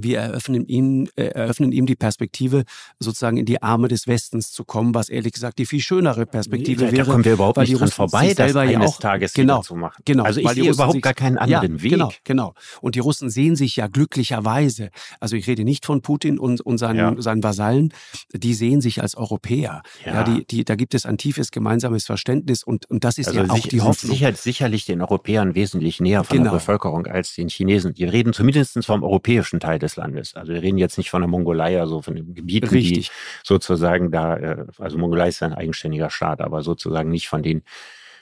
wir 0.00 0.18
eröffnen 0.18 0.66
ihm, 0.66 1.08
äh, 1.16 1.24
eröffnen 1.24 1.72
ihm 1.72 1.86
die 1.86 1.96
Perspektive, 1.96 2.64
sozusagen 2.98 3.36
in 3.36 3.46
die 3.46 3.62
Arme 3.62 3.88
des 3.88 4.06
Westens 4.06 4.52
zu 4.52 4.64
kommen, 4.64 4.94
was 4.94 5.08
ehrlich 5.08 5.32
gesagt 5.32 5.58
die 5.58 5.66
viel 5.66 5.80
schönere 5.80 6.26
Perspektive 6.26 6.86
ja, 6.86 6.92
wäre. 6.92 7.04
Da 7.04 7.12
kommen 7.12 7.24
wir 7.24 7.32
überhaupt 7.32 7.58
nicht 7.58 7.78
dran 7.78 7.88
vorbei, 7.88 8.28
das 8.28 8.52
selber 8.52 8.64
ja 8.64 8.80
auch 8.80 8.98
Tages 8.98 9.32
genau, 9.32 9.62
zu 9.62 9.74
machen. 9.74 10.02
Genau, 10.04 10.24
also 10.24 10.40
ich 10.40 10.48
sehe 10.50 10.70
überhaupt 10.70 10.94
sich, 10.94 11.02
gar 11.02 11.14
keinen 11.14 11.38
anderen 11.38 11.76
ja, 11.76 11.82
Weg. 11.82 11.90
Genau, 11.90 12.12
genau. 12.24 12.54
Und 12.80 12.94
die 12.94 13.00
Russen 13.00 13.30
sehen 13.30 13.56
sich 13.56 13.76
ja 13.76 13.86
glücklicherweise, 13.86 14.90
also 15.20 15.36
ich 15.36 15.46
rede 15.46 15.64
nicht 15.64 15.86
von 15.86 16.02
Putin 16.02 16.38
und, 16.38 16.60
und 16.60 16.78
seinen, 16.78 16.96
ja. 16.98 17.14
seinen 17.18 17.42
Vasallen, 17.42 17.92
die 18.32 18.54
sehen 18.54 18.80
sich 18.80 19.02
als 19.02 19.16
Europäer. 19.16 19.82
Ja. 20.04 20.24
die, 20.24 20.46
die, 20.46 20.64
da 20.64 20.74
gibt 20.74 20.94
es 20.94 21.06
ein 21.06 21.18
tiefes 21.18 21.50
gemeinsames 21.50 22.04
Verständnis 22.04 22.62
und, 22.62 22.88
und 22.90 23.04
das 23.04 23.18
ist 23.18 23.28
also 23.28 23.40
ja 23.40 23.50
auch 23.50 23.58
die 23.58 23.80
Hoffnung. 23.80 24.12
Sicher, 24.12 24.32
sicherlich 24.34 24.84
den 24.84 25.00
Europäern 25.00 25.54
wesentlich 25.54 26.00
näher 26.00 26.24
von 26.24 26.38
genau. 26.38 26.50
der 26.50 26.58
Bevölkerung 26.58 27.06
als 27.06 27.34
den 27.34 27.48
Chinesen. 27.48 27.94
Die 27.94 28.04
reden 28.04 28.32
zumindest 28.32 28.84
vom 28.84 29.02
europäischen 29.02 29.60
Teil 29.60 29.78
des 29.86 29.96
Landes. 29.96 30.34
Also 30.34 30.52
wir 30.52 30.62
reden 30.62 30.78
jetzt 30.78 30.98
nicht 30.98 31.10
von 31.10 31.22
der 31.22 31.28
Mongolei, 31.28 31.80
also 31.80 32.02
von 32.02 32.14
den 32.14 32.34
Gebieten, 32.34 32.68
Richtig. 32.68 33.08
die 33.08 33.14
sozusagen 33.44 34.10
da, 34.10 34.36
äh, 34.36 34.66
also 34.78 34.98
Mongolei 34.98 35.28
ist 35.28 35.42
ein 35.42 35.54
eigenständiger 35.54 36.10
Staat, 36.10 36.40
aber 36.40 36.62
sozusagen 36.62 37.10
nicht 37.10 37.28
von 37.28 37.42
den 37.42 37.62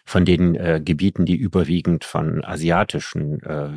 von 0.07 0.27
den 0.27 0.55
äh, 0.55 0.83
Gebieten, 0.85 1.25
die 1.25 1.35
überwiegend 1.35 2.05
von 2.05 2.45
asiatischen 2.45 3.43
äh, 3.43 3.71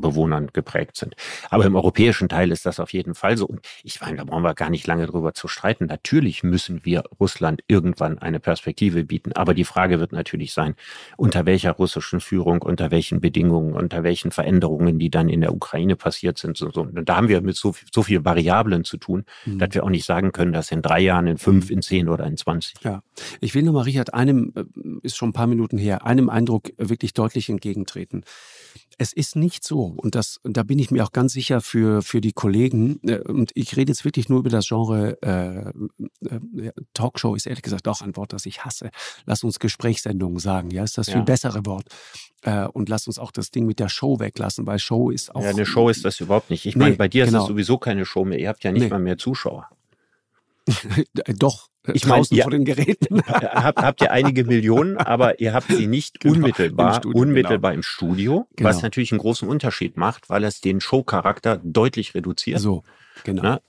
Bewohnern 0.00 0.48
geprägt 0.52 0.96
sind. 0.96 1.14
Aber 1.50 1.64
im 1.64 1.76
europäischen 1.76 2.28
Teil 2.28 2.50
ist 2.50 2.66
das 2.66 2.80
auf 2.80 2.92
jeden 2.92 3.14
Fall 3.14 3.36
so. 3.36 3.46
Und 3.46 3.60
ich 3.82 4.00
meine, 4.00 4.16
da 4.16 4.24
brauchen 4.24 4.42
wir 4.42 4.54
gar 4.54 4.70
nicht 4.70 4.86
lange 4.86 5.06
drüber 5.06 5.34
zu 5.34 5.48
streiten. 5.48 5.86
Natürlich 5.86 6.42
müssen 6.42 6.84
wir 6.84 7.04
Russland 7.20 7.62
irgendwann 7.68 8.18
eine 8.18 8.40
Perspektive 8.40 9.04
bieten. 9.04 9.32
Aber 9.32 9.54
die 9.54 9.64
Frage 9.64 10.00
wird 10.00 10.12
natürlich 10.12 10.52
sein, 10.52 10.74
unter 11.16 11.46
welcher 11.46 11.72
russischen 11.72 12.20
Führung, 12.20 12.62
unter 12.62 12.90
welchen 12.90 13.20
Bedingungen, 13.20 13.74
unter 13.74 14.02
welchen 14.02 14.30
Veränderungen, 14.30 14.98
die 14.98 15.10
dann 15.10 15.28
in 15.28 15.40
der 15.40 15.54
Ukraine 15.54 15.96
passiert 15.96 16.38
sind. 16.38 16.56
So, 16.56 16.70
so. 16.70 16.82
Und 16.82 17.08
da 17.08 17.16
haben 17.16 17.28
wir 17.28 17.40
mit 17.40 17.56
so, 17.56 17.74
so 17.94 18.02
viel 18.02 18.24
Variablen 18.24 18.84
zu 18.84 18.96
tun, 18.96 19.24
mhm. 19.44 19.58
dass 19.58 19.74
wir 19.74 19.84
auch 19.84 19.90
nicht 19.90 20.04
sagen 20.04 20.32
können, 20.32 20.52
dass 20.52 20.70
in 20.70 20.82
drei 20.82 21.00
Jahren, 21.00 21.26
in 21.26 21.38
fünf, 21.38 21.68
mhm. 21.68 21.76
in 21.76 21.82
zehn 21.82 22.08
oder 22.08 22.26
in 22.26 22.36
zwanzig. 22.36 22.74
Ja, 22.82 23.02
ich 23.40 23.54
will 23.54 23.62
nochmal, 23.62 23.84
Richard, 23.84 24.14
einem, 24.14 24.52
äh, 24.56 24.64
ist 25.02 25.16
schon 25.16 25.30
ein 25.30 25.32
paar 25.32 25.46
Minuten 25.46 25.78
her, 25.78 26.06
einem 26.06 26.28
Eindruck 26.28 26.70
wirklich 26.78 27.14
deutlich 27.14 27.48
entgegentreten. 27.48 28.24
Es 28.98 29.12
ist 29.12 29.36
nicht 29.36 29.64
so, 29.64 29.84
und 29.84 30.14
das, 30.14 30.38
und 30.42 30.56
da 30.56 30.62
bin 30.62 30.78
ich 30.78 30.90
mir 30.90 31.04
auch 31.04 31.12
ganz 31.12 31.32
sicher 31.32 31.60
für, 31.60 32.02
für 32.02 32.20
die 32.20 32.32
Kollegen, 32.32 33.00
äh, 33.02 33.18
und 33.18 33.50
ich 33.54 33.76
rede 33.76 33.90
jetzt 33.90 34.04
wirklich 34.04 34.28
nur 34.28 34.40
über 34.40 34.50
das 34.50 34.68
Genre 34.68 35.18
äh, 35.22 35.70
äh, 36.28 36.72
Talkshow, 36.94 37.34
ist 37.34 37.46
ehrlich 37.46 37.62
gesagt 37.62 37.88
auch 37.88 38.00
ein 38.00 38.16
Wort, 38.16 38.32
das 38.32 38.46
ich 38.46 38.64
hasse. 38.64 38.90
Lass 39.26 39.42
uns 39.44 39.58
Gesprächssendungen 39.58 40.38
sagen, 40.38 40.70
ja, 40.70 40.84
ist 40.84 40.98
das 40.98 41.08
ja. 41.08 41.14
viel 41.14 41.22
bessere 41.22 41.64
Wort. 41.66 41.86
Äh, 42.42 42.66
und 42.66 42.88
lass 42.88 43.06
uns 43.06 43.18
auch 43.18 43.32
das 43.32 43.50
Ding 43.50 43.66
mit 43.66 43.78
der 43.78 43.88
Show 43.88 44.18
weglassen, 44.18 44.66
weil 44.66 44.78
Show 44.78 45.10
ist 45.10 45.34
auch. 45.34 45.42
Ja, 45.42 45.50
eine 45.50 45.66
Show 45.66 45.88
ist 45.88 46.04
das 46.04 46.20
überhaupt 46.20 46.50
nicht. 46.50 46.66
Ich 46.66 46.76
nee, 46.76 46.84
meine, 46.84 46.96
bei 46.96 47.08
dir 47.08 47.24
genau. 47.24 47.38
ist 47.38 47.42
es 47.44 47.48
sowieso 47.48 47.78
keine 47.78 48.04
Show 48.04 48.24
mehr. 48.24 48.38
Ihr 48.38 48.48
habt 48.48 48.64
ja 48.64 48.72
nicht 48.72 48.82
nee. 48.82 48.88
mal 48.88 48.98
mehr 48.98 49.18
Zuschauer. 49.18 49.68
Doch, 51.38 51.68
ich 51.92 52.02
draußen 52.02 52.36
mein, 52.36 52.42
vor 52.42 52.50
den 52.50 52.64
Geräten. 52.64 53.22
habt, 53.26 53.78
habt 53.78 54.00
ihr 54.00 54.12
einige 54.12 54.44
Millionen, 54.44 54.96
aber 54.96 55.40
ihr 55.40 55.52
habt 55.52 55.68
sie 55.68 55.86
nicht 55.86 56.20
genau, 56.20 56.36
unmittelbar, 56.36 56.94
im 56.94 57.00
Studio, 57.00 57.20
unmittelbar 57.20 57.70
genau. 57.72 57.78
im 57.78 57.82
Studio, 57.82 58.46
genau. 58.56 58.70
was 58.70 58.82
natürlich 58.82 59.12
einen 59.12 59.20
großen 59.20 59.48
Unterschied 59.48 59.96
macht, 59.96 60.30
weil 60.30 60.44
es 60.44 60.60
den 60.60 60.80
Showcharakter 60.80 61.60
deutlich 61.64 62.14
reduziert. 62.14 62.60
So, 62.60 62.84
genau. 63.24 63.42
Na? 63.42 63.60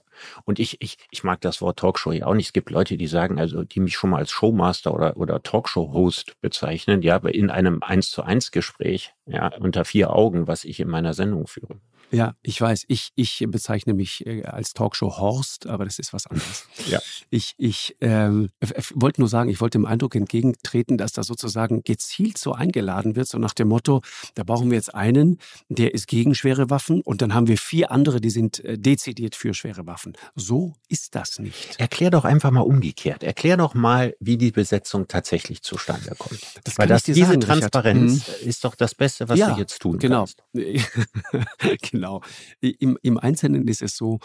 Und 0.44 0.58
ich, 0.58 0.80
ich, 0.80 0.96
ich 1.10 1.24
mag 1.24 1.40
das 1.40 1.60
Wort 1.60 1.78
Talkshow 1.78 2.12
ja 2.12 2.26
auch 2.26 2.34
nicht. 2.34 2.46
Es 2.46 2.52
gibt 2.52 2.70
Leute, 2.70 2.96
die 2.96 3.06
sagen, 3.06 3.38
also 3.38 3.64
die 3.64 3.80
mich 3.80 3.96
schon 3.96 4.10
mal 4.10 4.18
als 4.18 4.30
Showmaster 4.30 4.94
oder, 4.94 5.16
oder 5.16 5.42
Talkshow-Host 5.42 6.40
bezeichnen, 6.40 7.02
ja, 7.02 7.16
in 7.16 7.50
einem 7.50 7.82
eins 7.82 8.10
zu 8.10 8.22
eins 8.22 8.52
Gespräch, 8.52 9.12
ja, 9.26 9.52
unter 9.58 9.84
vier 9.84 10.12
Augen, 10.12 10.46
was 10.46 10.64
ich 10.64 10.80
in 10.80 10.88
meiner 10.88 11.14
Sendung 11.14 11.46
führe. 11.46 11.80
Ja, 12.14 12.36
ich 12.42 12.60
weiß. 12.60 12.84
Ich, 12.86 13.10
ich 13.16 13.44
bezeichne 13.48 13.92
mich 13.92 14.24
äh, 14.24 14.44
als 14.44 14.72
Talkshow 14.72 15.18
Horst, 15.18 15.66
aber 15.66 15.84
das 15.84 15.98
ist 15.98 16.12
was 16.12 16.28
anderes. 16.28 16.68
ja. 16.86 17.00
Ich, 17.30 17.54
ich 17.58 17.96
ähm, 18.00 18.50
wollte 18.94 19.20
nur 19.20 19.28
sagen, 19.28 19.50
ich 19.50 19.60
wollte 19.60 19.78
dem 19.78 19.84
Eindruck 19.84 20.14
entgegentreten, 20.14 20.96
dass 20.96 21.12
da 21.12 21.24
sozusagen 21.24 21.82
gezielt 21.82 22.38
so 22.38 22.52
eingeladen 22.52 23.16
wird, 23.16 23.26
so 23.26 23.38
nach 23.38 23.52
dem 23.52 23.66
Motto, 23.66 24.00
da 24.36 24.44
brauchen 24.44 24.70
wir 24.70 24.76
jetzt 24.76 24.94
einen, 24.94 25.38
der 25.68 25.92
ist 25.92 26.06
gegen 26.06 26.36
schwere 26.36 26.70
Waffen 26.70 27.00
und 27.00 27.20
dann 27.20 27.34
haben 27.34 27.48
wir 27.48 27.58
vier 27.58 27.90
andere, 27.90 28.20
die 28.20 28.30
sind 28.30 28.64
äh, 28.64 28.78
dezidiert 28.78 29.34
für 29.34 29.52
schwere 29.52 29.84
Waffen. 29.86 30.12
So 30.36 30.74
ist 30.88 31.16
das 31.16 31.40
nicht. 31.40 31.80
Erklär 31.80 32.10
doch 32.10 32.24
einfach 32.24 32.52
mal 32.52 32.60
umgekehrt. 32.60 33.24
Erklär 33.24 33.56
doch 33.56 33.74
mal, 33.74 34.14
wie 34.20 34.36
die 34.36 34.52
Besetzung 34.52 35.08
tatsächlich 35.08 35.62
zustande 35.62 36.14
kommt. 36.16 36.40
Das 36.62 36.78
Weil 36.78 36.86
das, 36.86 37.02
diese 37.02 37.24
sagen, 37.24 37.40
Transparenz 37.40 38.28
Richard. 38.28 38.42
ist 38.42 38.64
doch 38.64 38.76
das 38.76 38.94
Beste, 38.94 39.28
was 39.28 39.36
ja, 39.36 39.52
du 39.52 39.60
jetzt 39.60 39.80
tun 39.80 39.98
genau. 39.98 40.26
kannst. 40.26 40.44
genau. 41.90 42.03
Genau. 42.04 42.20
Im, 42.60 42.98
Im 43.00 43.16
Einzelnen 43.16 43.66
ist 43.66 43.80
es 43.80 43.96
so, 43.96 44.18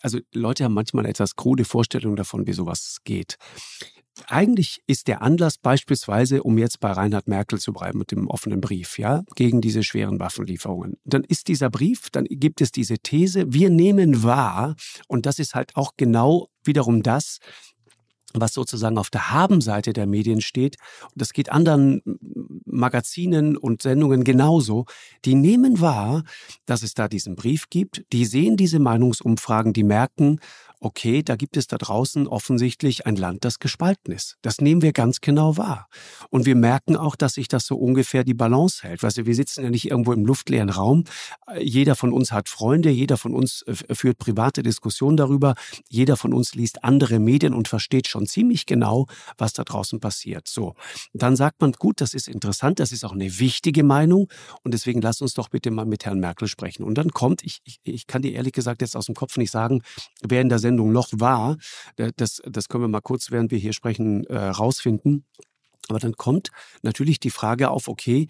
also 0.00 0.18
Leute 0.32 0.64
haben 0.64 0.72
manchmal 0.72 1.04
etwas 1.04 1.36
krude 1.36 1.66
Vorstellungen 1.66 2.16
davon, 2.16 2.46
wie 2.46 2.54
sowas 2.54 2.98
geht. 3.04 3.36
Eigentlich 4.28 4.82
ist 4.86 5.08
der 5.08 5.20
Anlass 5.20 5.58
beispielsweise, 5.58 6.42
um 6.42 6.56
jetzt 6.56 6.80
bei 6.80 6.90
Reinhard 6.90 7.28
Merkel 7.28 7.58
zu 7.58 7.72
bleiben 7.74 7.98
mit 7.98 8.12
dem 8.12 8.28
offenen 8.28 8.62
Brief, 8.62 8.98
ja, 8.98 9.22
gegen 9.36 9.60
diese 9.60 9.82
schweren 9.82 10.20
Waffenlieferungen. 10.20 10.96
Dann 11.04 11.22
ist 11.24 11.48
dieser 11.48 11.68
Brief, 11.68 12.08
dann 12.10 12.24
gibt 12.24 12.62
es 12.62 12.72
diese 12.72 12.98
These, 12.98 13.52
wir 13.52 13.68
nehmen 13.68 14.22
wahr, 14.22 14.74
und 15.06 15.26
das 15.26 15.38
ist 15.38 15.54
halt 15.54 15.76
auch 15.76 15.92
genau 15.98 16.48
wiederum 16.64 17.02
das, 17.02 17.38
was 18.40 18.54
sozusagen 18.54 18.98
auf 18.98 19.10
der 19.10 19.30
Habenseite 19.30 19.92
der 19.92 20.06
Medien 20.06 20.40
steht, 20.40 20.76
und 21.02 21.20
das 21.20 21.32
geht 21.32 21.50
anderen 21.50 22.02
Magazinen 22.64 23.56
und 23.56 23.82
Sendungen 23.82 24.24
genauso, 24.24 24.86
die 25.24 25.34
nehmen 25.34 25.80
wahr, 25.80 26.24
dass 26.66 26.82
es 26.82 26.94
da 26.94 27.08
diesen 27.08 27.36
Brief 27.36 27.68
gibt, 27.70 28.04
die 28.12 28.24
sehen 28.24 28.56
diese 28.56 28.78
Meinungsumfragen, 28.78 29.72
die 29.72 29.84
merken, 29.84 30.40
okay, 30.82 31.22
da 31.22 31.36
gibt 31.36 31.56
es 31.56 31.66
da 31.68 31.78
draußen 31.78 32.26
offensichtlich 32.26 33.06
ein 33.06 33.16
Land, 33.16 33.44
das 33.44 33.60
gespalten 33.60 34.12
ist. 34.12 34.36
Das 34.42 34.60
nehmen 34.60 34.82
wir 34.82 34.92
ganz 34.92 35.20
genau 35.20 35.56
wahr. 35.56 35.88
Und 36.30 36.44
wir 36.44 36.56
merken 36.56 36.96
auch, 36.96 37.14
dass 37.14 37.34
sich 37.34 37.48
das 37.48 37.66
so 37.66 37.76
ungefähr 37.76 38.24
die 38.24 38.34
Balance 38.34 38.82
hält. 38.82 39.02
Weißt 39.02 39.18
du, 39.18 39.26
wir 39.26 39.34
sitzen 39.34 39.62
ja 39.62 39.70
nicht 39.70 39.90
irgendwo 39.90 40.12
im 40.12 40.26
luftleeren 40.26 40.70
Raum. 40.70 41.04
Jeder 41.58 41.94
von 41.94 42.12
uns 42.12 42.32
hat 42.32 42.48
Freunde, 42.48 42.90
jeder 42.90 43.16
von 43.16 43.34
uns 43.34 43.62
äh, 43.62 43.94
führt 43.94 44.18
private 44.18 44.62
Diskussionen 44.62 45.16
darüber, 45.16 45.54
jeder 45.88 46.16
von 46.16 46.32
uns 46.34 46.54
liest 46.54 46.82
andere 46.82 47.20
Medien 47.20 47.54
und 47.54 47.68
versteht 47.68 48.08
schon 48.08 48.21
ziemlich 48.26 48.66
genau, 48.66 49.06
was 49.38 49.52
da 49.52 49.64
draußen 49.64 50.00
passiert. 50.00 50.48
So, 50.48 50.74
dann 51.12 51.36
sagt 51.36 51.60
man, 51.60 51.72
gut, 51.72 52.00
das 52.00 52.14
ist 52.14 52.28
interessant, 52.28 52.80
das 52.80 52.92
ist 52.92 53.04
auch 53.04 53.12
eine 53.12 53.38
wichtige 53.38 53.84
Meinung 53.84 54.28
und 54.62 54.74
deswegen 54.74 55.00
lass 55.00 55.20
uns 55.20 55.34
doch 55.34 55.48
bitte 55.48 55.70
mal 55.70 55.86
mit 55.86 56.04
Herrn 56.04 56.20
Merkel 56.20 56.48
sprechen. 56.48 56.84
Und 56.84 56.96
dann 56.96 57.10
kommt, 57.10 57.42
ich, 57.42 57.60
ich, 57.64 57.80
ich 57.82 58.06
kann 58.06 58.22
dir 58.22 58.32
ehrlich 58.32 58.52
gesagt 58.52 58.82
jetzt 58.82 58.96
aus 58.96 59.06
dem 59.06 59.14
Kopf 59.14 59.36
nicht 59.36 59.50
sagen, 59.50 59.82
wer 60.22 60.40
in 60.40 60.48
der 60.48 60.58
Sendung 60.58 60.92
noch 60.92 61.08
war. 61.12 61.56
Das, 62.16 62.42
das 62.44 62.68
können 62.68 62.84
wir 62.84 62.88
mal 62.88 63.00
kurz, 63.00 63.30
während 63.30 63.50
wir 63.50 63.58
hier 63.58 63.72
sprechen, 63.72 64.24
äh, 64.24 64.36
rausfinden. 64.36 65.24
Aber 65.92 65.98
dann 65.98 66.14
kommt 66.14 66.48
natürlich 66.80 67.20
die 67.20 67.28
Frage 67.28 67.70
auf, 67.70 67.86
okay, 67.86 68.28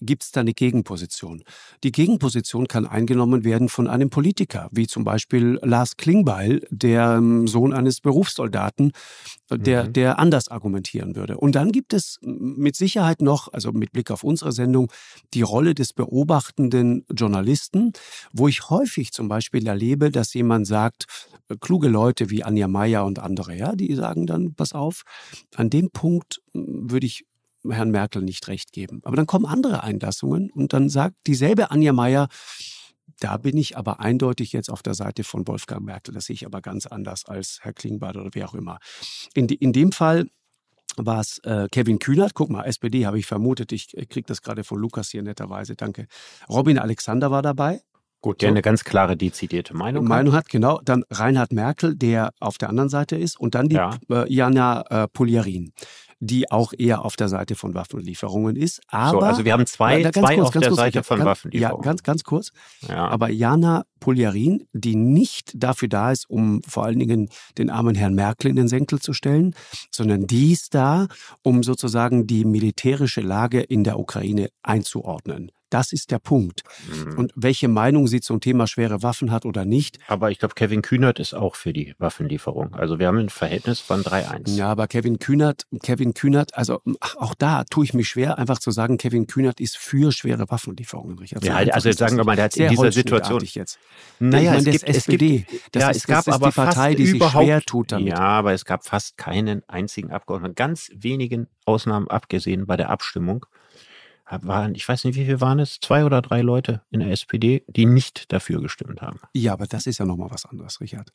gibt 0.00 0.24
es 0.24 0.32
da 0.32 0.40
eine 0.40 0.54
Gegenposition? 0.54 1.44
Die 1.84 1.92
Gegenposition 1.92 2.66
kann 2.66 2.84
eingenommen 2.84 3.44
werden 3.44 3.68
von 3.68 3.86
einem 3.86 4.10
Politiker, 4.10 4.68
wie 4.72 4.88
zum 4.88 5.04
Beispiel 5.04 5.60
Lars 5.62 5.96
Klingbeil, 5.96 6.66
der 6.70 7.14
ähm, 7.18 7.46
Sohn 7.46 7.72
eines 7.72 8.00
Berufssoldaten, 8.00 8.90
der, 9.50 9.84
mhm. 9.84 9.92
der 9.92 10.18
anders 10.18 10.48
argumentieren 10.48 11.14
würde. 11.16 11.38
Und 11.38 11.54
dann 11.54 11.72
gibt 11.72 11.92
es 11.92 12.18
mit 12.22 12.76
Sicherheit 12.76 13.22
noch, 13.22 13.52
also 13.52 13.72
mit 13.72 13.92
Blick 13.92 14.10
auf 14.10 14.24
unsere 14.24 14.52
Sendung, 14.52 14.90
die 15.34 15.42
Rolle 15.42 15.74
des 15.74 15.92
beobachtenden 15.92 17.04
Journalisten, 17.10 17.92
wo 18.32 18.48
ich 18.48 18.70
häufig 18.70 19.12
zum 19.12 19.28
Beispiel 19.28 19.66
erlebe, 19.66 20.10
dass 20.10 20.34
jemand 20.34 20.66
sagt, 20.66 21.06
äh, 21.48 21.56
kluge 21.60 21.88
Leute 21.88 22.30
wie 22.30 22.44
Anja 22.44 22.68
Meier 22.68 23.04
und 23.04 23.18
andere, 23.18 23.54
ja, 23.54 23.74
die 23.76 23.94
sagen 23.94 24.26
dann, 24.26 24.54
pass 24.54 24.72
auf, 24.72 25.02
an 25.54 25.70
dem 25.70 25.90
Punkt 25.90 26.40
würde 26.52 27.06
ich 27.06 27.24
Herrn 27.68 27.90
Merkel 27.90 28.22
nicht 28.22 28.46
recht 28.48 28.72
geben. 28.72 29.00
Aber 29.04 29.16
dann 29.16 29.26
kommen 29.26 29.46
andere 29.46 29.82
Einlassungen 29.82 30.50
und 30.50 30.72
dann 30.72 30.88
sagt 30.88 31.16
dieselbe 31.26 31.70
Anja 31.70 31.92
Meier, 31.92 32.28
da 33.20 33.36
bin 33.36 33.56
ich 33.56 33.76
aber 33.76 34.00
eindeutig 34.00 34.52
jetzt 34.52 34.70
auf 34.70 34.82
der 34.82 34.94
Seite 34.94 35.24
von 35.24 35.46
Wolfgang 35.46 35.84
Merkel. 35.84 36.14
Das 36.14 36.26
sehe 36.26 36.34
ich 36.34 36.46
aber 36.46 36.60
ganz 36.60 36.86
anders 36.86 37.24
als 37.24 37.58
Herr 37.62 37.72
Klingbeil 37.72 38.16
oder 38.16 38.30
wer 38.32 38.48
auch 38.48 38.54
immer. 38.54 38.78
In, 39.34 39.48
in 39.48 39.72
dem 39.72 39.92
Fall 39.92 40.28
war 40.96 41.20
es 41.20 41.38
äh, 41.38 41.68
Kevin 41.70 41.98
Kühnert. 41.98 42.34
Guck 42.34 42.50
mal, 42.50 42.64
SPD 42.64 43.06
habe 43.06 43.18
ich 43.18 43.26
vermutet. 43.26 43.72
Ich 43.72 43.88
kriege 43.88 44.26
das 44.26 44.42
gerade 44.42 44.64
von 44.64 44.78
Lukas 44.78 45.10
hier 45.10 45.22
netterweise. 45.22 45.76
Danke. 45.76 46.06
Robin 46.48 46.78
Alexander 46.78 47.30
war 47.30 47.42
dabei. 47.42 47.80
Gut, 48.26 48.42
der 48.42 48.48
so. 48.48 48.54
eine 48.54 48.62
ganz 48.62 48.82
klare, 48.82 49.16
dezidierte 49.16 49.72
Meinung, 49.76 50.04
Meinung 50.04 50.34
hat. 50.34 50.48
Genau, 50.48 50.80
dann 50.84 51.04
Reinhard 51.10 51.52
Merkel, 51.52 51.94
der 51.94 52.32
auf 52.40 52.58
der 52.58 52.70
anderen 52.70 52.88
Seite 52.88 53.14
ist 53.14 53.38
und 53.38 53.54
dann 53.54 53.68
die 53.68 53.76
ja. 53.76 53.90
äh, 54.10 54.32
Jana 54.32 54.82
äh, 54.90 55.06
Poliarin 55.06 55.72
die 56.18 56.50
auch 56.50 56.72
eher 56.76 57.04
auf 57.04 57.16
der 57.16 57.28
Seite 57.28 57.56
von 57.56 57.74
Waffenlieferungen 57.74 58.56
ist. 58.56 58.80
Aber, 58.88 59.10
so, 59.10 59.20
also 59.20 59.44
wir 59.44 59.52
haben 59.52 59.66
zwei, 59.66 60.00
na, 60.02 60.10
zwei 60.10 60.36
kurz, 60.36 60.46
auf 60.46 60.52
der 60.54 60.68
kurz, 60.68 60.76
Seite 60.76 61.02
von 61.02 61.18
ganz, 61.18 61.26
Waffenlieferungen. 61.26 61.84
Ja, 61.84 61.90
ganz, 61.90 62.02
ganz 62.02 62.24
kurz. 62.24 62.52
Ja. 62.88 63.08
Aber 63.08 63.28
Jana 63.28 63.84
Poljarin, 64.00 64.66
die 64.72 64.96
nicht 64.96 65.52
dafür 65.54 65.88
da 65.88 66.12
ist, 66.12 66.28
um 66.30 66.62
vor 66.66 66.84
allen 66.84 66.98
Dingen 66.98 67.28
den 67.58 67.68
armen 67.68 67.94
Herrn 67.94 68.14
Merkel 68.14 68.48
in 68.48 68.56
den 68.56 68.68
Senkel 68.68 68.98
zu 68.98 69.12
stellen, 69.12 69.54
sondern 69.90 70.26
die 70.26 70.52
ist 70.52 70.74
da, 70.74 71.06
um 71.42 71.62
sozusagen 71.62 72.26
die 72.26 72.46
militärische 72.46 73.20
Lage 73.20 73.60
in 73.60 73.84
der 73.84 73.98
Ukraine 73.98 74.48
einzuordnen. 74.62 75.52
Das 75.70 75.92
ist 75.92 76.10
der 76.10 76.18
Punkt. 76.18 76.62
Mhm. 76.88 77.18
Und 77.18 77.32
welche 77.34 77.68
Meinung 77.68 78.06
sie 78.06 78.20
zum 78.20 78.40
Thema 78.40 78.66
schwere 78.66 79.02
Waffen 79.02 79.30
hat 79.30 79.44
oder 79.44 79.64
nicht. 79.64 79.98
Aber 80.08 80.30
ich 80.30 80.38
glaube, 80.38 80.54
Kevin 80.54 80.82
Kühnert 80.82 81.18
ist 81.18 81.34
auch 81.34 81.56
für 81.56 81.72
die 81.72 81.94
Waffenlieferung. 81.98 82.74
Also 82.74 82.98
wir 82.98 83.08
haben 83.08 83.18
ein 83.18 83.28
Verhältnis 83.28 83.80
von 83.80 84.02
3-1. 84.02 84.56
Ja, 84.56 84.68
aber 84.68 84.86
Kevin 84.86 85.18
Kühnert, 85.18 85.66
Kevin 85.82 86.14
Kühnert, 86.14 86.56
also 86.56 86.80
auch 87.16 87.34
da 87.34 87.64
tue 87.64 87.84
ich 87.84 87.94
mich 87.94 88.08
schwer, 88.08 88.38
einfach 88.38 88.58
zu 88.58 88.70
sagen, 88.70 88.96
Kevin 88.96 89.26
Kühnert 89.26 89.60
ist 89.60 89.76
für 89.76 90.12
schwere 90.12 90.48
Waffenlieferungen. 90.50 91.18
Richard. 91.18 91.44
Ja, 91.44 91.56
also 91.56 91.88
jetzt 91.88 91.98
sagen 91.98 92.16
wir 92.16 92.24
mal, 92.24 92.36
der 92.36 92.46
hat 92.46 92.56
in 92.56 92.68
dieser 92.68 92.92
Situation. 92.92 93.42
Jetzt. 93.42 93.78
Naja, 94.18 94.54
ich 94.54 94.64
meine, 94.64 94.76
es, 94.76 94.82
gibt, 94.82 94.96
SPD, 94.96 95.36
es 95.46 95.50
gibt, 95.50 95.74
das 95.74 95.82
ja, 95.82 95.90
ist, 95.90 95.96
es 95.96 96.06
gab 96.06 96.24
das 96.24 96.26
ist 96.26 96.34
aber 96.34 96.48
die 96.48 96.54
Partei, 96.54 96.94
die 96.94 97.06
sich 97.06 97.22
schwer 97.22 97.60
tut 97.62 97.92
damit. 97.92 98.08
Ja, 98.08 98.18
aber 98.18 98.52
es 98.52 98.64
gab 98.64 98.84
fast 98.84 99.16
keinen 99.16 99.62
einzigen 99.68 100.10
Abgeordneten, 100.10 100.54
ganz 100.54 100.90
wenigen 100.94 101.48
Ausnahmen 101.64 102.08
abgesehen 102.08 102.66
bei 102.66 102.76
der 102.76 102.90
Abstimmung, 102.90 103.46
waren, 104.28 104.74
ich 104.74 104.88
weiß 104.88 105.04
nicht, 105.04 105.16
wie 105.16 105.24
viele 105.24 105.40
waren 105.40 105.58
es, 105.58 105.78
zwei 105.80 106.04
oder 106.04 106.20
drei 106.22 106.40
Leute 106.42 106.82
in 106.90 107.00
der 107.00 107.10
SPD, 107.10 107.64
die 107.68 107.86
nicht 107.86 108.32
dafür 108.32 108.60
gestimmt 108.60 109.00
haben. 109.00 109.20
Ja, 109.32 109.52
aber 109.52 109.66
das 109.66 109.86
ist 109.86 109.98
ja 109.98 110.04
nochmal 110.04 110.30
was 110.30 110.44
anderes, 110.46 110.80
Richard. 110.80 111.12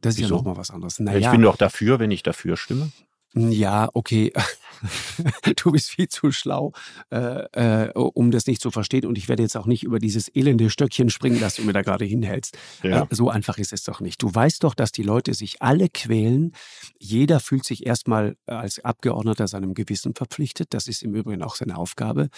Das 0.00 0.14
ist 0.14 0.20
Wieso? 0.20 0.34
ja 0.34 0.38
nochmal 0.38 0.56
was 0.56 0.70
anderes. 0.70 0.98
Naja, 1.00 1.18
ich 1.18 1.30
bin 1.30 1.42
doch 1.42 1.56
dafür, 1.56 1.98
wenn 1.98 2.10
ich 2.10 2.22
dafür 2.22 2.56
stimme. 2.56 2.90
Ja, 3.34 3.88
okay. 3.94 4.32
du 5.56 5.72
bist 5.72 5.90
viel 5.90 6.08
zu 6.08 6.32
schlau, 6.32 6.72
äh, 7.10 7.86
äh, 7.86 7.92
um 7.94 8.30
das 8.30 8.46
nicht 8.46 8.60
zu 8.60 8.70
verstehen. 8.70 9.06
Und 9.06 9.18
ich 9.18 9.28
werde 9.28 9.42
jetzt 9.42 9.56
auch 9.56 9.66
nicht 9.66 9.82
über 9.82 9.98
dieses 9.98 10.28
elende 10.34 10.70
Stöckchen 10.70 11.10
springen, 11.10 11.40
das 11.40 11.56
du 11.56 11.62
mir 11.62 11.72
da 11.72 11.82
gerade 11.82 12.04
hinhältst. 12.04 12.56
Ja. 12.82 13.02
Äh, 13.02 13.06
so 13.10 13.30
einfach 13.30 13.58
ist 13.58 13.72
es 13.72 13.84
doch 13.84 14.00
nicht. 14.00 14.22
Du 14.22 14.34
weißt 14.34 14.64
doch, 14.64 14.74
dass 14.74 14.92
die 14.92 15.02
Leute 15.02 15.34
sich 15.34 15.62
alle 15.62 15.88
quälen. 15.88 16.52
Jeder 16.98 17.40
fühlt 17.40 17.64
sich 17.64 17.86
erstmal 17.86 18.36
als 18.46 18.84
Abgeordneter 18.84 19.48
seinem 19.48 19.74
Gewissen 19.74 20.14
verpflichtet. 20.14 20.74
Das 20.74 20.88
ist 20.88 21.02
im 21.02 21.14
Übrigen 21.14 21.42
auch 21.42 21.56
seine 21.56 21.76
Aufgabe. 21.76 22.28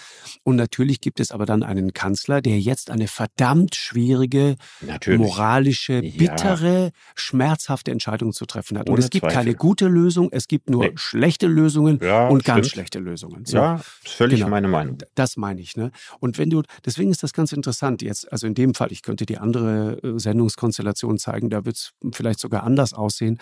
Und 0.42 0.56
natürlich 0.56 1.00
gibt 1.00 1.20
es 1.20 1.32
aber 1.32 1.46
dann 1.46 1.62
einen 1.62 1.92
Kanzler, 1.92 2.40
der 2.40 2.60
jetzt 2.60 2.90
eine 2.90 3.08
verdammt 3.08 3.74
schwierige, 3.74 4.56
natürlich. 4.80 5.20
moralische, 5.20 6.02
bittere, 6.02 6.84
ja. 6.84 6.90
schmerzhafte 7.14 7.90
Entscheidung 7.90 8.32
zu 8.32 8.46
treffen 8.46 8.78
hat. 8.78 8.88
Ohne 8.88 8.96
Und 8.96 9.04
es 9.04 9.10
gibt 9.10 9.22
Zweifel. 9.22 9.36
keine 9.36 9.54
gute 9.54 9.86
Lösung. 9.86 10.28
Es 10.32 10.48
gibt 10.48 10.70
nur 10.70 10.86
nee. 10.86 10.92
schlechte 10.96 11.46
Lösungen 11.46 11.98
ja, 12.02 12.23
und 12.30 12.44
ganz 12.44 12.68
schlechte 12.68 12.98
Lösungen. 12.98 13.44
So. 13.44 13.56
Ja, 13.56 13.80
völlig 14.04 14.40
genau. 14.40 14.50
meine 14.50 14.68
Meinung. 14.68 14.98
Das 15.14 15.36
meine 15.36 15.60
ich. 15.60 15.76
Ne? 15.76 15.90
Und 16.20 16.38
wenn 16.38 16.50
du, 16.50 16.62
deswegen 16.84 17.10
ist 17.10 17.22
das 17.22 17.32
ganz 17.32 17.52
interessant 17.52 18.02
jetzt, 18.02 18.30
also 18.32 18.46
in 18.46 18.54
dem 18.54 18.74
Fall, 18.74 18.92
ich 18.92 19.02
könnte 19.02 19.26
die 19.26 19.38
andere 19.38 19.98
äh, 20.02 20.18
Sendungskonstellation 20.18 21.18
zeigen, 21.18 21.50
da 21.50 21.64
wird 21.64 21.76
es 21.76 21.92
vielleicht 22.12 22.40
sogar 22.40 22.62
anders 22.62 22.92
aussehen. 22.92 23.38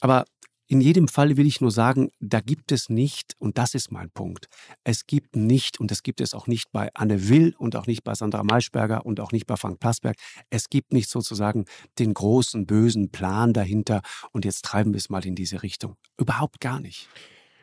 Aber 0.00 0.24
in 0.70 0.82
jedem 0.82 1.08
Fall 1.08 1.38
will 1.38 1.46
ich 1.46 1.62
nur 1.62 1.70
sagen, 1.70 2.10
da 2.20 2.40
gibt 2.40 2.72
es 2.72 2.90
nicht, 2.90 3.34
und 3.38 3.56
das 3.56 3.74
ist 3.74 3.90
mein 3.90 4.10
Punkt, 4.10 4.48
es 4.84 5.06
gibt 5.06 5.34
nicht, 5.34 5.80
und 5.80 5.90
das 5.90 6.02
gibt 6.02 6.20
es 6.20 6.34
auch 6.34 6.46
nicht 6.46 6.70
bei 6.72 6.90
Anne 6.94 7.30
Will 7.30 7.54
und 7.58 7.74
auch 7.74 7.86
nicht 7.86 8.04
bei 8.04 8.14
Sandra 8.14 8.44
Maischberger 8.44 9.06
und 9.06 9.18
auch 9.18 9.32
nicht 9.32 9.46
bei 9.46 9.56
Frank 9.56 9.80
Plasberg, 9.80 10.16
es 10.50 10.68
gibt 10.68 10.92
nicht 10.92 11.08
sozusagen 11.08 11.64
den 11.98 12.12
großen, 12.12 12.66
bösen 12.66 13.10
Plan 13.10 13.54
dahinter 13.54 14.02
und 14.32 14.44
jetzt 14.44 14.62
treiben 14.62 14.92
wir 14.92 14.98
es 14.98 15.08
mal 15.08 15.24
in 15.24 15.34
diese 15.34 15.62
Richtung. 15.62 15.96
Überhaupt 16.18 16.60
gar 16.60 16.80
nicht. 16.80 17.08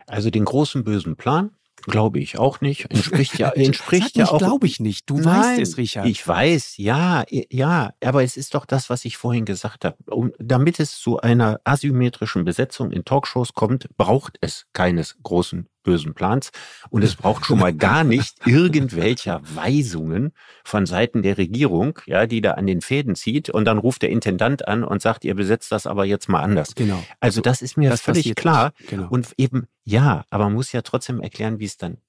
Also 0.07 0.29
den 0.29 0.45
großen, 0.45 0.83
bösen 0.83 1.15
Plan, 1.15 1.51
Glaube 1.87 2.19
ich 2.19 2.39
auch 2.39 2.61
nicht. 2.61 2.89
Entspricht 2.89 3.37
ja, 3.37 3.49
entspricht 3.55 4.17
ja 4.17 4.29
auch. 4.29 4.39
Glaube 4.39 4.65
ich 4.65 4.79
nicht. 4.79 5.09
Du 5.09 5.17
Nein, 5.17 5.25
weißt 5.25 5.61
es, 5.61 5.77
Richard. 5.77 6.07
Ich 6.07 6.27
weiß, 6.27 6.77
ja, 6.77 7.23
ja. 7.29 7.93
Aber 8.03 8.23
es 8.23 8.37
ist 8.37 8.55
doch 8.55 8.65
das, 8.65 8.89
was 8.89 9.05
ich 9.05 9.17
vorhin 9.17 9.45
gesagt 9.45 9.85
habe. 9.85 9.97
Um, 10.07 10.31
damit 10.39 10.79
es 10.79 10.97
zu 10.97 11.19
einer 11.19 11.59
asymmetrischen 11.63 12.43
Besetzung 12.43 12.91
in 12.91 13.05
Talkshows 13.05 13.53
kommt, 13.53 13.87
braucht 13.97 14.37
es 14.41 14.65
keines 14.73 15.17
großen 15.21 15.67
bösen 15.85 16.13
Plans. 16.13 16.51
Und 16.89 17.03
es 17.05 17.15
braucht 17.15 17.45
schon 17.45 17.59
mal 17.59 17.73
gar 17.73 18.03
nicht 18.03 18.35
irgendwelcher 18.45 19.41
Weisungen 19.55 20.33
von 20.65 20.85
Seiten 20.85 21.21
der 21.21 21.37
Regierung, 21.37 21.99
ja, 22.05 22.25
die 22.25 22.41
da 22.41 22.51
an 22.51 22.67
den 22.67 22.81
Fäden 22.81 23.15
zieht. 23.15 23.49
Und 23.49 23.63
dann 23.63 23.77
ruft 23.77 24.01
der 24.01 24.09
Intendant 24.09 24.67
an 24.67 24.83
und 24.83 25.01
sagt, 25.01 25.23
ihr 25.23 25.35
besetzt 25.35 25.71
das 25.71 25.87
aber 25.87 26.03
jetzt 26.03 26.27
mal 26.27 26.41
anders. 26.41 26.75
Genau. 26.75 27.01
Also 27.21 27.39
das 27.39 27.61
ist 27.61 27.77
mir 27.77 27.89
das 27.89 28.01
völlig 28.01 28.35
klar. 28.35 28.73
Genau. 28.89 29.07
Und 29.09 29.33
eben, 29.37 29.67
ja, 29.85 30.25
aber 30.29 30.45
man 30.45 30.53
muss 30.55 30.73
ja 30.73 30.81
trotzdem 30.81 31.21
erklären, 31.21 31.59
wie 31.59 31.65
es 31.65 31.77
dann 31.77 31.99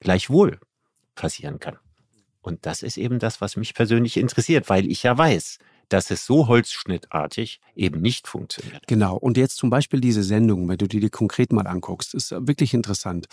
gleichwohl 0.00 0.58
passieren 1.14 1.60
kann. 1.60 1.76
Und 2.40 2.64
das 2.66 2.82
ist 2.82 2.96
eben 2.96 3.18
das, 3.18 3.40
was 3.40 3.56
mich 3.56 3.74
persönlich 3.74 4.16
interessiert, 4.16 4.68
weil 4.70 4.90
ich 4.90 5.02
ja 5.02 5.16
weiß, 5.16 5.58
dass 5.90 6.10
es 6.10 6.24
so 6.24 6.48
holzschnittartig 6.48 7.60
eben 7.74 8.00
nicht 8.00 8.26
funktioniert. 8.26 8.86
Genau. 8.86 9.16
Und 9.16 9.36
jetzt 9.36 9.56
zum 9.56 9.68
Beispiel 9.68 10.00
diese 10.00 10.22
Sendung, 10.22 10.68
wenn 10.68 10.78
du 10.78 10.86
die 10.86 11.00
dir 11.00 11.10
konkret 11.10 11.52
mal 11.52 11.66
anguckst, 11.66 12.14
ist 12.14 12.30
wirklich 12.30 12.72
interessant. 12.72 13.26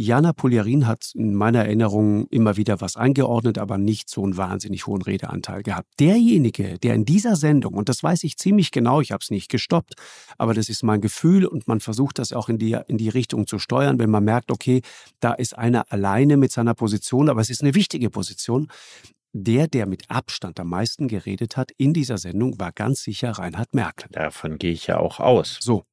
Jana 0.00 0.32
Poliarin 0.32 0.86
hat 0.86 1.10
in 1.16 1.34
meiner 1.34 1.64
Erinnerung 1.64 2.28
immer 2.28 2.56
wieder 2.56 2.80
was 2.80 2.96
eingeordnet, 2.96 3.58
aber 3.58 3.78
nicht 3.78 4.08
so 4.08 4.22
einen 4.22 4.36
wahnsinnig 4.36 4.86
hohen 4.86 5.02
Redeanteil 5.02 5.64
gehabt. 5.64 5.88
Derjenige, 5.98 6.78
der 6.78 6.94
in 6.94 7.04
dieser 7.04 7.34
Sendung, 7.34 7.74
und 7.74 7.88
das 7.88 8.00
weiß 8.00 8.22
ich 8.22 8.36
ziemlich 8.36 8.70
genau, 8.70 9.00
ich 9.00 9.10
habe 9.10 9.22
es 9.24 9.32
nicht 9.32 9.50
gestoppt, 9.50 9.94
aber 10.38 10.54
das 10.54 10.68
ist 10.68 10.84
mein 10.84 11.00
Gefühl 11.00 11.46
und 11.46 11.66
man 11.66 11.80
versucht 11.80 12.20
das 12.20 12.32
auch 12.32 12.48
in 12.48 12.58
die, 12.58 12.78
in 12.86 12.96
die 12.96 13.08
Richtung 13.08 13.48
zu 13.48 13.58
steuern, 13.58 13.98
wenn 13.98 14.08
man 14.08 14.22
merkt, 14.22 14.52
okay, 14.52 14.82
da 15.18 15.32
ist 15.32 15.58
einer 15.58 15.90
alleine 15.90 16.36
mit 16.36 16.52
seiner 16.52 16.74
Position, 16.74 17.28
aber 17.28 17.40
es 17.40 17.50
ist 17.50 17.62
eine 17.62 17.74
wichtige 17.74 18.08
Position, 18.08 18.68
der, 19.32 19.68
der 19.68 19.86
mit 19.86 20.10
Abstand 20.10 20.58
am 20.60 20.68
meisten 20.68 21.08
geredet 21.08 21.56
hat 21.56 21.70
in 21.76 21.92
dieser 21.92 22.18
Sendung, 22.18 22.58
war 22.58 22.72
ganz 22.72 23.02
sicher 23.02 23.30
Reinhard 23.32 23.74
Merkel. 23.74 24.08
Davon 24.12 24.58
gehe 24.58 24.72
ich 24.72 24.86
ja 24.86 24.98
auch 24.98 25.20
aus. 25.20 25.58
So. 25.60 25.84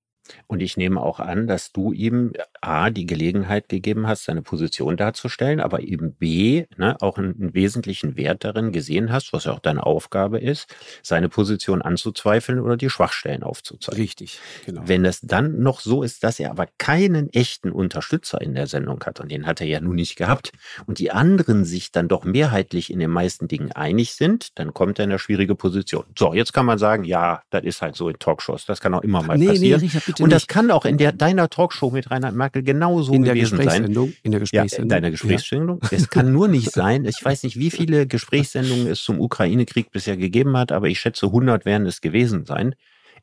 Und 0.48 0.62
ich 0.62 0.78
nehme 0.78 1.02
auch 1.02 1.20
an, 1.20 1.48
dass 1.48 1.72
du 1.72 1.92
ihm 1.92 2.34
A, 2.62 2.90
die 2.90 3.06
Gelegenheit 3.06 3.70
gegeben 3.70 4.08
hast, 4.08 4.26
seine 4.26 4.42
Position 4.42 4.98
darzustellen, 4.98 5.60
aber 5.60 5.82
eben 5.82 6.14
B, 6.14 6.66
ne, 6.78 6.98
auch 7.02 7.18
einen, 7.18 7.36
einen, 7.40 7.54
wesentlichen 7.54 8.18
Wert 8.18 8.44
darin 8.44 8.72
gesehen 8.72 9.12
hast, 9.12 9.34
was 9.34 9.46
ja 9.46 9.52
auch 9.52 9.60
deine 9.60 9.86
Aufgabe 9.86 10.40
ist, 10.40 10.68
seine 11.04 11.30
Position 11.30 11.82
anzuzweifeln 11.82 12.60
oder 12.60 12.78
die 12.78 12.90
Schwachstellen 12.90 13.44
aufzuzeigen. 13.44 14.02
Richtig, 14.02 14.40
genau. 14.66 14.82
Wenn 14.86 15.06
es 15.06 15.22
dann 15.22 15.60
noch 15.60 15.80
so 15.80 16.04
ist, 16.04 16.24
dass 16.24 16.40
er 16.40 16.52
aber 16.52 16.68
keinen 16.78 17.32
echten 17.32 17.72
Unterstützer 17.72 18.42
in 18.42 18.56
der 18.56 18.68
Sendung 18.68 19.04
hat, 19.06 19.20
und 19.20 19.32
den 19.32 19.46
hat 19.46 19.62
er 19.62 19.68
ja 19.68 19.80
nun 19.80 19.96
nicht 19.96 20.16
gehabt, 20.16 20.52
und 20.88 21.00
die 21.00 21.12
anderen 21.12 21.66
sich 21.66 21.92
dann 21.92 22.08
doch 22.08 22.24
mehrheitlich 22.24 22.92
in 22.92 23.00
den 23.00 23.12
meisten 23.12 23.48
Dingen 23.48 23.72
einig 23.72 24.16
sind, 24.16 24.58
dann 24.60 24.74
kommt 24.74 25.00
er 25.00 25.06
in 25.06 25.12
eine 25.12 25.20
schwierige 25.20 25.56
Position. 25.56 26.06
So, 26.18 26.34
jetzt 26.34 26.54
kann 26.54 26.66
man 26.66 26.78
sagen, 26.78 27.04
ja, 27.04 27.42
das 27.50 27.64
ist 27.64 27.82
halt 27.82 27.96
so 27.96 28.10
in 28.10 28.18
Talkshows, 28.20 28.66
das 28.66 28.82
kann 28.82 28.94
auch 28.94 29.02
immer 29.02 29.22
mal 29.22 29.38
nee, 29.38 29.48
passieren. 29.48 29.82
Nee, 29.82 30.15
Richard, 30.16 30.24
und 30.24 30.30
das 30.32 30.44
nicht. 30.44 30.48
kann 30.50 30.72
auch 30.72 30.86
in 30.86 30.98
der, 30.98 31.12
deiner 31.12 31.50
Talkshow 31.50 31.92
mit 31.92 32.10
Reinhard 32.12 32.36
Merkel 32.36 32.64
genauso 32.64 33.14
in 33.14 33.24
gewesen 33.24 33.58
sein. 33.58 33.86
In 34.24 34.32
der 34.32 34.40
Gesprächssendung. 34.40 34.78
Ja, 34.78 34.84
in 34.84 34.90
deiner 34.90 35.12
Gesprächssendung. 35.12 35.80
Ja. 35.84 35.90
Es 35.92 36.10
kann 36.10 36.32
nur 36.32 36.48
nicht 36.48 36.72
sein, 36.74 37.06
ich 37.06 37.24
weiß 37.24 37.44
nicht, 37.44 37.58
wie 37.58 37.72
viele 37.72 38.08
Gesprächssendungen 38.08 38.88
es 38.88 39.04
zum 39.04 39.20
Ukraine-Krieg 39.20 39.92
bisher 39.92 40.18
gegeben 40.18 40.58
hat, 40.58 40.72
aber 40.72 40.88
ich 40.88 41.00
schätze 41.00 41.28
100 41.28 41.66
werden 41.66 41.86
es 41.86 42.02
gewesen 42.02 42.46
sein. 42.46 42.76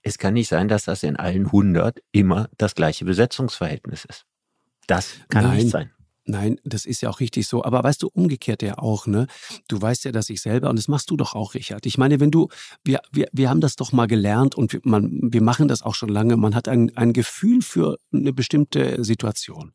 Es 0.02 0.18
kann 0.18 0.34
nicht 0.34 0.48
sein, 0.48 0.68
dass 0.68 0.84
das 0.84 1.02
in 1.02 1.16
allen 1.16 1.46
100 1.46 2.02
immer 2.12 2.48
das 2.58 2.74
gleiche 2.74 3.04
Besetzungsverhältnis 3.04 4.04
ist. 4.04 4.24
Das 4.86 5.16
kann 5.28 5.44
Nein. 5.44 5.56
nicht 5.58 5.70
sein. 5.70 5.90
Nein, 6.24 6.60
das 6.62 6.86
ist 6.86 7.00
ja 7.00 7.10
auch 7.10 7.18
richtig 7.18 7.48
so. 7.48 7.64
Aber 7.64 7.82
weißt 7.82 8.02
du, 8.02 8.08
umgekehrt 8.12 8.62
ja 8.62 8.78
auch, 8.78 9.08
ne? 9.08 9.26
Du 9.66 9.82
weißt 9.82 10.04
ja, 10.04 10.12
dass 10.12 10.30
ich 10.30 10.40
selber, 10.40 10.70
und 10.70 10.76
das 10.76 10.86
machst 10.86 11.10
du 11.10 11.16
doch 11.16 11.34
auch, 11.34 11.54
Richard. 11.54 11.84
Ich 11.84 11.98
meine, 11.98 12.20
wenn 12.20 12.30
du, 12.30 12.48
wir, 12.84 13.00
wir, 13.10 13.26
wir 13.32 13.50
haben 13.50 13.60
das 13.60 13.74
doch 13.74 13.90
mal 13.90 14.06
gelernt 14.06 14.54
und 14.54 14.72
wir, 14.72 14.80
man, 14.84 15.18
wir 15.32 15.42
machen 15.42 15.66
das 15.66 15.82
auch 15.82 15.96
schon 15.96 16.08
lange. 16.08 16.36
Man 16.36 16.54
hat 16.54 16.68
ein, 16.68 16.96
ein 16.96 17.12
Gefühl 17.12 17.60
für 17.60 17.98
eine 18.12 18.32
bestimmte 18.32 19.02
Situation. 19.02 19.72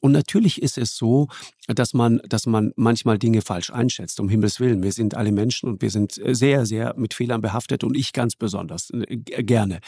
Und 0.00 0.12
natürlich 0.12 0.62
ist 0.62 0.78
es 0.78 0.96
so, 0.96 1.28
dass 1.68 1.92
man, 1.92 2.22
dass 2.26 2.46
man 2.46 2.72
manchmal 2.76 3.18
Dinge 3.18 3.42
falsch 3.42 3.70
einschätzt, 3.70 4.18
um 4.18 4.30
Himmels 4.30 4.60
Willen. 4.60 4.82
Wir 4.82 4.92
sind 4.92 5.14
alle 5.14 5.30
Menschen 5.30 5.68
und 5.68 5.82
wir 5.82 5.90
sind 5.90 6.18
sehr, 6.26 6.64
sehr 6.64 6.94
mit 6.96 7.12
Fehlern 7.12 7.42
behaftet 7.42 7.84
und 7.84 7.96
ich 7.96 8.14
ganz 8.14 8.34
besonders 8.34 8.88
äh, 8.90 9.16
gerne. 9.16 9.80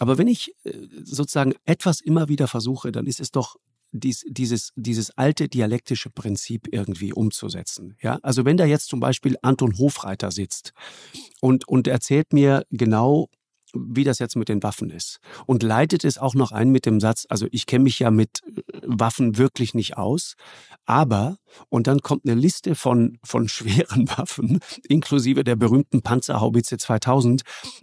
Aber 0.00 0.18
wenn 0.18 0.26
ich 0.26 0.52
äh, 0.64 0.72
sozusagen 1.04 1.54
etwas 1.64 2.00
immer 2.00 2.28
wieder 2.28 2.48
versuche, 2.48 2.90
dann 2.90 3.06
ist 3.06 3.20
es 3.20 3.30
doch 3.30 3.56
dies, 3.92 4.24
dieses, 4.28 4.72
dieses 4.76 5.16
alte 5.16 5.48
dialektische 5.48 6.10
Prinzip 6.10 6.68
irgendwie 6.70 7.12
umzusetzen. 7.12 7.96
Ja? 8.02 8.18
Also 8.22 8.44
wenn 8.44 8.56
da 8.56 8.64
jetzt 8.64 8.88
zum 8.88 9.00
Beispiel 9.00 9.36
Anton 9.42 9.78
Hofreiter 9.78 10.30
sitzt 10.30 10.72
und, 11.40 11.66
und 11.68 11.86
erzählt 11.88 12.32
mir 12.32 12.64
genau, 12.70 13.28
wie 13.74 14.04
das 14.04 14.18
jetzt 14.18 14.36
mit 14.36 14.48
den 14.48 14.62
Waffen 14.62 14.90
ist. 14.90 15.18
Und 15.46 15.62
leitet 15.62 16.04
es 16.04 16.18
auch 16.18 16.34
noch 16.34 16.52
ein 16.52 16.70
mit 16.70 16.86
dem 16.86 17.00
Satz, 17.00 17.26
also 17.28 17.46
ich 17.50 17.66
kenne 17.66 17.84
mich 17.84 17.98
ja 17.98 18.10
mit 18.10 18.40
äh, 18.46 18.62
Waffen 18.82 19.36
wirklich 19.36 19.74
nicht 19.74 19.96
aus, 19.96 20.34
aber, 20.86 21.36
und 21.68 21.86
dann 21.86 22.00
kommt 22.00 22.24
eine 22.24 22.38
Liste 22.38 22.74
von, 22.74 23.18
von 23.24 23.48
schweren 23.50 24.08
Waffen, 24.08 24.60
inklusive 24.88 25.44
der 25.44 25.56
berühmten 25.56 26.02
Panzerhaubitze 26.02 26.78
2000, 26.78 27.42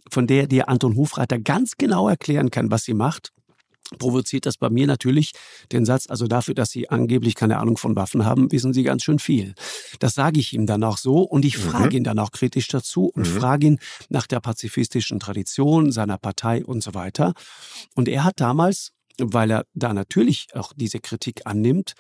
von 0.10 0.28
der 0.28 0.48
dir 0.48 0.70
Anton 0.70 0.96
Hofreiter 0.96 1.40
ganz 1.40 1.74
genau 1.78 2.10
erklären 2.10 2.52
kann, 2.52 2.72
was 2.72 2.84
sie 2.84 2.94
macht 2.94 3.35
provoziert 3.98 4.46
das 4.46 4.58
bei 4.58 4.70
mir 4.70 4.88
natürlich 4.88 5.32
den 5.72 5.86
Satz, 5.86 6.10
also 6.10 6.28
dafür, 6.28 6.56
dass 6.56 6.72
Sie 6.72 6.90
angeblich 6.90 7.36
keine 7.36 7.58
Ahnung 7.58 7.78
von 7.78 7.96
Waffen 7.96 8.26
haben, 8.26 8.52
wissen 8.52 8.74
Sie 8.74 8.84
ganz 8.84 9.04
schön 9.04 9.20
viel. 9.20 9.54
Das 10.00 10.14
sage 10.16 10.40
ich 10.40 10.54
ihm 10.54 10.66
dann 10.66 10.84
auch 10.84 10.98
so 10.98 11.22
und 11.22 11.46
ich 11.46 11.58
mhm. 11.58 11.70
frage 11.70 11.98
ihn 11.98 12.04
dann 12.04 12.20
auch 12.20 12.32
kritisch 12.32 12.68
dazu 12.68 13.12
und 13.14 13.28
mhm. 13.28 13.40
frage 13.40 13.68
ihn 13.68 13.80
nach 14.10 14.28
der 14.28 14.40
pazifistischen 14.40 15.20
Tradition 15.20 15.92
seiner 15.92 16.18
Partei 16.18 16.66
und 16.66 16.82
so 16.82 16.94
weiter. 16.94 17.34
Und 17.96 18.08
er 18.08 18.24
hat 18.24 18.40
damals, 18.40 18.92
weil 19.18 19.52
er 19.52 19.66
da 19.74 19.94
natürlich 19.94 20.48
auch 20.54 20.74
diese 20.76 21.00
Kritik 21.00 21.42
annimmt, 21.46 21.94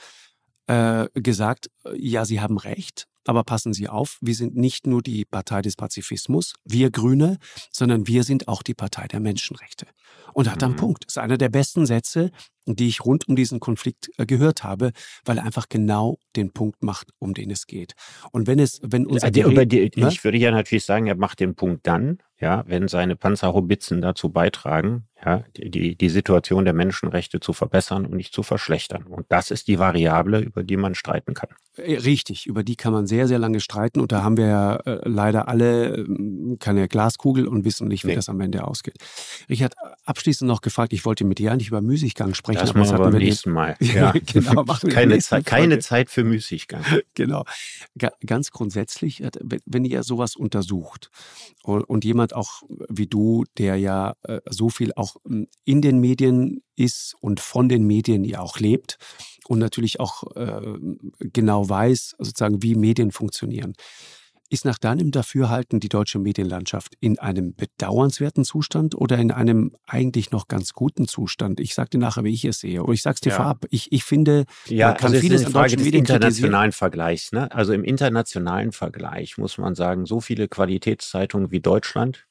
äh, 0.67 1.07
gesagt, 1.13 1.69
ja, 1.95 2.25
Sie 2.25 2.41
haben 2.41 2.57
recht, 2.57 3.07
aber 3.27 3.43
passen 3.43 3.73
Sie 3.73 3.87
auf, 3.87 4.17
wir 4.21 4.35
sind 4.35 4.55
nicht 4.55 4.87
nur 4.87 5.01
die 5.01 5.25
Partei 5.25 5.61
des 5.61 5.75
Pazifismus, 5.75 6.53
wir 6.63 6.91
Grüne, 6.91 7.37
sondern 7.71 8.07
wir 8.07 8.23
sind 8.23 8.47
auch 8.47 8.63
die 8.63 8.73
Partei 8.73 9.07
der 9.07 9.19
Menschenrechte. 9.19 9.87
Und 10.33 10.49
hat 10.49 10.61
mhm. 10.61 10.65
einen 10.65 10.75
Punkt. 10.75 11.05
Das 11.05 11.13
ist 11.13 11.17
einer 11.17 11.37
der 11.37 11.49
besten 11.49 11.85
Sätze, 11.85 12.31
die 12.65 12.87
ich 12.87 13.05
rund 13.05 13.27
um 13.27 13.35
diesen 13.35 13.59
Konflikt 13.59 14.09
äh, 14.17 14.25
gehört 14.25 14.63
habe, 14.63 14.91
weil 15.23 15.37
er 15.37 15.43
einfach 15.43 15.69
genau 15.69 16.17
den 16.35 16.51
Punkt 16.51 16.83
macht, 16.83 17.09
um 17.19 17.33
den 17.33 17.51
es 17.51 17.67
geht. 17.67 17.93
Und 18.31 18.47
wenn 18.47 18.59
es, 18.59 18.79
wenn 18.83 19.05
unser 19.05 19.27
also, 19.27 19.41
Gerät, 19.41 19.71
die, 19.71 20.01
ne? 20.01 20.09
ich 20.09 20.23
würde 20.23 20.37
ja 20.37 20.51
natürlich 20.51 20.85
sagen, 20.85 21.07
er 21.07 21.15
macht 21.15 21.39
den 21.39 21.55
Punkt 21.55 21.85
dann, 21.87 22.19
ja, 22.37 22.65
wenn 22.67 22.89
seine 22.89 23.15
Panzerhobitzen 23.15 24.01
dazu 24.01 24.29
beitragen, 24.29 25.07
ja, 25.23 25.43
die, 25.55 25.95
die 25.95 26.09
Situation 26.09 26.65
der 26.65 26.73
Menschenrechte 26.73 27.39
zu 27.39 27.53
verbessern 27.53 28.05
und 28.05 28.15
nicht 28.15 28.33
zu 28.33 28.43
verschlechtern. 28.43 29.03
Und 29.03 29.25
das 29.29 29.51
ist 29.51 29.69
die 29.69 29.79
Variable, 29.79 30.39
über 30.39 30.63
die 30.63 30.75
man 30.75 30.95
streiten 30.95 31.33
kann. 31.33 31.49
Äh, 31.77 31.95
richtig, 31.95 32.45
über 32.45 32.63
die 32.63 32.75
kann 32.75 32.91
man 32.91 33.07
sehr, 33.07 33.14
sehr 33.27 33.39
lange 33.39 33.59
streiten. 33.59 33.99
Und 33.99 34.11
da 34.11 34.23
haben 34.23 34.37
wir 34.37 34.47
ja 34.47 34.75
äh, 34.75 34.99
leider 35.07 35.47
alle 35.47 35.97
äh, 35.97 36.57
keine 36.59 36.87
Glaskugel 36.87 37.47
und 37.47 37.65
wissen 37.65 37.87
nicht, 37.87 38.03
wie 38.03 38.09
nee. 38.09 38.15
das 38.15 38.29
am 38.29 38.39
Ende 38.41 38.65
ausgeht. 38.65 38.97
Richard, 39.49 39.73
abschließend 40.05 40.47
noch 40.47 40.61
gefragt, 40.61 40.93
ich 40.93 41.05
wollte 41.05 41.23
mit 41.23 41.39
dir 41.39 41.51
eigentlich 41.51 41.69
über 41.69 41.81
Müßiggang 41.81 42.33
sprechen. 42.33 42.59
Das 42.59 42.73
machen 42.73 42.91
wir 42.91 42.99
beim 42.99 43.13
nächsten 43.13 43.51
Mal. 43.51 43.75
Ja. 43.79 44.13
genau, 44.33 44.65
keine, 44.89 45.19
Zeit, 45.19 45.45
keine 45.45 45.79
Zeit 45.79 46.09
für 46.09 46.23
Müßiggang. 46.23 46.83
genau. 47.13 47.45
Ganz 48.25 48.51
grundsätzlich, 48.51 49.23
wenn 49.65 49.85
ihr 49.85 50.03
sowas 50.03 50.35
untersucht 50.35 51.09
und 51.63 52.03
jemand 52.03 52.35
auch 52.35 52.63
wie 52.89 53.07
du, 53.07 53.45
der 53.57 53.77
ja 53.77 54.15
so 54.49 54.69
viel 54.69 54.91
auch 54.95 55.15
hm, 55.25 55.47
in 55.63 55.81
den 55.81 55.99
Medien 55.99 56.61
ist 56.75 57.15
und 57.21 57.39
von 57.39 57.69
den 57.69 57.87
Medien 57.87 58.23
ja 58.23 58.39
auch 58.39 58.59
lebt 58.59 58.97
und 59.47 59.59
natürlich 59.59 59.99
auch 59.99 60.23
genau 61.19 61.69
weiß, 61.69 62.15
sozusagen, 62.17 62.63
wie 62.63 62.75
Medien 62.75 63.11
funktionieren. 63.11 63.73
Ist 64.47 64.63
nach 64.63 64.77
deinem 64.77 65.09
Dafürhalten 65.09 65.79
die 65.79 65.89
deutsche 65.89 66.19
Medienlandschaft 66.19 66.93
in 66.99 67.17
einem 67.17 67.55
bedauernswerten 67.55 68.45
Zustand 68.45 68.93
oder 68.93 69.17
in 69.17 69.31
einem 69.31 69.75
eigentlich 69.87 70.29
noch 70.29 70.47
ganz 70.47 70.73
guten 70.73 71.07
Zustand? 71.07 71.59
Ich 71.59 71.73
sage 71.73 71.89
dir 71.91 71.97
nachher, 71.97 72.23
wie 72.23 72.33
ich 72.33 72.45
es 72.45 72.59
sehe. 72.59 72.83
Oder 72.83 72.93
ich 72.93 73.01
sage 73.01 73.15
es 73.15 73.21
dir 73.21 73.31
ja. 73.31 73.37
vorab. 73.37 73.65
Ich, 73.71 73.91
ich 73.91 74.03
finde, 74.03 74.45
ja, 74.67 74.89
man 74.89 74.97
kann 74.97 75.11
also 75.11 75.19
vieles 75.19 75.41
ist 75.41 75.47
eine 75.47 75.53
Frage 75.53 75.77
des 75.77 75.87
internationalen 75.87 76.73
Vergleichs. 76.73 77.31
Ne? 77.31 77.51
Also 77.51 77.73
im 77.73 77.83
internationalen 77.83 78.71
Vergleich 78.71 79.39
muss 79.39 79.57
man 79.57 79.73
sagen, 79.73 80.05
so 80.05 80.21
viele 80.21 80.47
Qualitätszeitungen 80.47 81.49
wie 81.49 81.59
Deutschland 81.59 82.27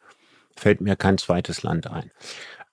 fällt 0.56 0.80
mir 0.80 0.94
kein 0.94 1.18
zweites 1.18 1.64
Land 1.64 1.88
ein. 1.88 2.12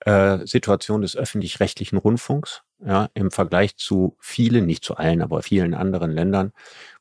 Äh, 0.04 0.46
Situation 0.46 1.02
des 1.02 1.16
öffentlich-rechtlichen 1.16 1.98
Rundfunks, 1.98 2.62
ja, 2.84 3.08
im 3.14 3.30
Vergleich 3.30 3.76
zu 3.76 4.16
vielen, 4.18 4.66
nicht 4.66 4.84
zu 4.84 4.96
allen, 4.96 5.22
aber 5.22 5.42
vielen 5.42 5.74
anderen 5.74 6.10
Ländern, 6.10 6.52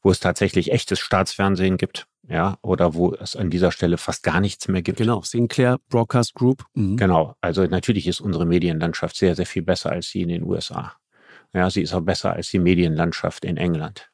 wo 0.01 0.11
es 0.11 0.19
tatsächlich 0.19 0.71
echtes 0.71 0.99
Staatsfernsehen 0.99 1.77
gibt, 1.77 2.07
ja, 2.27 2.57
oder 2.61 2.93
wo 2.93 3.13
es 3.13 3.35
an 3.35 3.49
dieser 3.49 3.71
Stelle 3.71 3.97
fast 3.97 4.23
gar 4.23 4.39
nichts 4.39 4.67
mehr 4.67 4.81
gibt. 4.81 4.99
Genau, 4.99 5.21
Sinclair 5.21 5.79
Broadcast 5.89 6.33
Group. 6.35 6.65
Mhm. 6.73 6.97
Genau, 6.97 7.35
also 7.41 7.65
natürlich 7.65 8.07
ist 8.07 8.21
unsere 8.21 8.45
Medienlandschaft 8.45 9.15
sehr, 9.15 9.35
sehr 9.35 9.45
viel 9.45 9.63
besser 9.63 9.91
als 9.91 10.09
sie 10.09 10.21
in 10.21 10.29
den 10.29 10.43
USA. 10.43 10.93
Ja, 11.53 11.69
sie 11.69 11.81
ist 11.81 11.93
auch 11.93 12.01
besser 12.01 12.33
als 12.33 12.49
die 12.49 12.59
Medienlandschaft 12.59 13.43
in 13.43 13.57
England. 13.57 14.09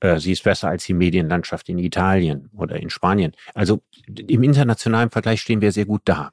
Äh, 0.00 0.18
sie 0.18 0.32
ist 0.32 0.44
besser 0.44 0.68
als 0.68 0.84
die 0.84 0.94
Medienlandschaft 0.94 1.68
in 1.68 1.78
Italien 1.78 2.50
oder 2.56 2.76
in 2.76 2.90
Spanien. 2.90 3.32
Also 3.54 3.82
im 4.06 4.42
internationalen 4.42 5.10
Vergleich 5.10 5.40
stehen 5.40 5.60
wir 5.60 5.72
sehr 5.72 5.86
gut 5.86 6.02
da. 6.04 6.32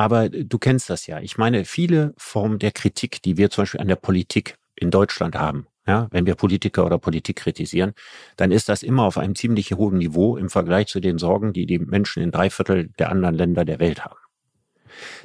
Aber 0.00 0.30
du 0.30 0.58
kennst 0.58 0.88
das 0.88 1.06
ja. 1.06 1.20
Ich 1.20 1.36
meine, 1.36 1.66
viele 1.66 2.14
Formen 2.16 2.58
der 2.58 2.72
Kritik, 2.72 3.20
die 3.20 3.36
wir 3.36 3.50
zum 3.50 3.62
Beispiel 3.62 3.82
an 3.82 3.88
der 3.88 3.96
Politik 3.96 4.56
in 4.74 4.90
Deutschland 4.90 5.36
haben, 5.36 5.66
ja, 5.86 6.08
wenn 6.10 6.24
wir 6.24 6.36
Politiker 6.36 6.86
oder 6.86 6.96
Politik 6.96 7.36
kritisieren, 7.36 7.92
dann 8.38 8.50
ist 8.50 8.70
das 8.70 8.82
immer 8.82 9.02
auf 9.02 9.18
einem 9.18 9.34
ziemlich 9.34 9.72
hohen 9.72 9.98
Niveau 9.98 10.38
im 10.38 10.48
Vergleich 10.48 10.86
zu 10.86 11.00
den 11.00 11.18
Sorgen, 11.18 11.52
die 11.52 11.66
die 11.66 11.78
Menschen 11.78 12.22
in 12.22 12.30
drei 12.30 12.48
Viertel 12.48 12.88
der 12.98 13.10
anderen 13.10 13.34
Länder 13.34 13.66
der 13.66 13.78
Welt 13.78 14.02
haben. 14.02 14.16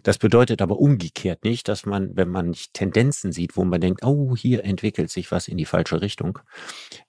Das 0.04 0.18
bedeutet 0.18 0.62
aber 0.62 0.78
umgekehrt 0.78 1.46
nicht, 1.46 1.70
dass 1.70 1.86
man, 1.86 2.18
wenn 2.18 2.28
man 2.28 2.50
nicht 2.50 2.74
Tendenzen 2.74 3.32
sieht, 3.32 3.56
wo 3.56 3.64
man 3.64 3.80
denkt, 3.80 4.04
oh, 4.04 4.36
hier 4.36 4.66
entwickelt 4.66 5.10
sich 5.10 5.32
was 5.32 5.48
in 5.48 5.56
die 5.56 5.64
falsche 5.64 6.02
Richtung, 6.02 6.40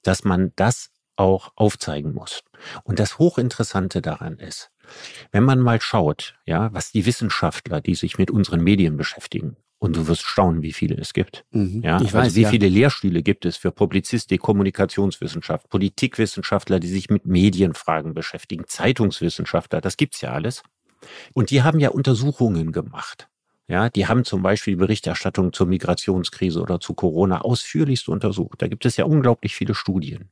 dass 0.05 0.23
man 0.23 0.53
das 0.55 0.91
auch 1.17 1.51
aufzeigen 1.57 2.13
muss. 2.13 2.45
Und 2.85 3.01
das 3.01 3.19
Hochinteressante 3.19 4.03
daran 4.03 4.39
ist, 4.39 4.71
wenn 5.33 5.45
man 5.45 5.61
mal 5.61 5.81
schaut, 5.81 6.37
ja, 6.45 6.73
was 6.73 6.93
die 6.93 7.07
Wissenschaftler, 7.07 7.81
die 7.81 7.95
sich 7.95 8.19
mit 8.19 8.31
unseren 8.31 8.63
Medien 8.63 8.97
beschäftigen, 8.97 9.57
und 9.79 9.97
du 9.97 10.09
wirst 10.09 10.23
staunen, 10.23 10.63
wie 10.63 10.73
viele 10.73 10.97
es 10.97 11.13
gibt. 11.13 11.45
Mhm, 11.51 11.83
ja, 11.83 11.97
ich 11.97 12.07
also 12.07 12.19
weiß, 12.19 12.35
wie 12.35 12.43
ja. 12.43 12.49
viele 12.49 12.69
Lehrstühle 12.69 13.23
gibt 13.23 13.45
es 13.45 13.57
für 13.57 13.71
Publizistik, 13.71 14.41
Kommunikationswissenschaft, 14.41 15.69
Politikwissenschaftler, 15.69 16.81
die 16.81 16.89
sich 16.89 17.11
mit 17.11 17.27
Medienfragen 17.27 18.15
beschäftigen, 18.15 18.65
Zeitungswissenschaftler, 18.67 19.81
das 19.81 19.97
gibt's 19.97 20.21
ja 20.21 20.33
alles. 20.33 20.63
Und 21.35 21.51
die 21.51 21.63
haben 21.63 21.79
ja 21.79 21.91
Untersuchungen 21.91 22.73
gemacht. 22.73 23.29
Ja, 23.69 23.91
die 23.91 24.07
haben 24.07 24.25
zum 24.25 24.43
Beispiel 24.43 24.75
die 24.75 24.79
Berichterstattung 24.79 25.53
zur 25.53 25.67
Migrationskrise 25.67 26.61
oder 26.61 26.79
zu 26.79 26.95
Corona 26.95 27.41
ausführlichst 27.41 28.09
untersucht. 28.09 28.63
Da 28.63 28.69
gibt 28.69 28.87
es 28.87 28.97
ja 28.97 29.05
unglaublich 29.05 29.57
viele 29.57 29.75
Studien. 29.75 30.31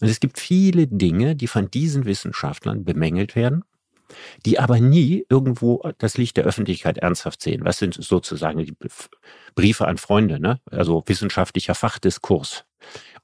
Und 0.00 0.08
es 0.08 0.18
gibt 0.18 0.38
viele 0.38 0.86
Dinge, 0.86 1.36
die 1.36 1.46
von 1.46 1.70
diesen 1.70 2.06
Wissenschaftlern 2.06 2.84
bemängelt 2.84 3.36
werden 3.36 3.64
die 4.44 4.58
aber 4.58 4.80
nie 4.80 5.24
irgendwo 5.28 5.82
das 5.98 6.16
Licht 6.16 6.36
der 6.36 6.44
Öffentlichkeit 6.44 6.98
ernsthaft 6.98 7.42
sehen. 7.42 7.64
Was 7.64 7.78
sind 7.78 7.94
sozusagen 7.94 8.64
die 8.64 8.76
Briefe 9.54 9.86
an 9.86 9.98
Freunde, 9.98 10.40
ne? 10.40 10.60
also 10.70 11.02
wissenschaftlicher 11.06 11.74
Fachdiskurs. 11.74 12.64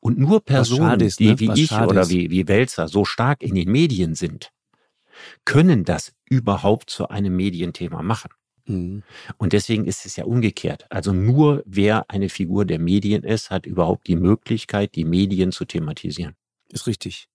Und 0.01 0.19
nur 0.19 0.43
Personen, 0.43 1.01
ist, 1.01 1.21
die 1.21 1.29
ne? 1.29 1.41
wie 1.41 1.53
ich 1.55 1.73
oder 1.73 2.09
wie, 2.09 2.31
wie 2.31 2.49
Welzer 2.49 2.89
so 2.89 3.05
stark 3.05 3.43
in 3.43 3.55
den 3.55 3.71
Medien 3.71 4.15
sind, 4.15 4.51
können 5.45 5.85
das 5.85 6.13
überhaupt 6.25 6.91
zu 6.91 7.09
einem 7.09 7.37
Medienthema 7.37 8.03
machen. 8.03 8.31
Mhm. 8.67 9.03
Und 9.37 9.53
deswegen 9.53 9.85
ist 9.85 10.07
es 10.07 10.17
ja 10.17 10.25
umgekehrt. 10.25 10.87
Also 10.91 11.13
nur 11.13 11.63
wer 11.67 12.09
eine 12.09 12.29
Figur 12.29 12.65
der 12.65 12.79
Medien 12.79 13.23
ist, 13.23 13.51
hat 13.51 13.67
überhaupt 13.67 14.07
die 14.07 14.17
Möglichkeit, 14.17 14.95
die 14.95 15.05
Medien 15.05 15.53
zu 15.53 15.65
thematisieren. 15.65 16.35
Ist 16.71 16.87
richtig. 16.87 17.29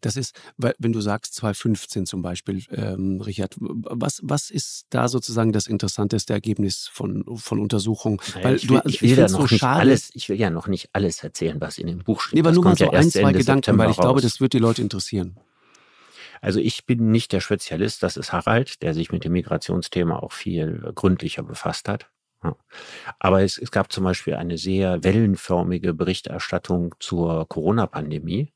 Das 0.00 0.16
ist, 0.16 0.34
wenn 0.56 0.92
du 0.92 1.00
sagst 1.00 1.34
2015 1.34 2.06
zum 2.06 2.22
Beispiel, 2.22 2.62
ähm, 2.70 3.20
Richard, 3.20 3.54
was, 3.58 4.20
was 4.22 4.50
ist 4.50 4.86
da 4.90 5.08
sozusagen 5.08 5.52
das 5.52 5.66
interessanteste 5.66 6.32
Ergebnis 6.32 6.88
von, 6.92 7.24
von 7.36 7.60
Untersuchungen? 7.60 8.18
Weil 8.42 8.56
ich 8.56 8.68
will, 8.68 8.80
du, 8.82 8.88
ich 8.88 9.02
will 9.02 9.16
ja 9.16 9.28
noch 9.28 9.48
so 9.48 9.54
nicht 9.54 9.62
alles, 9.62 10.10
ich 10.14 10.28
will 10.28 10.38
ja 10.38 10.50
noch 10.50 10.66
nicht 10.66 10.90
alles 10.92 11.22
erzählen, 11.22 11.60
was 11.60 11.78
in 11.78 11.86
dem 11.86 11.98
Buch 11.98 12.20
steht. 12.20 12.34
Nee, 12.34 12.40
aber 12.40 12.52
nur 12.52 12.64
mal 12.64 12.76
so 12.76 12.84
ja 12.84 12.92
ein, 12.92 13.10
zwei 13.10 13.20
Ende 13.20 13.38
Gedanken, 13.38 13.62
September 13.62 13.84
weil 13.84 13.90
ich 13.90 13.98
raus. 13.98 14.04
glaube, 14.04 14.20
das 14.20 14.40
wird 14.40 14.52
die 14.52 14.58
Leute 14.58 14.82
interessieren. 14.82 15.38
Also 16.40 16.60
ich 16.60 16.86
bin 16.86 17.10
nicht 17.10 17.32
der 17.32 17.40
Spezialist, 17.40 18.02
das 18.02 18.16
ist 18.16 18.32
Harald, 18.32 18.82
der 18.82 18.94
sich 18.94 19.10
mit 19.10 19.24
dem 19.24 19.32
Migrationsthema 19.32 20.16
auch 20.16 20.32
viel 20.32 20.92
gründlicher 20.94 21.42
befasst 21.42 21.88
hat. 21.88 22.10
Aber 23.18 23.42
es, 23.42 23.58
es 23.58 23.72
gab 23.72 23.92
zum 23.92 24.04
Beispiel 24.04 24.34
eine 24.34 24.58
sehr 24.58 25.02
wellenförmige 25.02 25.92
Berichterstattung 25.92 26.94
zur 27.00 27.48
Corona-Pandemie 27.48 28.52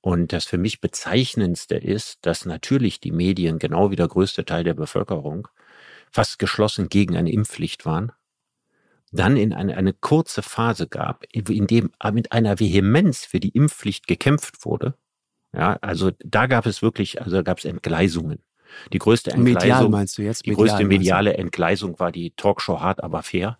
und 0.00 0.32
das 0.32 0.44
für 0.44 0.58
mich 0.58 0.80
bezeichnendste 0.80 1.76
ist, 1.76 2.24
dass 2.26 2.44
natürlich 2.44 3.00
die 3.00 3.12
Medien, 3.12 3.58
genau 3.58 3.90
wie 3.90 3.96
der 3.96 4.08
größte 4.08 4.44
Teil 4.44 4.64
der 4.64 4.74
Bevölkerung, 4.74 5.48
fast 6.10 6.38
geschlossen 6.38 6.88
gegen 6.88 7.16
eine 7.16 7.32
Impfpflicht 7.32 7.86
waren. 7.86 8.12
Dann 9.12 9.36
in 9.36 9.52
eine, 9.52 9.76
eine 9.76 9.92
kurze 9.92 10.42
Phase 10.42 10.88
gab, 10.88 11.24
in 11.32 11.66
dem 11.66 11.92
mit 12.12 12.32
einer 12.32 12.58
Vehemenz 12.58 13.24
für 13.24 13.40
die 13.40 13.50
Impfpflicht 13.50 14.06
gekämpft 14.06 14.64
wurde. 14.64 14.94
Ja, 15.52 15.78
also 15.82 16.10
da 16.18 16.46
gab 16.46 16.66
es 16.66 16.82
wirklich, 16.82 17.22
also 17.22 17.42
gab 17.44 17.58
es 17.58 17.64
Entgleisungen. 17.64 18.42
Die 18.92 18.98
größte 18.98 19.30
Entgleisung, 19.30 19.62
medial 19.62 19.88
meinst 19.88 20.18
du 20.18 20.22
jetzt? 20.22 20.46
Die 20.46 20.50
größte 20.50 20.84
mediale 20.84 21.34
Entgleisung 21.34 21.98
war 22.00 22.10
die 22.10 22.32
Talkshow 22.32 22.80
Hart 22.80 23.02
aber 23.04 23.22
fair, 23.22 23.58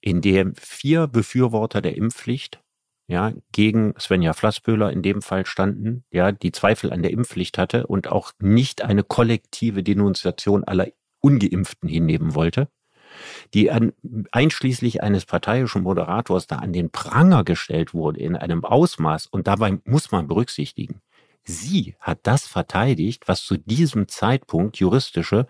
in 0.00 0.20
der 0.20 0.52
vier 0.54 1.06
Befürworter 1.06 1.80
der 1.80 1.96
Impfpflicht 1.96 2.60
ja, 3.08 3.32
gegen 3.52 3.94
Svenja 3.98 4.34
Flasspöhler 4.34 4.92
in 4.92 5.02
dem 5.02 5.22
Fall 5.22 5.46
standen, 5.46 6.04
ja, 6.10 6.30
die 6.30 6.52
Zweifel 6.52 6.92
an 6.92 7.02
der 7.02 7.10
Impfpflicht 7.10 7.56
hatte 7.56 7.86
und 7.86 8.08
auch 8.08 8.32
nicht 8.38 8.82
eine 8.82 9.02
kollektive 9.02 9.82
Denunziation 9.82 10.62
aller 10.64 10.88
Ungeimpften 11.20 11.88
hinnehmen 11.88 12.34
wollte, 12.34 12.68
die 13.54 13.70
an, 13.70 13.94
einschließlich 14.30 15.02
eines 15.02 15.24
parteiischen 15.24 15.82
Moderators 15.82 16.46
da 16.46 16.56
an 16.56 16.74
den 16.74 16.90
Pranger 16.90 17.44
gestellt 17.44 17.94
wurde 17.94 18.20
in 18.20 18.36
einem 18.36 18.64
Ausmaß. 18.64 19.26
Und 19.26 19.46
dabei 19.46 19.78
muss 19.84 20.12
man 20.12 20.28
berücksichtigen, 20.28 21.00
sie 21.44 21.96
hat 22.00 22.20
das 22.24 22.46
verteidigt, 22.46 23.26
was 23.26 23.42
zu 23.42 23.56
diesem 23.56 24.08
Zeitpunkt 24.08 24.76
juristische 24.76 25.46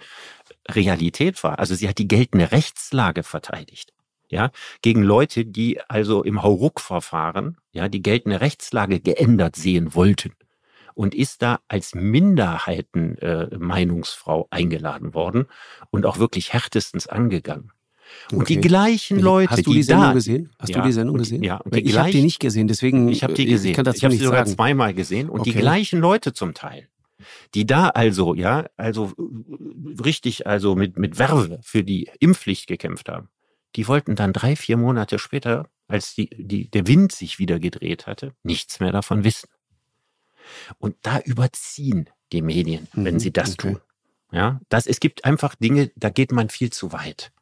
Realität 0.70 1.42
war. 1.42 1.59
Also 1.59 1.74
sie 1.74 1.88
hat 1.88 1.98
die 1.98 2.09
geltende 2.09 2.52
Rechtslage 2.52 3.24
verteidigt. 3.24 3.92
Ja, 4.30 4.50
gegen 4.82 5.02
Leute, 5.02 5.46
die 5.46 5.80
also 5.88 6.22
im 6.22 6.42
Hauruck-Verfahren, 6.42 7.56
ja, 7.72 7.88
die 7.88 8.02
geltende 8.02 8.42
Rechtslage 8.42 9.00
geändert 9.00 9.56
sehen 9.56 9.94
wollten 9.94 10.34
und 10.98 11.14
ist 11.14 11.40
da 11.42 11.60
als 11.68 11.94
Minderheiten-Meinungsfrau 11.94 14.42
äh, 14.42 14.46
eingeladen 14.50 15.14
worden 15.14 15.46
und 15.90 16.04
auch 16.04 16.18
wirklich 16.18 16.52
härtestens 16.52 17.06
angegangen. 17.06 17.70
Und 18.32 18.42
okay. 18.42 18.54
die 18.54 18.60
gleichen 18.60 19.20
Leute, 19.20 19.52
hast 19.52 19.64
du 19.66 19.70
die, 19.70 19.76
die 19.76 19.84
Sendung 19.84 20.06
da, 20.06 20.12
gesehen? 20.12 20.50
Hast 20.58 20.70
ja, 20.70 20.80
du 20.80 20.86
die 20.86 20.92
Sendung 20.92 21.14
und, 21.14 21.20
gesehen? 21.20 21.44
Ja, 21.44 21.58
und 21.58 21.76
ich 21.76 21.96
habe 21.96 22.10
die 22.10 22.22
nicht 22.22 22.40
gesehen, 22.40 22.66
deswegen 22.66 23.08
ich 23.08 23.22
habe 23.22 23.34
die 23.34 23.46
gesehen. 23.46 23.70
Ich, 23.70 23.76
kann 23.76 23.86
ich 23.94 24.02
habe 24.02 24.12
sie 24.12 24.24
sogar 24.24 24.44
sagen. 24.44 24.56
zweimal 24.56 24.92
gesehen 24.92 25.30
und 25.30 25.38
okay. 25.40 25.52
die 25.52 25.58
gleichen 25.58 26.00
Leute 26.00 26.32
zum 26.32 26.54
Teil, 26.54 26.88
die 27.54 27.64
da 27.64 27.90
also 27.90 28.34
ja, 28.34 28.66
also 28.76 29.12
richtig 30.04 30.48
also 30.48 30.74
mit 30.74 30.98
mit 30.98 31.16
Werbe 31.18 31.60
für 31.62 31.84
die 31.84 32.10
Impfpflicht 32.18 32.66
gekämpft 32.66 33.08
haben. 33.08 33.28
Die 33.76 33.86
wollten 33.88 34.16
dann 34.16 34.32
drei, 34.32 34.56
vier 34.56 34.76
Monate 34.76 35.18
später, 35.18 35.68
als 35.88 36.14
die, 36.14 36.30
die, 36.30 36.70
der 36.70 36.86
Wind 36.86 37.12
sich 37.12 37.38
wieder 37.38 37.58
gedreht 37.58 38.06
hatte, 38.06 38.32
nichts 38.42 38.80
mehr 38.80 38.92
davon 38.92 39.24
wissen. 39.24 39.48
Und 40.78 40.96
da 41.02 41.20
überziehen 41.20 42.08
die 42.32 42.42
Medien, 42.42 42.88
wenn 42.92 43.14
mhm, 43.14 43.20
sie 43.20 43.32
das 43.32 43.52
okay. 43.52 43.72
tun. 43.72 43.80
Ja, 44.30 44.60
das, 44.68 44.86
es 44.86 45.00
gibt 45.00 45.24
einfach 45.24 45.54
Dinge, 45.54 45.90
da 45.96 46.10
geht 46.10 46.32
man 46.32 46.50
viel 46.50 46.70
zu 46.70 46.92
weit. 46.92 47.32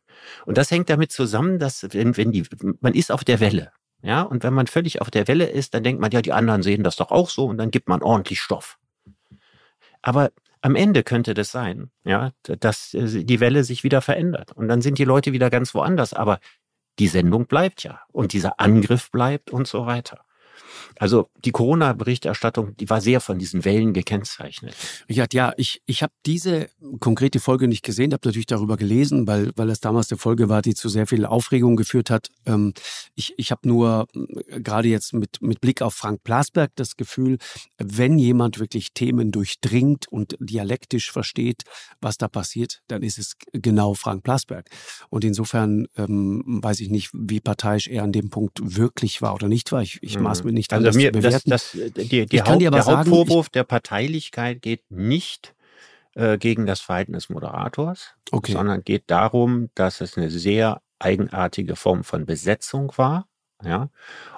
Und 0.45 0.57
das 0.57 0.71
hängt 0.71 0.89
damit 0.89 1.13
zusammen, 1.13 1.59
dass 1.59 1.87
wenn, 1.93 2.17
wenn 2.17 2.33
die, 2.33 2.45
man 2.81 2.95
ist 2.95 3.11
auf 3.11 3.25
der 3.25 3.41
Welle. 3.41 3.73
Ja, 4.03 4.23
und 4.23 4.45
wenn 4.45 4.55
man 4.55 4.67
völlig 4.67 5.01
auf 5.01 5.11
der 5.11 5.27
Welle 5.27 5.47
ist, 5.47 5.75
dann 5.75 5.83
denkt 5.83 6.01
man, 6.01 6.11
ja, 6.11 6.23
die 6.23 6.33
anderen 6.33 6.63
sehen 6.63 6.85
das 6.85 6.97
doch 6.97 7.11
auch 7.11 7.31
so 7.31 7.47
und 7.47 7.59
dann 7.59 7.71
gibt 7.71 7.89
man 7.89 8.03
ordentlich 8.03 8.41
Stoff. 8.41 8.79
Aber 10.03 10.31
am 10.61 10.75
Ende 10.75 11.03
könnte 11.03 11.35
das 11.35 11.51
sein, 11.51 11.91
ja, 12.05 12.33
dass 12.43 12.95
äh, 12.95 13.25
die 13.25 13.41
Welle 13.41 13.65
sich 13.65 13.85
wieder 13.85 14.01
verändert 14.01 14.53
und 14.53 14.69
dann 14.69 14.83
sind 14.83 14.99
die 14.99 15.05
Leute 15.05 15.33
wieder 15.33 15.51
ganz 15.51 15.75
woanders. 15.75 16.13
Aber 16.13 16.41
die 16.99 17.09
Sendung 17.09 17.47
bleibt 17.47 17.83
ja 17.83 18.01
und 18.13 18.33
dieser 18.33 18.59
Angriff 18.61 19.11
bleibt 19.11 19.51
und 19.51 19.67
so 19.67 19.87
weiter. 19.87 20.25
Also 20.99 21.29
die 21.45 21.53
Corona-Berichterstattung, 21.53 22.77
die 22.77 22.89
war 22.91 23.01
sehr 23.01 23.21
von 23.21 23.39
diesen 23.39 23.65
Wellen 23.65 23.93
gekennzeichnet. 23.93 24.75
Richard, 25.09 25.35
ja, 25.35 25.53
ich, 25.57 25.83
ich 25.87 26.03
habe 26.03 26.13
diese 26.25 26.69
konkrete 27.01 27.41
Folge 27.41 27.69
nicht 27.69 27.85
gesehen, 27.85 28.13
habe 28.13 28.27
natürlich 28.27 28.47
darüber 28.47 28.77
gelesen, 28.77 29.27
weil, 29.27 29.53
weil 29.57 29.69
das 29.69 29.81
damals 29.81 30.11
eine 30.11 30.19
Folge 30.19 30.49
war, 30.49 30.63
die 30.63 30.75
zu 30.75 30.89
sehr 30.89 31.07
viel 31.07 31.27
Aufregung 31.27 31.77
geführt 31.77 32.11
hat. 32.11 32.29
Ähm, 32.47 32.73
ich 33.15 33.35
ich 33.37 33.51
habe 33.51 33.69
nur 33.69 34.07
äh, 34.15 34.61
gerade 34.61 34.89
jetzt 34.89 35.13
mit, 35.13 35.41
mit 35.43 35.61
Blick 35.61 35.83
auf 35.83 35.95
Frank 35.95 36.23
Plasberg 36.25 36.73
das 36.77 36.97
Gefühl, 36.97 37.39
wenn 37.79 38.19
jemand 38.19 38.59
wirklich 38.59 38.93
Themen 38.93 39.31
durchdringt 39.31 40.09
und 40.09 40.37
dialektisch 40.41 41.11
versteht, 41.11 41.63
was 42.01 42.19
da 42.19 42.29
passiert, 42.29 42.83
dann 42.89 43.03
ist 43.03 43.19
es 43.19 43.37
genau 43.53 43.95
Frank 43.95 44.23
Plasberg. 44.23 44.69
Und 45.11 45.25
insofern 45.25 45.87
ähm, 45.97 46.43
weiß 46.47 46.81
ich 46.81 46.91
nicht, 46.91 47.11
wie 47.13 47.41
parteiisch 47.41 47.89
er 47.89 48.03
an 48.03 48.13
dem 48.13 48.31
Punkt 48.31 48.59
wirklich 48.63 49.23
war 49.23 49.35
oder 49.35 49.49
nicht 49.49 49.73
war. 49.73 49.83
Ich, 49.83 49.99
ich 50.03 50.19
maß 50.19 50.45
mir 50.45 50.53
nicht 50.53 50.73
also 50.85 50.99
mir, 50.99 51.13
das, 51.13 51.45
das, 51.45 51.73
die, 51.73 52.27
die 52.27 52.43
Haupt, 52.43 52.61
der 52.61 52.83
sagen, 52.83 52.99
Hauptvorwurf 52.99 53.49
der 53.49 53.65
Parteilichkeit 53.65 54.63
geht 54.63 54.91
nicht 54.91 55.55
äh, 56.15 56.39
gegen 56.39 56.67
das 56.67 56.81
Verhalten 56.81 57.13
des 57.13 57.29
Moderators, 57.29 58.15
okay. 58.31 58.53
sondern 58.53 58.83
geht 58.83 59.05
darum, 59.09 59.71
dass 59.75 60.01
es 60.01 60.17
eine 60.17 60.31
sehr 60.31 60.81
eigenartige 60.99 61.77
Form 61.77 62.05
von 62.05 62.27
Besetzung 62.27 62.93
war. 62.97 63.29
Ja, 63.65 63.89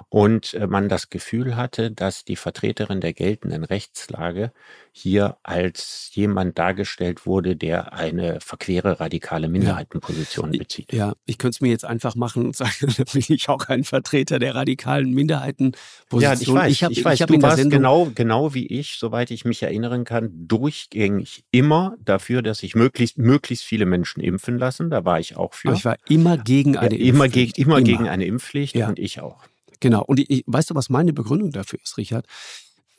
und 0.09 0.53
äh, 0.53 0.65
man 0.65 0.89
das 0.89 1.09
Gefühl 1.09 1.55
hatte, 1.55 1.91
dass 1.91 2.23
die 2.23 2.35
Vertreterin 2.35 3.01
der 3.01 3.13
geltenden 3.13 3.63
Rechtslage 3.63 4.51
hier 4.91 5.37
als 5.43 6.09
jemand 6.13 6.57
dargestellt 6.57 7.25
wurde, 7.25 7.55
der 7.55 7.93
eine 7.93 8.39
verquere 8.41 8.99
radikale 8.99 9.47
Minderheitenposition 9.47 10.53
ja. 10.53 10.59
bezieht. 10.59 10.91
Ja, 10.91 11.13
ich 11.25 11.37
könnte 11.37 11.55
es 11.55 11.61
mir 11.61 11.69
jetzt 11.69 11.85
einfach 11.85 12.15
machen 12.15 12.45
und 12.45 12.55
sagen, 12.55 12.93
da 12.97 13.03
bin 13.11 13.23
ich 13.27 13.49
auch 13.49 13.67
ein 13.67 13.83
Vertreter 13.83 14.39
der 14.39 14.55
radikalen 14.55 15.13
Minderheitenposition. 15.13 16.21
Ja, 16.21 16.33
ich 16.33 16.51
weiß, 16.51 16.71
ich, 16.71 16.83
hab, 16.83 16.91
ich 16.91 17.05
weiß, 17.05 17.19
ich 17.19 17.25
du 17.27 17.41
warst 17.41 17.69
genau, 17.69 18.11
genau 18.13 18.53
wie 18.53 18.67
ich, 18.67 18.97
soweit 18.97 19.31
ich 19.31 19.45
mich 19.45 19.63
erinnern 19.63 20.05
kann, 20.05 20.31
durchgängig 20.47 21.43
immer 21.51 21.95
dafür, 22.03 22.41
dass 22.41 22.59
sich 22.59 22.75
möglichst, 22.75 23.17
möglichst 23.17 23.63
viele 23.63 23.85
Menschen 23.85 24.21
impfen 24.21 24.57
lassen. 24.57 24.89
Da 24.89 25.05
war 25.05 25.19
ich 25.19 25.37
auch 25.37 25.53
für. 25.53 25.69
Aber 25.69 25.77
ich 25.77 25.85
war 25.85 25.97
immer 26.09 26.37
gegen 26.37 26.77
eine 26.77 26.95
ja, 26.95 27.05
immer 27.05 27.25
Impfpflicht. 27.25 27.55
Gegen, 27.55 27.67
immer, 27.67 27.77
immer 27.77 27.85
gegen 27.85 28.09
eine 28.09 28.25
Impfpflicht 28.25 28.75
ja. 28.75 28.87
und 28.87 28.99
ich 28.99 29.08
auch. 29.17 29.43
Genau. 29.79 30.03
Und 30.03 30.19
ich, 30.19 30.43
weißt 30.45 30.69
du, 30.69 30.75
was 30.75 30.89
meine 30.89 31.13
Begründung 31.13 31.51
dafür 31.51 31.79
ist, 31.81 31.97
Richard? 31.97 32.27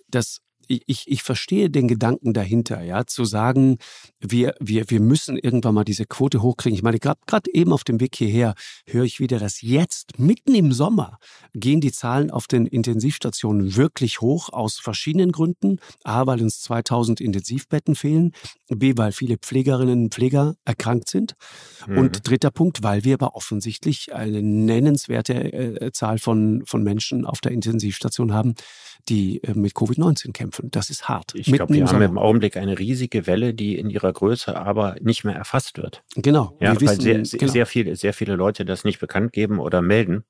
Dass 0.08 0.40
ich, 0.70 1.04
ich 1.06 1.22
verstehe 1.22 1.68
den 1.68 1.88
Gedanken 1.88 2.32
dahinter, 2.32 2.82
ja, 2.82 3.04
zu 3.06 3.24
sagen, 3.24 3.78
wir, 4.20 4.54
wir, 4.60 4.88
wir 4.88 5.00
müssen 5.00 5.36
irgendwann 5.36 5.74
mal 5.74 5.84
diese 5.84 6.06
Quote 6.06 6.42
hochkriegen. 6.42 6.76
Ich 6.76 6.82
meine, 6.82 6.98
gerade 6.98 7.50
eben 7.52 7.72
auf 7.72 7.84
dem 7.84 8.00
Weg 8.00 8.14
hierher 8.16 8.54
höre 8.86 9.04
ich 9.04 9.18
wieder, 9.18 9.38
dass 9.38 9.62
jetzt 9.62 10.18
mitten 10.18 10.54
im 10.54 10.72
Sommer 10.72 11.18
gehen 11.54 11.80
die 11.80 11.92
Zahlen 11.92 12.30
auf 12.30 12.46
den 12.46 12.66
Intensivstationen 12.66 13.76
wirklich 13.76 14.20
hoch 14.20 14.50
aus 14.50 14.78
verschiedenen 14.78 15.32
Gründen. 15.32 15.78
A, 16.04 16.26
weil 16.26 16.40
uns 16.40 16.60
2000 16.60 17.20
Intensivbetten 17.20 17.96
fehlen. 17.96 18.32
B, 18.68 18.92
weil 18.96 19.12
viele 19.12 19.38
Pflegerinnen 19.38 20.04
und 20.04 20.14
Pfleger 20.14 20.54
erkrankt 20.64 21.08
sind. 21.08 21.34
Mhm. 21.86 21.98
Und 21.98 22.28
dritter 22.28 22.50
Punkt, 22.50 22.82
weil 22.82 23.04
wir 23.04 23.14
aber 23.14 23.34
offensichtlich 23.34 24.14
eine 24.14 24.42
nennenswerte 24.42 25.34
äh, 25.34 25.92
Zahl 25.92 26.18
von, 26.18 26.62
von 26.66 26.82
Menschen 26.82 27.24
auf 27.24 27.40
der 27.40 27.52
Intensivstation 27.52 28.32
haben, 28.32 28.54
die 29.08 29.42
äh, 29.42 29.54
mit 29.54 29.72
Covid-19 29.72 30.32
kämpfen. 30.32 30.59
Das 30.62 30.90
ist 30.90 31.08
hart. 31.08 31.34
Ich 31.34 31.52
glaube, 31.52 31.74
wir 31.74 31.86
haben 31.86 32.02
im 32.02 32.18
Augenblick 32.18 32.56
eine 32.56 32.78
riesige 32.78 33.26
Welle, 33.26 33.54
die 33.54 33.78
in 33.78 33.90
ihrer 33.90 34.12
Größe 34.12 34.56
aber 34.56 34.96
nicht 35.00 35.24
mehr 35.24 35.34
erfasst 35.34 35.78
wird. 35.78 36.02
Genau. 36.16 36.56
Ja, 36.60 36.70
weil 36.70 36.80
wissen, 36.80 37.00
sehr, 37.00 37.38
genau. 37.38 37.52
sehr, 37.52 37.66
viele, 37.66 37.96
sehr 37.96 38.12
viele 38.12 38.36
Leute 38.36 38.64
das 38.64 38.84
nicht 38.84 39.00
bekannt 39.00 39.32
geben 39.32 39.58
oder 39.58 39.82
melden. 39.82 40.24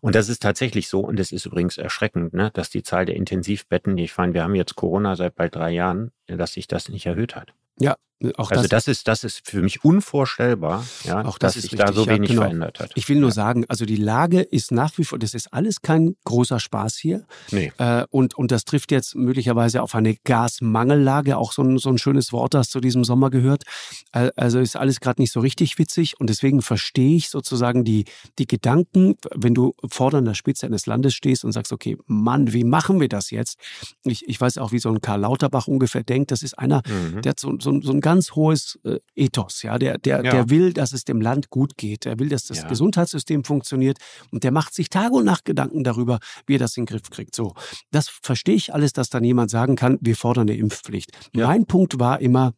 Und 0.00 0.16
das 0.16 0.28
ist 0.28 0.42
tatsächlich 0.42 0.88
so, 0.88 1.00
und 1.00 1.20
es 1.20 1.30
ist 1.30 1.46
übrigens 1.46 1.78
erschreckend, 1.78 2.34
ne, 2.34 2.50
dass 2.52 2.70
die 2.70 2.82
Zahl 2.82 3.06
der 3.06 3.14
Intensivbetten, 3.14 3.96
ich 3.98 4.16
meine, 4.16 4.34
wir 4.34 4.42
haben 4.42 4.56
jetzt 4.56 4.74
Corona 4.74 5.14
seit 5.14 5.36
bald 5.36 5.54
drei 5.54 5.70
Jahren, 5.70 6.10
dass 6.26 6.54
sich 6.54 6.66
das 6.66 6.88
nicht 6.88 7.06
erhöht 7.06 7.36
hat. 7.36 7.54
Ja, 7.78 7.96
auch 8.36 8.50
also 8.50 8.62
das, 8.62 8.68
das, 8.68 8.88
ist, 8.88 9.08
das 9.08 9.24
ist 9.24 9.48
für 9.48 9.62
mich 9.62 9.84
unvorstellbar, 9.84 10.84
ja, 11.04 11.24
auch 11.24 11.38
das 11.38 11.54
dass 11.54 11.62
sich 11.62 11.72
da 11.72 11.92
so 11.92 12.06
wenig 12.06 12.30
ja, 12.30 12.34
genau. 12.34 12.42
verändert 12.42 12.80
hat. 12.80 12.92
Ich 12.94 13.08
will 13.08 13.18
nur 13.18 13.30
ja. 13.30 13.34
sagen, 13.34 13.64
also 13.68 13.84
die 13.84 13.96
Lage 13.96 14.40
ist 14.40 14.70
nach 14.70 14.96
wie 14.98 15.04
vor, 15.04 15.18
das 15.18 15.34
ist 15.34 15.52
alles 15.52 15.82
kein 15.82 16.14
großer 16.24 16.60
Spaß 16.60 16.96
hier. 16.96 17.24
Nee. 17.50 17.72
Äh, 17.78 18.04
und, 18.10 18.34
und 18.34 18.52
das 18.52 18.64
trifft 18.64 18.92
jetzt 18.92 19.16
möglicherweise 19.16 19.82
auf 19.82 19.94
eine 19.94 20.14
Gasmangellage, 20.24 21.36
auch 21.36 21.52
so 21.52 21.62
ein, 21.62 21.78
so 21.78 21.88
ein 21.90 21.98
schönes 21.98 22.32
Wort, 22.32 22.54
das 22.54 22.68
zu 22.68 22.80
diesem 22.80 23.04
Sommer 23.04 23.30
gehört. 23.30 23.64
Äh, 24.12 24.30
also 24.36 24.60
ist 24.60 24.76
alles 24.76 25.00
gerade 25.00 25.20
nicht 25.20 25.32
so 25.32 25.40
richtig 25.40 25.78
witzig 25.78 26.20
und 26.20 26.30
deswegen 26.30 26.62
verstehe 26.62 27.16
ich 27.16 27.28
sozusagen 27.28 27.84
die, 27.84 28.04
die 28.38 28.46
Gedanken, 28.46 29.16
wenn 29.34 29.54
du 29.54 29.74
vor 29.90 30.12
der 30.12 30.34
Spitze 30.34 30.66
eines 30.66 30.86
Landes 30.86 31.14
stehst 31.14 31.44
und 31.44 31.52
sagst, 31.52 31.72
okay, 31.72 31.96
Mann, 32.06 32.52
wie 32.52 32.64
machen 32.64 33.00
wir 33.00 33.08
das 33.08 33.30
jetzt? 33.30 33.58
Ich, 34.04 34.28
ich 34.28 34.40
weiß 34.40 34.58
auch, 34.58 34.70
wie 34.72 34.78
so 34.78 34.90
ein 34.90 35.00
Karl 35.00 35.20
Lauterbach 35.20 35.66
ungefähr 35.66 36.04
denkt. 36.04 36.30
Das 36.30 36.42
ist 36.42 36.58
einer, 36.58 36.82
mhm. 36.86 37.22
der 37.22 37.30
hat 37.30 37.40
so, 37.40 37.58
so, 37.62 37.80
so 37.80 37.92
ein 37.92 38.00
ganz 38.00 38.32
hohes 38.32 38.78
äh, 38.84 38.98
Ethos. 39.14 39.62
Ja, 39.62 39.78
der, 39.78 39.98
der, 39.98 40.24
ja. 40.24 40.30
der 40.30 40.50
will, 40.50 40.72
dass 40.72 40.92
es 40.92 41.04
dem 41.04 41.20
Land 41.20 41.50
gut 41.50 41.76
geht. 41.76 42.06
Er 42.06 42.18
will, 42.18 42.28
dass 42.28 42.46
das 42.46 42.58
ja. 42.58 42.68
Gesundheitssystem 42.68 43.44
funktioniert 43.44 43.98
und 44.30 44.44
der 44.44 44.52
macht 44.52 44.74
sich 44.74 44.88
Tag 44.88 45.12
und 45.12 45.24
Nacht 45.24 45.44
Gedanken 45.44 45.84
darüber, 45.84 46.18
wie 46.46 46.56
er 46.56 46.58
das 46.58 46.76
in 46.76 46.84
den 46.84 46.86
Griff 46.86 47.10
kriegt. 47.10 47.34
So, 47.34 47.54
das 47.90 48.08
verstehe 48.08 48.54
ich 48.54 48.74
alles, 48.74 48.92
dass 48.92 49.08
dann 49.08 49.24
jemand 49.24 49.50
sagen 49.50 49.76
kann, 49.76 49.98
wir 50.00 50.16
fordern 50.16 50.48
eine 50.48 50.58
Impfpflicht. 50.58 51.10
Ja. 51.34 51.46
Mein 51.46 51.66
Punkt 51.66 51.98
war 51.98 52.20
immer, 52.20 52.54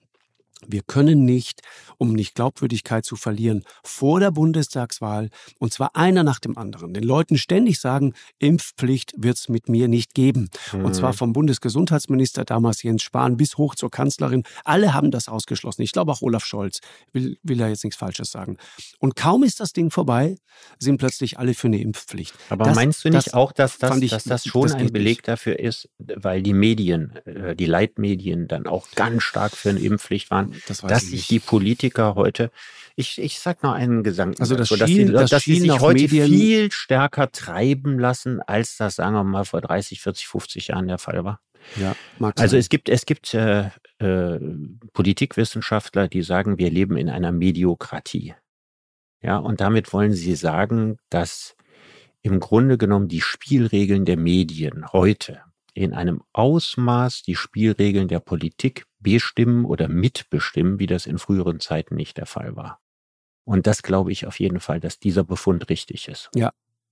wir 0.67 0.83
können 0.83 1.25
nicht, 1.25 1.61
um 1.99 2.13
nicht 2.13 2.35
Glaubwürdigkeit 2.35 3.05
zu 3.05 3.17
verlieren, 3.17 3.65
vor 3.83 4.21
der 4.21 4.31
Bundestagswahl, 4.31 5.31
und 5.59 5.73
zwar 5.73 5.97
einer 5.97 6.23
nach 6.23 6.39
dem 6.39 6.57
anderen, 6.57 6.95
den 6.95 7.05
Leuten 7.05 7.39
ständig 7.39 7.81
sagen, 7.81 8.15
Impfpflicht 8.39 9.13
wird 9.17 9.37
es 9.37 9.49
mit 9.49 9.69
mir 9.69 9.89
nicht 9.89 10.15
geben. 10.15 10.51
Mhm. 10.73 10.85
Und 10.85 10.95
zwar 10.95 11.13
mhm. 11.13 11.17
vom 11.17 11.33
Bundesgesundheitsminister 11.33 12.45
damals 12.45 12.83
Jens 12.83 13.03
Spahn 13.03 13.37
bis 13.37 13.57
hoch 13.59 13.75
zur 13.75 13.91
Kanzlerin. 13.91 14.45
Alle 14.65 14.95
haben 14.95 15.11
das 15.11 15.29
ausgeschlossen. 15.29 15.83
Ich 15.83 15.93
glaube 15.93 16.13
auch 16.13 16.23
Olaf 16.23 16.45
Scholz 16.45 16.81
will, 17.13 17.37
will 17.43 17.59
da 17.59 17.69
jetzt 17.69 17.85
nichts 17.85 17.99
Falsches 17.99 18.31
sagen. 18.31 18.57
Und 18.99 19.17
kaum 19.17 19.43
ist 19.43 19.61
das 19.61 19.73
Ding 19.73 19.91
vorbei, 19.91 20.37
sind 20.79 20.99
plötzlich 20.99 21.39
alle 21.39 21.55
für 21.55 21.67
eine 21.67 21.81
Impfpflicht. 21.81 22.35
Aber 22.49 22.65
das, 22.65 22.77
meinst 22.77 23.05
du 23.05 23.11
nicht 23.11 23.27
das 23.27 23.35
auch, 23.35 23.53
dass 23.53 23.79
das, 23.79 24.01
ich, 24.01 24.11
dass 24.11 24.25
das 24.25 24.45
schon 24.45 24.63
das 24.63 24.75
ein 24.75 24.93
Beleg 24.93 25.19
nicht. 25.19 25.29
dafür 25.29 25.59
ist, 25.59 25.89
weil 25.99 26.43
die 26.43 26.53
Medien, 26.53 27.17
äh, 27.27 27.55
die 27.55 27.67
Leitmedien 27.67 28.49
dann 28.49 28.67
auch 28.67 28.91
ganz 28.95 29.23
stark 29.23 29.57
für 29.57 29.71
eine 29.71 29.81
Impfpflicht 29.81 30.31
waren? 30.31 30.54
Das 30.67 30.79
dass 30.81 31.03
sich 31.09 31.27
die 31.27 31.41
Politiker 31.41 32.15
heute, 32.15 32.51
ich, 32.97 33.21
ich 33.21 33.39
sag 33.39 33.63
noch 33.63 33.73
einen 33.73 34.03
Gesang, 34.03 34.35
also 34.39 34.55
das 34.55 34.69
so, 34.69 34.77
dass, 34.77 34.89
Schielen, 34.89 35.09
die, 35.09 35.13
das 35.13 35.31
dass 35.31 35.45
die 35.45 35.61
sich 35.61 35.81
heute 35.81 36.03
Medien 36.03 36.27
viel 36.27 36.73
stärker 36.73 37.33
treiben 37.33 37.99
lassen, 37.99 38.41
als 38.41 38.77
das, 38.77 38.97
sagen 38.97 39.15
wir 39.15 39.25
mal, 39.25 39.45
vor 39.45 39.61
30, 39.61 40.01
40, 40.01 40.29
50 40.29 40.69
Jahren 40.69 40.89
der 40.89 40.99
Fall 40.99 41.25
war. 41.25 41.41
Ja, 41.77 41.97
Also 42.19 42.53
sein. 42.53 42.61
es 42.61 42.69
gibt, 42.69 42.89
es 42.89 43.07
gibt 43.07 43.35
äh, 43.35 43.71
äh, 43.99 44.39
Politikwissenschaftler, 44.93 46.09
die 46.09 46.23
sagen, 46.23 46.59
wir 46.59 46.71
leben 46.71 46.97
in 46.97 47.09
einer 47.09 47.33
Mediokratie. 47.33 48.35
Ja, 49.23 49.39
und 49.39 49.61
damit 49.61 49.93
wollen 49.93 50.13
sie 50.13 50.35
sagen, 50.35 50.99
dass 51.09 51.57
im 52.21 52.41
Grunde 52.41 52.79
genommen 52.79 53.09
die 53.09 53.23
Spielregeln 53.23 54.05
der 54.05 54.19
Medien 54.19 54.93
heute 54.93 55.41
in 55.75 55.93
einem 55.93 56.23
Ausmaß 56.33 57.23
die 57.23 57.35
Spielregeln 57.35 58.09
der 58.09 58.21
Politik 58.21 58.85
bestimmen 59.05 59.65
oder 59.65 59.87
mitbestimmen, 59.87 60.81
wie 60.81 60.89
das 60.89 61.07
in 61.07 61.19
früheren 61.19 61.61
Zeiten 61.61 61.95
nicht 61.95 62.17
der 62.17 62.27
Fall 62.27 62.57
war. 62.57 62.81
Und 63.45 63.69
das 63.69 63.83
glaube 63.83 64.11
ich 64.11 64.27
auf 64.27 64.41
jeden 64.41 64.59
Fall, 64.59 64.81
dass 64.81 64.99
dieser 64.99 65.23
Befund 65.23 65.69
richtig 65.69 66.09
ist. 66.09 66.31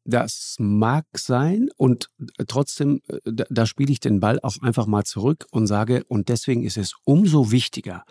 Das 0.05 0.57
mag 0.59 1.07
sein 1.15 1.69
und 1.77 2.09
trotzdem, 2.47 3.03
äh, 3.09 3.19
da, 3.25 3.45
da 3.51 3.67
spiele 3.67 3.93
ich 3.93 4.01
den 4.01 4.21
Ball 4.21 4.39
auch 4.43 4.61
einfach 4.61 4.87
mal 4.87 5.05
zurück 5.05 5.47
und 5.51 5.67
sage, 5.67 6.05
und 6.09 6.29
deswegen 6.29 6.65
ist 6.65 6.77
es 6.77 6.95
umso 7.05 7.51
wichtiger, 7.53 8.05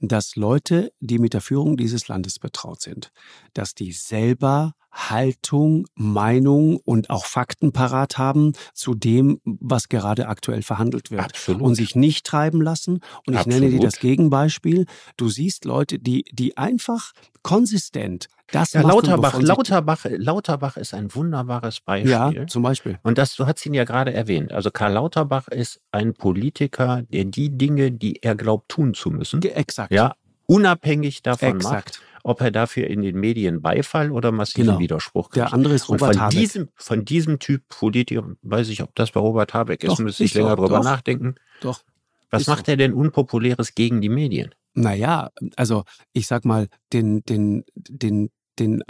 dass 0.00 0.36
Leute, 0.36 0.92
die 1.00 1.18
mit 1.18 1.34
der 1.34 1.40
Führung 1.40 1.76
dieses 1.76 2.08
Landes 2.08 2.38
betraut 2.38 2.80
sind, 2.80 3.12
dass 3.52 3.74
die 3.74 3.92
selber 3.92 4.74
Haltung, 4.90 5.86
Meinung 5.94 6.78
und 6.78 7.10
auch 7.10 7.24
Fakten 7.26 7.72
parat 7.72 8.18
haben 8.18 8.52
zu 8.74 8.94
dem, 8.94 9.40
was 9.44 9.88
gerade 9.88 10.28
aktuell 10.28 10.62
verhandelt 10.62 11.10
wird. 11.10 11.22
Absolut. 11.22 11.62
Und 11.62 11.74
sich 11.74 11.94
nicht 11.94 12.26
treiben 12.26 12.60
lassen. 12.62 13.00
Und 13.26 13.34
ich 13.34 13.46
nenne 13.46 13.70
dir 13.70 13.80
das 13.80 13.98
Gegenbeispiel. 13.98 14.86
Du 15.16 15.28
siehst 15.28 15.64
Leute, 15.64 15.98
die, 15.98 16.24
die 16.32 16.56
einfach 16.56 17.12
konsistent 17.42 18.28
das 18.50 18.72
ja, 18.72 18.80
Lauterbach, 18.80 19.38
Lauterbach, 19.42 20.06
Lauterbach 20.08 20.76
ist 20.78 20.94
ein 20.94 21.14
wunderbares 21.14 21.80
Beispiel. 21.80 22.10
Ja, 22.10 22.46
zum 22.46 22.62
Beispiel. 22.62 22.98
Und 23.02 23.18
das, 23.18 23.36
du 23.36 23.46
hast 23.46 23.64
ihn 23.66 23.74
ja 23.74 23.84
gerade 23.84 24.14
erwähnt. 24.14 24.52
Also 24.52 24.70
Karl 24.70 24.94
Lauterbach 24.94 25.48
ist 25.48 25.80
ein 25.92 26.14
Politiker, 26.14 27.02
der 27.12 27.26
die 27.26 27.50
Dinge, 27.50 27.92
die 27.92 28.22
er 28.22 28.34
glaubt 28.36 28.70
tun 28.70 28.94
zu 28.94 29.10
müssen, 29.10 29.40
Ge- 29.40 29.50
Exakt. 29.52 29.92
ja, 29.92 30.14
unabhängig 30.48 31.22
davon 31.22 31.58
macht, 31.58 31.88
Exakt. 31.88 32.02
ob 32.24 32.40
er 32.40 32.50
dafür 32.50 32.88
in 32.88 33.02
den 33.02 33.20
Medien 33.20 33.60
Beifall 33.62 34.10
oder 34.10 34.32
massiven 34.32 34.66
Genau. 34.66 34.78
Widerspruch 34.80 35.30
kriegt. 35.30 35.36
Der 35.36 35.52
andere 35.52 35.74
ist 35.74 35.88
Robert 35.88 36.14
von 36.14 36.20
Habeck. 36.22 36.38
diesem, 36.38 36.68
von 36.74 37.04
diesem 37.04 37.38
Typ 37.38 37.62
Politiker, 37.68 38.24
weiß 38.42 38.68
ich, 38.70 38.82
ob 38.82 38.94
das 38.96 39.12
bei 39.12 39.20
Robert 39.20 39.54
Habeck 39.54 39.84
ist, 39.84 39.90
Doch, 39.90 39.98
müsste 40.00 40.24
ich 40.24 40.30
ist 40.30 40.34
so, 40.34 40.40
länger 40.40 40.56
drüber 40.56 40.78
doch. 40.78 40.84
nachdenken. 40.84 41.34
Doch. 41.60 41.82
Was 42.30 42.42
Ist 42.42 42.46
so. 42.46 42.52
macht 42.52 42.68
er 42.68 42.76
denn 42.76 42.92
Unpopuläres 42.94 43.74
gegen 43.74 44.00
die 44.00 44.08
Medien? 44.08 44.54
Naja, 44.74 45.30
also 45.56 45.84
ich 46.12 46.26
sag 46.26 46.44
mal, 46.44 46.68
den, 46.92 47.22
den, 47.24 47.64
den, 47.74 48.30
den 48.58 48.82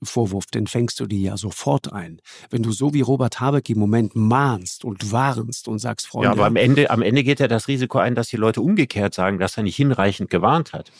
Alarmismus-Vorwurf, 0.00 0.46
den 0.46 0.66
fängst 0.66 1.00
du 1.00 1.06
dir 1.06 1.18
ja 1.18 1.36
sofort 1.36 1.92
ein. 1.92 2.20
Wenn 2.50 2.62
du 2.62 2.72
so 2.72 2.94
wie 2.94 3.00
Robert 3.00 3.40
Habeck 3.40 3.68
im 3.70 3.78
Moment 3.78 4.14
mahnst 4.16 4.84
und 4.84 5.12
warnst 5.12 5.68
und 5.68 5.78
sagst, 5.78 6.06
Freunde, 6.06 6.26
Ja, 6.26 6.32
aber 6.32 6.46
am 6.46 6.56
Ende, 6.56 6.90
am 6.90 7.02
Ende 7.02 7.24
geht 7.24 7.40
er 7.40 7.48
das 7.48 7.68
Risiko 7.68 7.98
ein, 7.98 8.14
dass 8.14 8.28
die 8.28 8.36
Leute 8.36 8.60
umgekehrt 8.60 9.14
sagen, 9.14 9.38
dass 9.38 9.56
er 9.56 9.62
nicht 9.62 9.76
hinreichend 9.76 10.30
gewarnt 10.30 10.72
hat. 10.72 10.90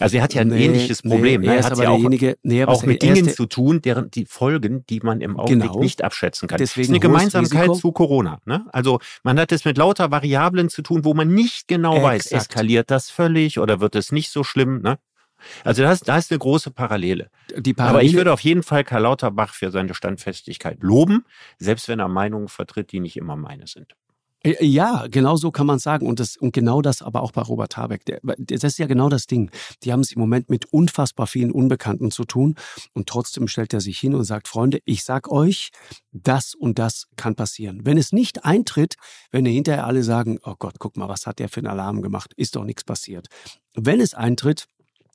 Also 0.00 0.18
er 0.18 0.22
hat 0.22 0.34
ja 0.34 0.42
ein 0.42 0.48
nee, 0.48 0.66
ähnliches 0.66 1.00
Problem. 1.00 1.40
Nee, 1.40 1.46
ne? 1.46 1.52
er 1.52 1.54
Er 1.54 1.60
ist 1.60 1.64
hat 1.66 1.72
aber 1.72 1.84
ja 1.84 1.90
auch, 1.90 2.34
nee, 2.42 2.64
auch 2.66 2.82
mit 2.82 3.02
er 3.02 3.14
Dingen 3.14 3.30
zu 3.30 3.46
tun, 3.46 3.80
deren 3.80 4.10
die 4.10 4.26
Folgen, 4.26 4.84
die 4.90 5.00
man 5.00 5.22
im 5.22 5.38
Augenblick 5.38 5.70
Genau. 5.70 5.80
nicht 5.82 6.04
abschätzen 6.04 6.46
kann. 6.46 6.58
Deswegen 6.58 6.82
das 6.82 6.88
ist 6.88 6.90
eine 6.90 7.00
Gemeinsamkeit 7.00 7.70
Risiko. 7.70 7.74
zu 7.78 7.92
Corona. 7.92 8.38
Ne? 8.44 8.66
Also 8.70 8.98
man 9.22 9.40
hat 9.40 9.50
es 9.50 9.64
mit 9.64 9.78
lauter 9.78 10.10
Variablen 10.10 10.68
zu 10.68 10.82
tun, 10.82 11.06
wo 11.06 11.14
man 11.14 11.28
nicht 11.32 11.68
genau 11.68 12.02
weiß, 12.02 12.26
Exakt. 12.26 12.50
eskaliert 12.50 12.90
das 12.90 13.08
völlig 13.08 13.58
oder 13.58 13.80
wird 13.80 13.96
es 13.96 14.12
nicht 14.12 14.30
so 14.30 14.44
schlimm. 14.44 14.82
Ne? 14.82 14.98
Also 15.64 15.82
das, 15.82 16.00
da 16.00 16.18
ist 16.18 16.30
eine 16.30 16.38
große 16.38 16.70
Parallele. 16.70 17.30
die 17.50 17.56
Aber 17.56 17.66
ich 17.66 17.76
Parallele, 17.76 18.16
würde 18.16 18.32
auf 18.32 18.40
jeden 18.40 18.62
Fall 18.62 18.84
Karl 18.84 19.02
Lauterbach 19.02 19.54
für 19.54 19.70
seine 19.70 19.94
Standfestigkeit 19.94 20.78
loben, 20.82 21.24
selbst 21.58 21.88
wenn 21.88 22.00
er 22.00 22.08
Meinungen 22.08 22.48
vertritt, 22.48 22.92
die 22.92 23.00
nicht 23.00 23.16
immer 23.16 23.36
meine 23.36 23.66
sind. 23.66 23.94
Äh, 24.42 24.64
Ja, 24.64 25.06
genau 25.10 25.36
so 25.36 25.50
kann 25.50 25.66
man 25.66 25.78
sagen. 25.78 26.06
Und, 26.06 26.20
das, 26.20 26.36
und 26.36 26.52
genau 26.52 26.82
das 26.82 27.02
aber 27.02 27.22
auch 27.22 27.32
bei 27.32 27.42
Robert 27.42 27.76
Habeck. 27.76 28.04
Der, 28.04 28.20
das 28.38 28.64
ist 28.64 28.78
ja 28.78 28.86
genau 28.86 29.08
das 29.08 29.26
Ding. 29.26 29.50
Die 29.82 29.92
haben 29.92 30.00
es 30.00 30.12
im 30.12 30.20
Moment 30.20 30.48
mit 30.48 30.66
unfassbar 30.66 31.26
vielen 31.26 31.50
Unbekannten 31.50 32.10
zu 32.10 32.24
tun. 32.24 32.54
Und 32.94 33.08
trotzdem 33.08 33.48
stellt 33.48 33.74
er 33.74 33.80
sich 33.80 33.98
hin 33.98 34.14
und 34.14 34.24
sagt, 34.24 34.48
Freunde, 34.48 34.80
ich 34.84 35.04
sag 35.04 35.30
euch, 35.30 35.70
das 36.12 36.54
und 36.54 36.78
das 36.78 37.08
kann 37.16 37.34
passieren. 37.34 37.80
Wenn 37.84 37.98
es 37.98 38.12
nicht 38.12 38.44
eintritt, 38.44 38.94
wenn 39.30 39.46
ihr 39.46 39.52
hinterher 39.52 39.86
alle 39.86 40.02
sagen, 40.02 40.38
oh 40.44 40.54
Gott, 40.58 40.74
guck 40.78 40.96
mal, 40.96 41.08
was 41.08 41.26
hat 41.26 41.38
der 41.38 41.48
für 41.48 41.60
einen 41.60 41.66
Alarm 41.66 42.02
gemacht? 42.02 42.32
Ist 42.36 42.56
doch 42.56 42.64
nichts 42.64 42.84
passiert. 42.84 43.26
Wenn 43.74 44.00
es 44.00 44.14
eintritt, 44.14 44.66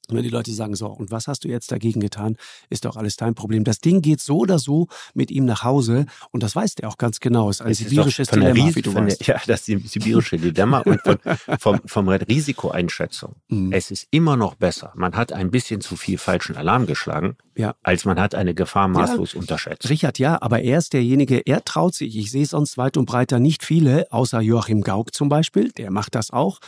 wenn 0.09 0.21
die 0.23 0.29
Leute 0.29 0.51
sagen, 0.51 0.75
so, 0.75 0.87
und 0.87 1.11
was 1.11 1.27
hast 1.27 1.43
du 1.45 1.47
jetzt 1.47 1.71
dagegen 1.71 1.99
getan? 2.01 2.35
Ist 2.69 2.85
doch 2.85 2.97
alles 2.97 3.15
dein 3.15 3.35
Problem. 3.35 3.63
Das 3.63 3.79
Ding 3.79 4.01
geht 4.01 4.19
so 4.19 4.39
oder 4.39 4.59
so 4.59 4.87
mit 5.13 5.31
ihm 5.31 5.45
nach 5.45 5.63
Hause 5.63 6.05
und 6.31 6.43
das 6.43 6.55
weiß 6.55 6.75
der 6.75 6.89
auch 6.89 6.97
ganz 6.97 7.19
genau. 7.19 7.49
Es 7.49 7.57
ist 7.57 7.61
ein 7.65 7.71
Es 7.71 7.79
ist 7.81 7.89
sibirisches 7.89 8.27
der 8.27 8.39
Dilemma, 8.39 8.65
Ries- 8.65 8.75
wie 8.75 8.81
du 8.81 8.91
von 8.91 9.05
der, 9.05 9.11
weißt. 9.13 9.27
Ja, 9.27 9.41
das 9.47 9.67
ist 9.69 9.89
sibirische 9.89 10.37
Dilemma 10.37 10.79
und 10.79 10.99
von, 11.01 11.17
vom, 11.59 11.79
vom 11.85 12.09
Risikoeinschätzung. 12.09 13.35
Mhm. 13.49 13.71
Es 13.71 13.91
ist 13.91 14.07
immer 14.11 14.35
noch 14.35 14.55
besser. 14.55 14.91
Man 14.95 15.15
hat 15.15 15.31
ein 15.33 15.51
bisschen 15.51 15.81
zu 15.81 15.95
viel 15.95 16.17
falschen 16.17 16.55
Alarm 16.55 16.85
geschlagen, 16.85 17.35
Ja. 17.55 17.75
als 17.83 18.03
man 18.05 18.19
hat 18.19 18.33
eine 18.35 18.53
Gefahr 18.55 18.87
maßlos 18.87 19.35
unterschätzt. 19.35 19.89
Richard, 19.89 20.17
ja, 20.17 20.41
aber 20.41 20.61
er 20.61 20.79
ist 20.79 20.93
derjenige, 20.93 21.39
er 21.45 21.63
traut 21.63 21.93
sich. 21.93 22.15
Ich 22.17 22.31
sehe 22.31 22.45
sonst 22.45 22.77
weit 22.77 22.97
und 22.97 23.05
breiter 23.05 23.39
nicht 23.39 23.63
viele, 23.63 24.11
außer 24.11 24.41
Joachim 24.41 24.81
Gauck 24.81 25.13
zum 25.13 25.29
Beispiel, 25.29 25.71
der 25.71 25.91
macht 25.91 26.15
das 26.15 26.31
auch. 26.31 26.59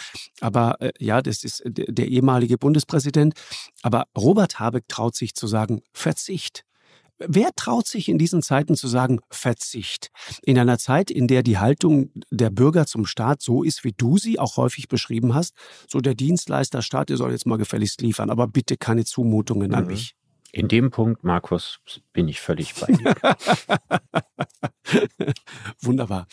Aber 0.42 0.80
äh, 0.82 0.92
ja, 1.00 1.22
das 1.22 1.44
ist 1.44 1.64
der, 1.66 1.86
der 1.88 2.08
ehemalige 2.08 2.58
Bundespräsident. 2.58 3.25
Aber 3.82 4.06
Robert 4.18 4.60
Habeck 4.60 4.88
traut 4.88 5.16
sich 5.16 5.36
zu 5.36 5.48
sagen, 5.48 5.82
Verzicht. 5.94 6.64
Wer 7.18 7.52
traut 7.56 7.88
sich 7.88 8.10
in 8.10 8.18
diesen 8.18 8.42
Zeiten 8.42 8.76
zu 8.76 8.90
sagen, 8.90 9.22
Verzicht? 9.30 10.12
In 10.42 10.60
einer 10.60 10.78
Zeit, 10.78 11.10
in 11.10 11.28
der 11.28 11.44
die 11.44 11.58
Haltung 11.58 12.12
der 12.30 12.50
Bürger 12.50 12.88
zum 12.88 13.06
Staat 13.06 13.42
so 13.42 13.64
ist, 13.64 13.86
wie 13.86 13.94
du 13.94 14.18
sie 14.18 14.38
auch 14.38 14.58
häufig 14.58 14.90
beschrieben 14.90 15.34
hast, 15.34 15.54
so 15.90 16.02
der 16.02 16.14
Dienstleisterstaat, 16.14 17.08
der 17.08 17.16
soll 17.16 17.32
jetzt 17.32 17.46
mal 17.46 17.58
gefälligst 17.58 18.02
liefern, 18.02 18.30
aber 18.30 18.48
bitte 18.48 18.76
keine 18.76 19.06
Zumutungen 19.06 19.74
an 19.74 19.86
Mhm. 19.86 19.92
mich. 19.92 20.16
In 20.52 20.68
dem 20.68 20.90
Punkt, 20.90 21.24
Markus, 21.24 21.80
bin 22.14 22.28
ich 22.28 22.42
völlig 22.42 22.76
bei 22.76 22.88
dir. 22.88 23.16
Wunderbar. 25.82 26.28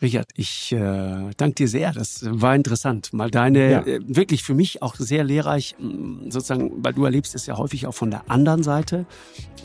Richard, 0.00 0.28
ich 0.36 0.70
äh, 0.70 1.30
danke 1.36 1.54
dir 1.56 1.68
sehr. 1.68 1.92
Das 1.92 2.20
war 2.30 2.54
interessant. 2.54 3.12
Mal 3.12 3.32
deine, 3.32 3.70
Ja. 3.70 3.80
äh, 3.82 3.98
wirklich 4.06 4.44
für 4.44 4.54
mich 4.54 4.80
auch 4.80 4.94
sehr 4.94 5.24
lehrreich, 5.24 5.74
mh, 5.80 6.30
sozusagen, 6.30 6.70
weil 6.84 6.92
du 6.94 7.04
erlebst 7.04 7.34
es 7.34 7.46
ja 7.46 7.56
häufig 7.56 7.86
auch 7.88 7.94
von 7.94 8.10
der 8.10 8.30
anderen 8.30 8.62
Seite. 8.62 9.06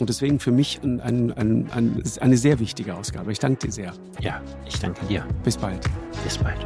Und 0.00 0.08
deswegen 0.08 0.40
für 0.40 0.50
mich 0.50 0.80
ein, 0.82 1.00
ein, 1.00 1.30
ein, 1.32 1.70
ein, 1.70 2.02
eine 2.20 2.36
sehr 2.36 2.58
wichtige 2.58 2.94
Ausgabe. 2.96 3.30
Ich 3.30 3.38
danke 3.38 3.66
dir 3.66 3.72
sehr. 3.72 3.92
ja, 4.20 4.40
ich 4.66 4.78
danke 4.80 5.06
dir. 5.06 5.24
Bis 5.44 5.56
bald. 5.56 5.88
Bis 6.24 6.36
bald. 6.36 6.58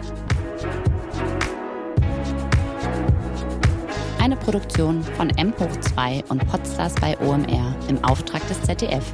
Eine 4.18 4.36
Produktion 4.36 5.02
von 5.16 5.28
M 5.30 5.52
hoch 5.58 5.76
2 5.80 6.24
und 6.28 6.46
Podstars 6.48 6.94
bei 7.00 7.18
OMR 7.20 7.76
im 7.88 8.02
Auftrag 8.02 8.46
des 8.48 8.60
ZDF. 8.62 9.04